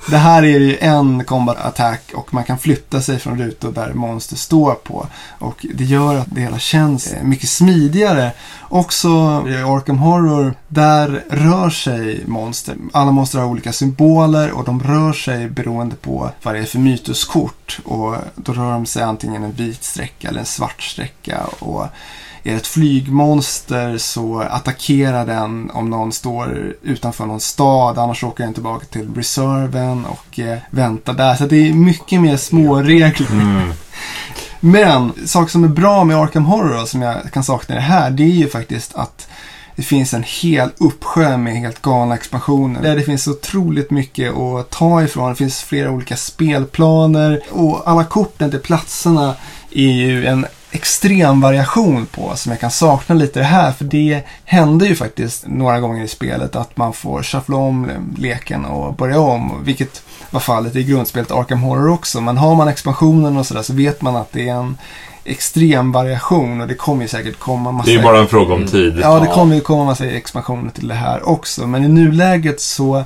Det 0.08 0.16
här 0.16 0.42
är 0.42 0.58
ju 0.60 0.78
en 0.78 1.24
combat 1.24 1.56
attack 1.56 2.02
och 2.14 2.34
man 2.34 2.44
kan 2.44 2.58
flytta 2.58 3.00
sig 3.00 3.18
från 3.18 3.38
rutor 3.38 3.72
där 3.72 3.92
monster 3.92 4.36
står 4.36 4.74
på. 4.74 5.06
Och 5.38 5.66
det 5.74 5.84
gör 5.84 6.16
att 6.16 6.26
det 6.30 6.40
hela 6.40 6.58
känns 6.58 7.14
mycket 7.22 7.48
smidigare. 7.48 8.32
Också 8.68 9.08
i 9.48 9.56
Arkham 9.56 9.98
Horror, 9.98 10.54
där 10.68 11.24
rör 11.30 11.70
sig 11.70 12.22
monster. 12.26 12.76
Alla 12.92 13.10
monster 13.10 13.38
har 13.38 13.46
olika 13.46 13.72
symboler 13.72 14.50
och 14.50 14.64
de 14.64 14.82
rör 14.82 15.12
sig 15.12 15.48
beroende 15.48 15.96
på 15.96 16.30
vad 16.42 16.54
det 16.54 16.60
är 16.60 16.64
för 16.64 16.78
mytoskort. 16.78 17.80
Och 17.84 18.14
då 18.34 18.52
rör 18.52 18.72
de 18.72 18.86
sig 18.86 19.02
antingen 19.02 19.42
en 19.42 19.52
vit 19.52 19.84
sträcka 19.84 20.28
eller 20.28 20.40
en 20.40 20.46
svart 20.46 20.82
sträcka. 20.82 21.44
Och 21.58 21.86
är 22.46 22.50
det 22.52 22.56
ett 22.56 22.66
flygmonster 22.66 23.98
så 23.98 24.40
attackerar 24.40 25.26
den 25.26 25.70
om 25.70 25.90
någon 25.90 26.12
står 26.12 26.74
utanför 26.82 27.26
någon 27.26 27.40
stad. 27.40 27.98
Annars 27.98 28.24
åker 28.24 28.44
den 28.44 28.54
tillbaka 28.54 28.86
till 28.86 29.14
reserven 29.14 30.04
och 30.04 30.38
eh, 30.38 30.58
väntar 30.70 31.12
där. 31.12 31.34
Så 31.34 31.46
det 31.46 31.68
är 31.68 31.72
mycket 31.72 32.20
mer 32.20 32.36
små 32.36 32.76
regler. 32.76 33.30
Mm. 33.30 33.72
Men 34.60 35.12
saker 35.26 35.50
som 35.50 35.64
är 35.64 35.68
bra 35.68 36.04
med 36.04 36.16
Arkham 36.16 36.44
Horror 36.44 36.86
som 36.86 37.02
jag 37.02 37.32
kan 37.32 37.44
sakna 37.44 37.74
i 37.74 37.78
det 37.78 37.84
här, 37.84 38.10
det 38.10 38.22
är 38.22 38.26
ju 38.26 38.48
faktiskt 38.48 38.94
att 38.94 39.28
det 39.76 39.82
finns 39.82 40.14
en 40.14 40.24
hel 40.26 40.70
uppsjö 40.78 41.36
med 41.36 41.56
helt 41.56 41.82
galna 41.82 42.14
expansioner. 42.14 42.82
Där 42.82 42.96
det 42.96 43.02
finns 43.02 43.28
otroligt 43.28 43.90
mycket 43.90 44.36
att 44.36 44.70
ta 44.70 45.02
ifrån. 45.02 45.30
Det 45.30 45.36
finns 45.36 45.62
flera 45.62 45.90
olika 45.90 46.16
spelplaner 46.16 47.40
och 47.50 47.88
alla 47.88 48.04
korten 48.04 48.50
till 48.50 48.60
platserna 48.60 49.34
är 49.70 49.92
ju 49.92 50.26
en 50.26 50.46
extrem 50.76 51.40
variation 51.40 52.06
på 52.06 52.36
som 52.36 52.52
jag 52.52 52.60
kan 52.60 52.70
sakna 52.70 53.14
lite 53.14 53.38
det 53.38 53.44
här. 53.44 53.72
För 53.72 53.84
det 53.84 54.22
händer 54.44 54.86
ju 54.86 54.94
faktiskt 54.94 55.44
några 55.46 55.80
gånger 55.80 56.04
i 56.04 56.08
spelet 56.08 56.56
att 56.56 56.76
man 56.76 56.92
får 56.92 57.22
shuffla 57.22 57.56
om 57.56 57.90
leken 58.18 58.64
och 58.64 58.94
börja 58.94 59.20
om. 59.20 59.52
Vilket 59.64 60.02
var 60.30 60.40
fallet 60.40 60.76
i 60.76 60.84
grundspelet 60.84 61.30
Arkham 61.30 61.62
Horror 61.62 61.90
också. 61.90 62.20
Men 62.20 62.36
har 62.36 62.54
man 62.54 62.68
expansionen 62.68 63.36
och 63.36 63.46
sådär 63.46 63.62
så 63.62 63.72
vet 63.72 64.02
man 64.02 64.16
att 64.16 64.32
det 64.32 64.48
är 64.48 64.54
en 64.54 64.78
extrem 65.24 65.92
variation 65.92 66.60
och 66.60 66.68
det 66.68 66.74
kommer 66.74 67.02
ju 67.02 67.08
säkert 67.08 67.38
komma 67.38 67.72
massa... 67.72 67.90
Det 67.90 67.96
är 67.96 68.02
bara 68.02 68.18
en 68.18 68.28
fråga 68.28 68.54
om 68.54 68.66
tid. 68.66 68.98
Ja, 69.02 69.20
det 69.20 69.26
kommer 69.26 69.54
ju 69.54 69.60
komma 69.60 69.84
massa 69.84 70.06
expansioner 70.06 70.70
till 70.70 70.88
det 70.88 70.94
här 70.94 71.28
också. 71.28 71.66
Men 71.66 71.84
i 71.84 71.88
nuläget 71.88 72.60
så 72.60 73.04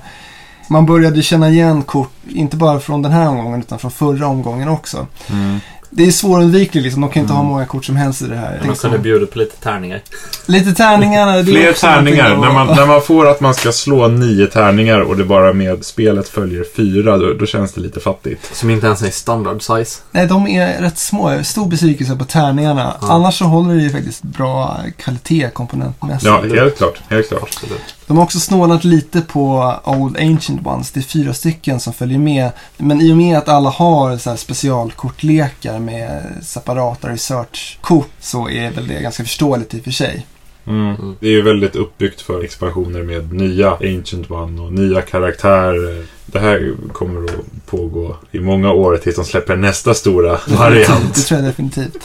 man 0.68 0.86
började 0.86 1.22
känna 1.22 1.48
igen 1.48 1.82
kort, 1.82 2.12
inte 2.28 2.56
bara 2.56 2.80
från 2.80 3.02
den 3.02 3.12
här 3.12 3.28
omgången 3.28 3.60
utan 3.60 3.78
från 3.78 3.90
förra 3.90 4.26
omgången 4.26 4.68
också. 4.68 5.06
Mm. 5.30 5.60
Det 5.92 6.06
är 6.06 6.10
svårundvikligt 6.10 6.84
liksom. 6.84 7.02
De 7.02 7.10
kan 7.10 7.22
inte 7.22 7.34
ha 7.34 7.42
många 7.42 7.66
kort 7.66 7.84
som 7.84 7.96
helst 7.96 8.22
i 8.22 8.26
det 8.26 8.36
här. 8.36 8.62
Man 8.66 8.76
kunde 8.76 8.98
bjuda 8.98 9.26
på 9.26 9.38
lite 9.38 9.56
tärningar. 9.56 10.02
Lite 10.46 10.72
tärningar. 10.72 11.44
Fler 11.44 11.72
tärningar. 11.72 12.36
När 12.36 12.52
man, 12.52 12.66
när 12.66 12.86
man 12.86 13.02
får 13.02 13.28
att 13.28 13.40
man 13.40 13.54
ska 13.54 13.72
slå 13.72 14.08
nio 14.08 14.46
tärningar 14.46 15.00
och 15.00 15.16
det 15.16 15.24
bara 15.24 15.52
med 15.52 15.84
spelet 15.84 16.28
följer 16.28 16.64
fyra, 16.76 17.18
då, 17.18 17.32
då 17.32 17.46
känns 17.46 17.72
det 17.72 17.80
lite 17.80 18.00
fattigt. 18.00 18.56
Som 18.56 18.70
inte 18.70 18.86
ens 18.86 19.02
är 19.02 19.10
standard 19.10 19.62
size. 19.62 20.00
Nej, 20.10 20.26
de 20.26 20.48
är 20.48 20.80
rätt 20.80 20.98
små. 20.98 21.44
Stor 21.44 21.66
besvikelse 21.66 22.16
på 22.16 22.24
tärningarna. 22.24 22.94
Ja. 23.00 23.08
Annars 23.10 23.38
så 23.38 23.44
håller 23.44 23.74
det 23.74 23.82
ju 23.82 23.90
faktiskt 23.90 24.22
bra 24.22 24.76
kvalitet 24.96 25.50
komponentmässigt. 25.52 26.24
Ja, 26.24 26.42
helt 26.54 26.78
klart. 26.78 27.00
Helt 27.08 27.28
klart. 27.28 27.42
Absolut. 27.42 27.80
De 28.06 28.16
har 28.16 28.24
också 28.24 28.40
snålat 28.40 28.84
lite 28.84 29.20
på 29.20 29.74
Old 29.84 30.16
Ancient 30.16 30.66
Ones. 30.66 30.90
Det 30.90 31.00
är 31.00 31.02
fyra 31.02 31.34
stycken 31.34 31.80
som 31.80 31.92
följer 31.92 32.18
med. 32.18 32.50
Men 32.76 33.00
i 33.00 33.12
och 33.12 33.16
med 33.16 33.38
att 33.38 33.48
alla 33.48 33.70
har 33.70 34.16
så 34.16 34.30
här 34.30 34.36
specialkortlekar 34.36 35.79
med 35.84 36.22
separata 36.42 37.08
researchkort 37.08 38.10
så 38.20 38.48
är 38.50 38.70
väl 38.70 38.88
det 38.88 39.00
ganska 39.02 39.22
förståeligt 39.22 39.74
i 39.74 39.80
och 39.80 39.84
för 39.84 39.90
sig. 39.90 40.26
Mm. 40.66 41.16
Det 41.20 41.26
är 41.26 41.30
ju 41.30 41.42
väldigt 41.42 41.76
uppbyggt 41.76 42.20
för 42.20 42.44
expansioner 42.44 43.02
med 43.02 43.32
nya 43.32 43.70
Ancient 43.72 44.30
One 44.30 44.60
och 44.62 44.72
nya 44.72 45.02
karaktärer. 45.02 46.04
Det 46.26 46.38
här 46.38 46.72
kommer 46.92 47.24
att 47.24 47.66
pågå 47.66 48.16
i 48.32 48.38
många 48.40 48.72
år 48.72 48.96
tills 48.96 49.16
de 49.16 49.24
släpper 49.24 49.56
nästa 49.56 49.94
stora 49.94 50.32
Det 50.46 50.54
variant. 50.54 51.26
tror 51.26 51.40
jag 51.40 51.48
definitivt. 51.50 51.96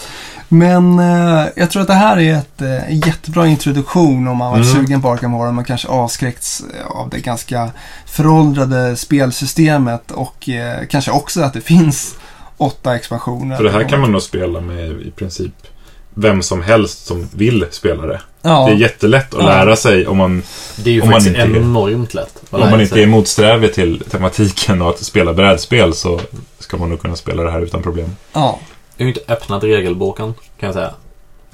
Men 0.49 0.99
eh, 0.99 1.45
jag 1.55 1.71
tror 1.71 1.81
att 1.81 1.87
det 1.87 1.93
här 1.93 2.19
är 2.19 2.33
ett 2.33 2.61
eh, 2.61 3.07
jättebra 3.07 3.47
introduktion 3.47 4.27
om 4.27 4.37
man 4.37 4.51
var 4.51 4.57
Mm. 4.57 4.73
sugen 4.73 5.01
på 5.01 5.09
Arkham 5.09 5.31
Horror. 5.31 5.51
Man 5.51 5.65
kanske 5.65 5.87
avskräckts 5.87 6.63
av 6.87 7.09
det 7.09 7.19
ganska 7.19 7.69
föråldrade 8.05 8.95
spelsystemet 8.95 10.11
och 10.11 10.49
eh, 10.49 10.85
kanske 10.89 11.11
också 11.11 11.41
att 11.41 11.53
det 11.53 11.61
finns 11.61 12.15
åtta 12.57 12.95
expansioner. 12.95 13.55
För 13.57 13.63
det 13.63 13.71
här 13.71 13.89
kan 13.89 13.99
man 14.01 14.11
nog 14.11 14.21
spela 14.21 14.61
med 14.61 15.01
i 15.01 15.11
princip 15.11 15.51
vem 16.13 16.41
som 16.41 16.61
helst 16.61 17.05
som 17.05 17.27
vill 17.35 17.65
spela 17.71 18.05
det. 18.07 18.21
ja. 18.41 18.65
Det 18.67 18.71
är 18.73 18.77
jättelätt 18.77 19.33
att 19.33 19.39
Ja. 19.43 19.47
lära 19.49 19.75
sig 19.75 20.07
om 20.07 20.17
man, 20.17 20.43
Det 20.75 20.89
är 20.89 20.93
ju 20.93 21.01
Om 21.01 21.07
man 21.07 21.13
faktiskt 21.13 21.35
inte 21.37 21.57
är- 21.57 21.61
enormt 21.61 22.13
lätt. 22.13 22.43
om 22.49 22.59
man 22.59 22.81
inte 22.81 23.01
är 23.01 23.07
motsträvig 23.07 23.73
till 23.73 23.99
tematiken 24.09 24.81
och 24.81 24.89
att 24.89 24.99
spela 25.03 25.33
brädspel 25.33 25.93
så 25.93 26.19
ska 26.59 26.77
man 26.77 26.89
nog 26.89 27.01
kunna 27.01 27.15
spela 27.15 27.43
det 27.43 27.51
här 27.51 27.61
utan 27.61 27.81
problem. 27.83 28.15
ja. 28.33 28.59
Jag 28.97 29.05
har 29.05 29.11
ju 29.11 29.17
inte 29.19 29.33
öppnat 29.33 29.63
regelboken 29.63 30.33
kan 30.59 30.67
jag 30.67 30.73
säga. 30.73 30.93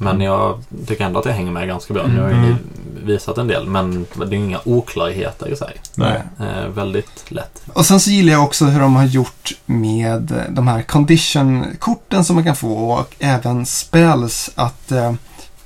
Men 0.01 0.21
jag 0.21 0.63
tycker 0.87 1.05
ändå 1.05 1.19
att 1.19 1.25
det 1.25 1.31
hänger 1.31 1.51
med 1.51 1.67
ganska 1.67 1.93
bra. 1.93 2.07
Nu 2.07 2.21
har 2.21 2.29
ju 2.29 2.35
Mm. 2.35 2.55
visat 3.03 3.37
en 3.37 3.47
del 3.47 3.67
men 3.67 4.05
det 4.15 4.23
är 4.25 4.33
inga 4.33 4.59
oklarheter 4.65 5.47
i 5.47 5.55
sig. 5.55 5.73
Nej. 5.95 6.21
Eh, 6.39 6.67
väldigt 6.67 7.31
lätt. 7.31 7.61
Och 7.73 7.85
sen 7.85 7.99
så 7.99 8.09
gillar 8.11 8.33
jag 8.33 8.43
också 8.43 8.65
hur 8.65 8.79
de 8.79 8.95
har 8.95 9.05
gjort 9.05 9.51
med 9.65 10.45
de 10.49 10.67
här 10.67 10.81
condition-korten 10.81 12.23
som 12.25 12.35
man 12.35 12.45
kan 12.45 12.55
få 12.55 12.73
och 12.91 13.15
även 13.19 13.65
spells. 13.65 14.49
Att 14.55 14.91
eh, 14.91 15.13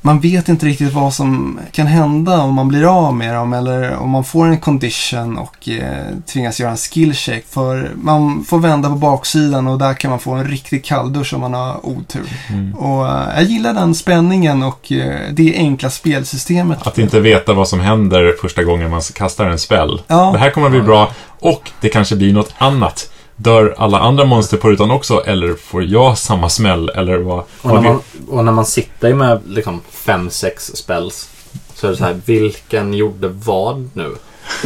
man 0.05 0.19
vet 0.19 0.49
inte 0.49 0.65
riktigt 0.65 0.93
vad 0.93 1.13
som 1.13 1.59
kan 1.71 1.87
hända 1.87 2.41
om 2.41 2.53
man 2.53 2.67
blir 2.67 3.07
av 3.07 3.15
med 3.15 3.35
dem 3.35 3.53
eller 3.53 3.95
om 3.95 4.09
man 4.09 4.23
får 4.23 4.45
en 4.45 4.59
condition 4.59 5.37
och 5.37 5.69
eh, 5.69 6.05
tvingas 6.25 6.59
göra 6.59 6.71
en 6.71 6.77
skill 6.77 7.15
check. 7.15 7.45
För 7.49 7.91
man 7.95 8.43
får 8.43 8.59
vända 8.59 8.89
på 8.89 8.95
baksidan 8.95 9.67
och 9.67 9.79
där 9.79 9.93
kan 9.93 10.09
man 10.09 10.19
få 10.19 10.31
en 10.31 10.47
riktig 10.47 10.85
kalldusch 10.85 11.33
om 11.33 11.41
man 11.41 11.53
har 11.53 11.85
otur. 11.85 12.29
Mm. 12.49 12.75
Och 12.75 13.07
eh, 13.07 13.35
jag 13.35 13.43
gillar 13.43 13.73
den 13.73 13.95
spänningen 13.95 14.63
och 14.63 14.91
eh, 14.91 15.19
det 15.31 15.55
enkla 15.55 15.89
spelsystemet. 15.89 16.87
Att 16.87 16.97
inte 16.97 17.19
veta 17.19 17.53
vad 17.53 17.67
som 17.67 17.79
händer 17.79 18.35
första 18.41 18.63
gången 18.63 18.89
man 18.89 19.01
kastar 19.01 19.45
en 19.45 19.59
spell. 19.59 20.01
Ja. 20.07 20.31
Det 20.33 20.39
här 20.39 20.49
kommer 20.49 20.67
att 20.67 20.73
bli 20.73 20.81
bra 20.81 21.11
och 21.39 21.71
det 21.81 21.89
kanske 21.89 22.15
blir 22.15 22.33
något 22.33 22.53
annat. 22.57 23.09
Dör 23.35 23.75
alla 23.77 23.99
andra 23.99 24.25
monster 24.25 24.57
på 24.57 24.69
rutan 24.69 24.91
också 24.91 25.23
eller 25.25 25.53
får 25.53 25.83
jag 25.83 26.17
samma 26.17 26.49
smäll 26.49 26.89
eller 26.89 27.17
vad? 27.17 27.43
Och 27.61 27.73
när, 27.73 27.81
man, 27.81 28.01
och 28.29 28.45
när 28.45 28.51
man 28.51 28.65
sitter 28.65 29.13
med 29.13 29.41
liksom 29.47 29.81
fem, 29.89 30.29
sex 30.29 30.71
spells 30.75 31.29
så 31.75 31.87
är 31.87 31.91
det 31.91 31.97
så 31.97 32.03
här, 32.03 32.21
vilken 32.25 32.93
gjorde 32.93 33.27
vad 33.27 33.89
nu? 33.93 34.15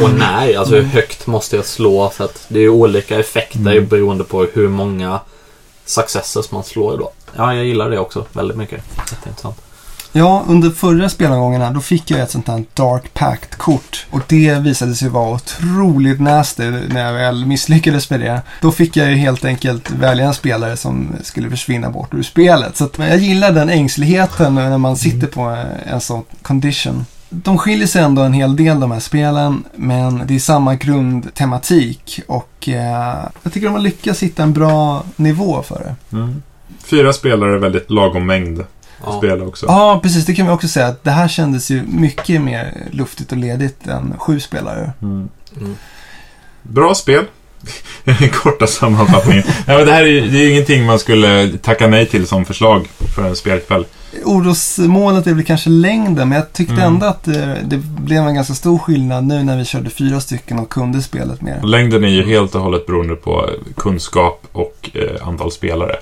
Och 0.02 0.10
när? 0.10 0.58
Alltså 0.58 0.74
hur 0.74 0.82
högt 0.82 1.26
måste 1.26 1.56
jag 1.56 1.64
slå? 1.66 2.10
För 2.10 2.24
att 2.24 2.44
det 2.48 2.58
är 2.58 2.62
ju 2.62 2.70
olika 2.70 3.18
effekter 3.20 3.60
Mm. 3.72 3.86
beroende 3.86 4.24
på 4.24 4.46
hur 4.52 4.68
många 4.68 5.20
successes 5.84 6.50
man 6.52 6.64
slår 6.64 6.98
då. 6.98 7.12
Ja, 7.36 7.54
jag 7.54 7.64
gillar 7.64 7.90
det 7.90 7.98
också 7.98 8.24
väldigt 8.32 8.56
mycket. 8.56 8.84
Jätteintressant. 9.10 9.56
Ja, 10.12 10.44
under 10.48 10.70
förra 10.70 11.08
spelomgången 11.08 11.60
här, 11.60 11.74
då 11.74 11.80
fick 11.80 12.10
jag 12.10 12.20
ett 12.20 12.30
sånt 12.30 12.48
här 12.48 12.64
Dark 12.74 13.14
Pact-kort. 13.14 14.06
Och 14.10 14.20
det 14.26 14.54
visade 14.54 14.94
sig 14.94 15.08
vara 15.08 15.34
otroligt 15.34 16.20
nasty 16.20 16.70
när 16.70 17.06
jag 17.06 17.12
väl 17.12 17.46
misslyckades 17.46 18.10
med 18.10 18.20
det. 18.20 18.42
Då 18.60 18.72
fick 18.72 18.96
jag 18.96 19.10
ju 19.10 19.16
helt 19.16 19.44
enkelt 19.44 19.90
välja 19.90 20.26
en 20.26 20.34
spelare 20.34 20.76
som 20.76 21.08
skulle 21.22 21.50
försvinna 21.50 21.90
bort 21.90 22.14
ur 22.14 22.22
spelet. 22.22 22.76
Så 22.76 22.84
att 22.84 22.98
jag 22.98 23.18
gillar 23.18 23.52
den 23.52 23.68
ängsligheten 23.68 24.54
när 24.54 24.78
man 24.78 24.96
sitter 24.96 25.26
på 25.26 25.56
en 25.86 26.00
sån 26.00 26.24
condition. 26.42 27.04
De 27.28 27.58
skiljer 27.58 27.86
sig 27.86 28.02
ändå 28.02 28.22
en 28.22 28.32
hel 28.32 28.56
del 28.56 28.80
de 28.80 28.90
här 28.90 29.00
spelen, 29.00 29.64
men 29.74 30.22
det 30.26 30.34
är 30.34 30.38
samma 30.38 30.74
grundtematik 30.74 32.20
och 32.26 32.68
eh, 32.68 33.24
jag 33.42 33.52
tycker 33.52 33.66
de 33.66 33.72
har 33.72 33.80
lyckats 33.80 34.22
hitta 34.22 34.42
en 34.42 34.52
bra 34.52 35.04
nivå 35.16 35.62
för 35.62 35.78
det. 35.78 36.16
Mm. 36.16 36.42
Fyra 36.84 37.12
spelare, 37.12 37.58
väldigt 37.58 37.90
lagom 37.90 38.26
mängd 38.26 38.64
Ja. 39.04 39.18
spela 39.18 39.44
också. 39.44 39.66
Ja, 39.66 40.00
precis. 40.02 40.26
Det 40.26 40.34
kan 40.34 40.46
vi 40.46 40.52
också 40.52 40.68
säga 40.68 40.86
att 40.86 41.04
det 41.04 41.10
här 41.10 41.28
kändes 41.28 41.70
ju 41.70 41.82
mycket 41.86 42.40
mer 42.40 42.74
luftigt 42.90 43.32
och 43.32 43.38
ledigt 43.38 43.86
än 43.86 44.14
sju 44.18 44.40
spelare. 44.40 44.92
Mm. 45.02 45.28
Mm. 45.60 45.76
Bra 46.62 46.94
spel. 46.94 47.24
korta 48.32 48.66
sammanfattningen. 48.66 49.44
Nej, 49.66 49.76
men 49.76 49.86
det 49.86 49.92
här 49.92 50.02
är 50.02 50.06
ju 50.06 50.20
det 50.28 50.38
är 50.38 50.42
ju 50.42 50.50
ingenting 50.50 50.86
man 50.86 50.98
skulle 50.98 51.58
tacka 51.58 51.86
nej 51.86 52.06
till 52.06 52.26
som 52.26 52.44
förslag 52.44 52.88
för 53.14 53.28
en 53.28 53.36
spelkväll. 53.36 53.84
Orosmålet 54.24 55.26
är 55.26 55.34
väl 55.34 55.44
kanske 55.44 55.70
längden, 55.70 56.28
men 56.28 56.38
jag 56.38 56.52
tyckte 56.52 56.74
Mm. 56.74 56.84
ändå 56.86 57.06
att 57.06 57.24
det, 57.24 57.58
det 57.64 57.76
blev 57.76 58.22
en 58.26 58.34
ganska 58.34 58.54
stor 58.54 58.78
skillnad 58.78 59.24
nu 59.24 59.42
när 59.42 59.56
vi 59.58 59.64
körde 59.64 59.90
fyra 59.90 60.20
stycken 60.20 60.58
och 60.58 60.68
kunde 60.68 61.02
spelet 61.02 61.42
mer. 61.42 61.60
Längden 61.62 62.04
är 62.04 62.08
ju 62.08 62.26
helt 62.26 62.54
och 62.54 62.60
hållet 62.60 62.86
beroende 62.86 63.16
på 63.16 63.50
kunskap 63.76 64.46
och 64.52 64.90
eh, 64.94 65.28
antal 65.28 65.52
spelare. 65.52 65.96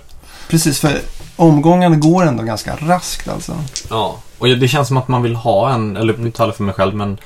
Precis, 0.48 0.80
för 0.80 0.98
omgångarna 1.36 1.96
går 1.96 2.22
ändå 2.26 2.42
ganska 2.42 2.76
raskt 2.76 3.28
alltså. 3.28 3.56
Ja, 3.90 4.18
och 4.38 4.48
det 4.48 4.68
känns 4.68 4.88
som 4.88 4.96
att 4.96 5.08
man 5.08 5.22
vill 5.22 5.36
ha 5.36 5.70
en, 5.70 5.96
eller 5.96 6.16
nu 6.16 6.30
talar 6.30 6.48
jag 6.48 6.56
för 6.56 6.64
mig 6.64 6.74
själv, 6.74 6.94
men 6.94 7.18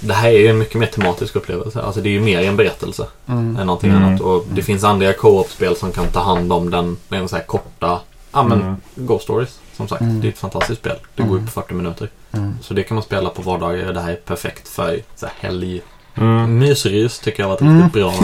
det 0.00 0.14
här 0.14 0.28
är 0.28 0.38
ju 0.38 0.48
en 0.48 0.58
mycket 0.58 0.74
mer 0.80 0.86
tematisk 0.86 1.36
upplevelse. 1.36 1.82
Alltså 1.82 2.00
det 2.00 2.08
är 2.08 2.10
ju 2.10 2.20
mer 2.20 2.42
en 2.42 2.56
berättelse 2.56 3.06
Mm. 3.28 3.56
än 3.56 3.66
någonting 3.66 3.90
Mm. 3.90 4.04
annat. 4.04 4.20
Och 4.20 4.44
det 4.52 4.62
finns 4.62 4.84
andra 4.84 5.12
co-op-spel 5.12 5.76
som 5.76 5.92
kan 5.92 6.06
ta 6.06 6.20
hand 6.20 6.52
om 6.52 6.70
den 6.70 6.96
med 7.08 7.20
en 7.20 7.28
så 7.28 7.36
här 7.36 7.42
korta, 7.42 8.00
ja 8.32 8.42
men 8.42 8.60
Mm. 8.62 8.76
Ghost 8.94 9.24
Stories. 9.24 9.58
Som 9.76 9.88
sagt, 9.88 10.00
Mm. 10.00 10.20
det 10.20 10.26
är 10.26 10.32
ett 10.32 10.38
fantastiskt 10.38 10.80
spel. 10.80 10.96
Det 11.14 11.22
går 11.22 11.30
ju 11.32 11.36
Mm. 11.36 11.46
på 11.46 11.52
40 11.52 11.74
minuter. 11.74 12.10
Mm. 12.32 12.58
Så 12.62 12.74
det 12.74 12.82
kan 12.82 12.94
man 12.94 13.04
spela 13.04 13.28
på 13.30 13.42
vardagar. 13.42 13.92
Det 13.92 14.00
här 14.00 14.12
är 14.12 14.16
perfekt 14.16 14.68
för 14.68 15.00
så 15.16 15.26
här 15.26 15.34
helg. 15.48 15.80
Mm. 16.14 16.58
Mysrys 16.58 17.18
tycker 17.18 17.42
jag 17.42 17.48
var 17.48 17.54
ett 17.54 17.60
Mm. 17.60 17.76
riktigt 17.82 17.92
bra, 17.92 18.14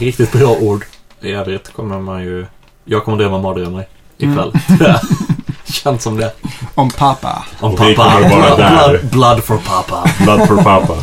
riktigt 0.00 0.32
bra 0.32 0.56
ord. 0.60 0.84
I 1.20 1.32
övrigt 1.32 1.72
kommer 1.72 1.98
man 2.00 2.22
ju... 2.22 2.46
Jag 2.84 3.04
kommer 3.04 3.18
drömma 3.18 3.38
mardrömmar 3.38 3.86
ikväll. 4.18 4.52
Känns 5.64 6.02
som 6.02 6.16
det. 6.16 6.32
Om 6.74 6.90
pappa. 6.90 7.44
Om 7.60 7.76
vara 7.76 8.56
där. 8.56 8.88
Blood, 8.88 9.10
blood 9.10 9.44
for 9.44 9.58
pappa. 9.58 10.10
Blood 10.18 10.48
for 10.48 10.56
Papa. 10.56 10.94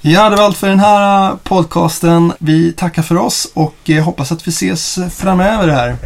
Ja, 0.00 0.30
det 0.30 0.36
var 0.36 0.44
allt 0.44 0.56
för 0.56 0.68
den 0.68 0.80
här 0.80 1.36
podcasten. 1.42 2.32
Vi 2.38 2.72
tackar 2.72 3.02
för 3.02 3.16
oss 3.16 3.52
och 3.54 3.90
eh, 3.90 4.04
hoppas 4.04 4.32
att 4.32 4.46
vi 4.46 4.50
ses 4.50 4.98
framöver 5.10 5.68
här. 5.68 5.96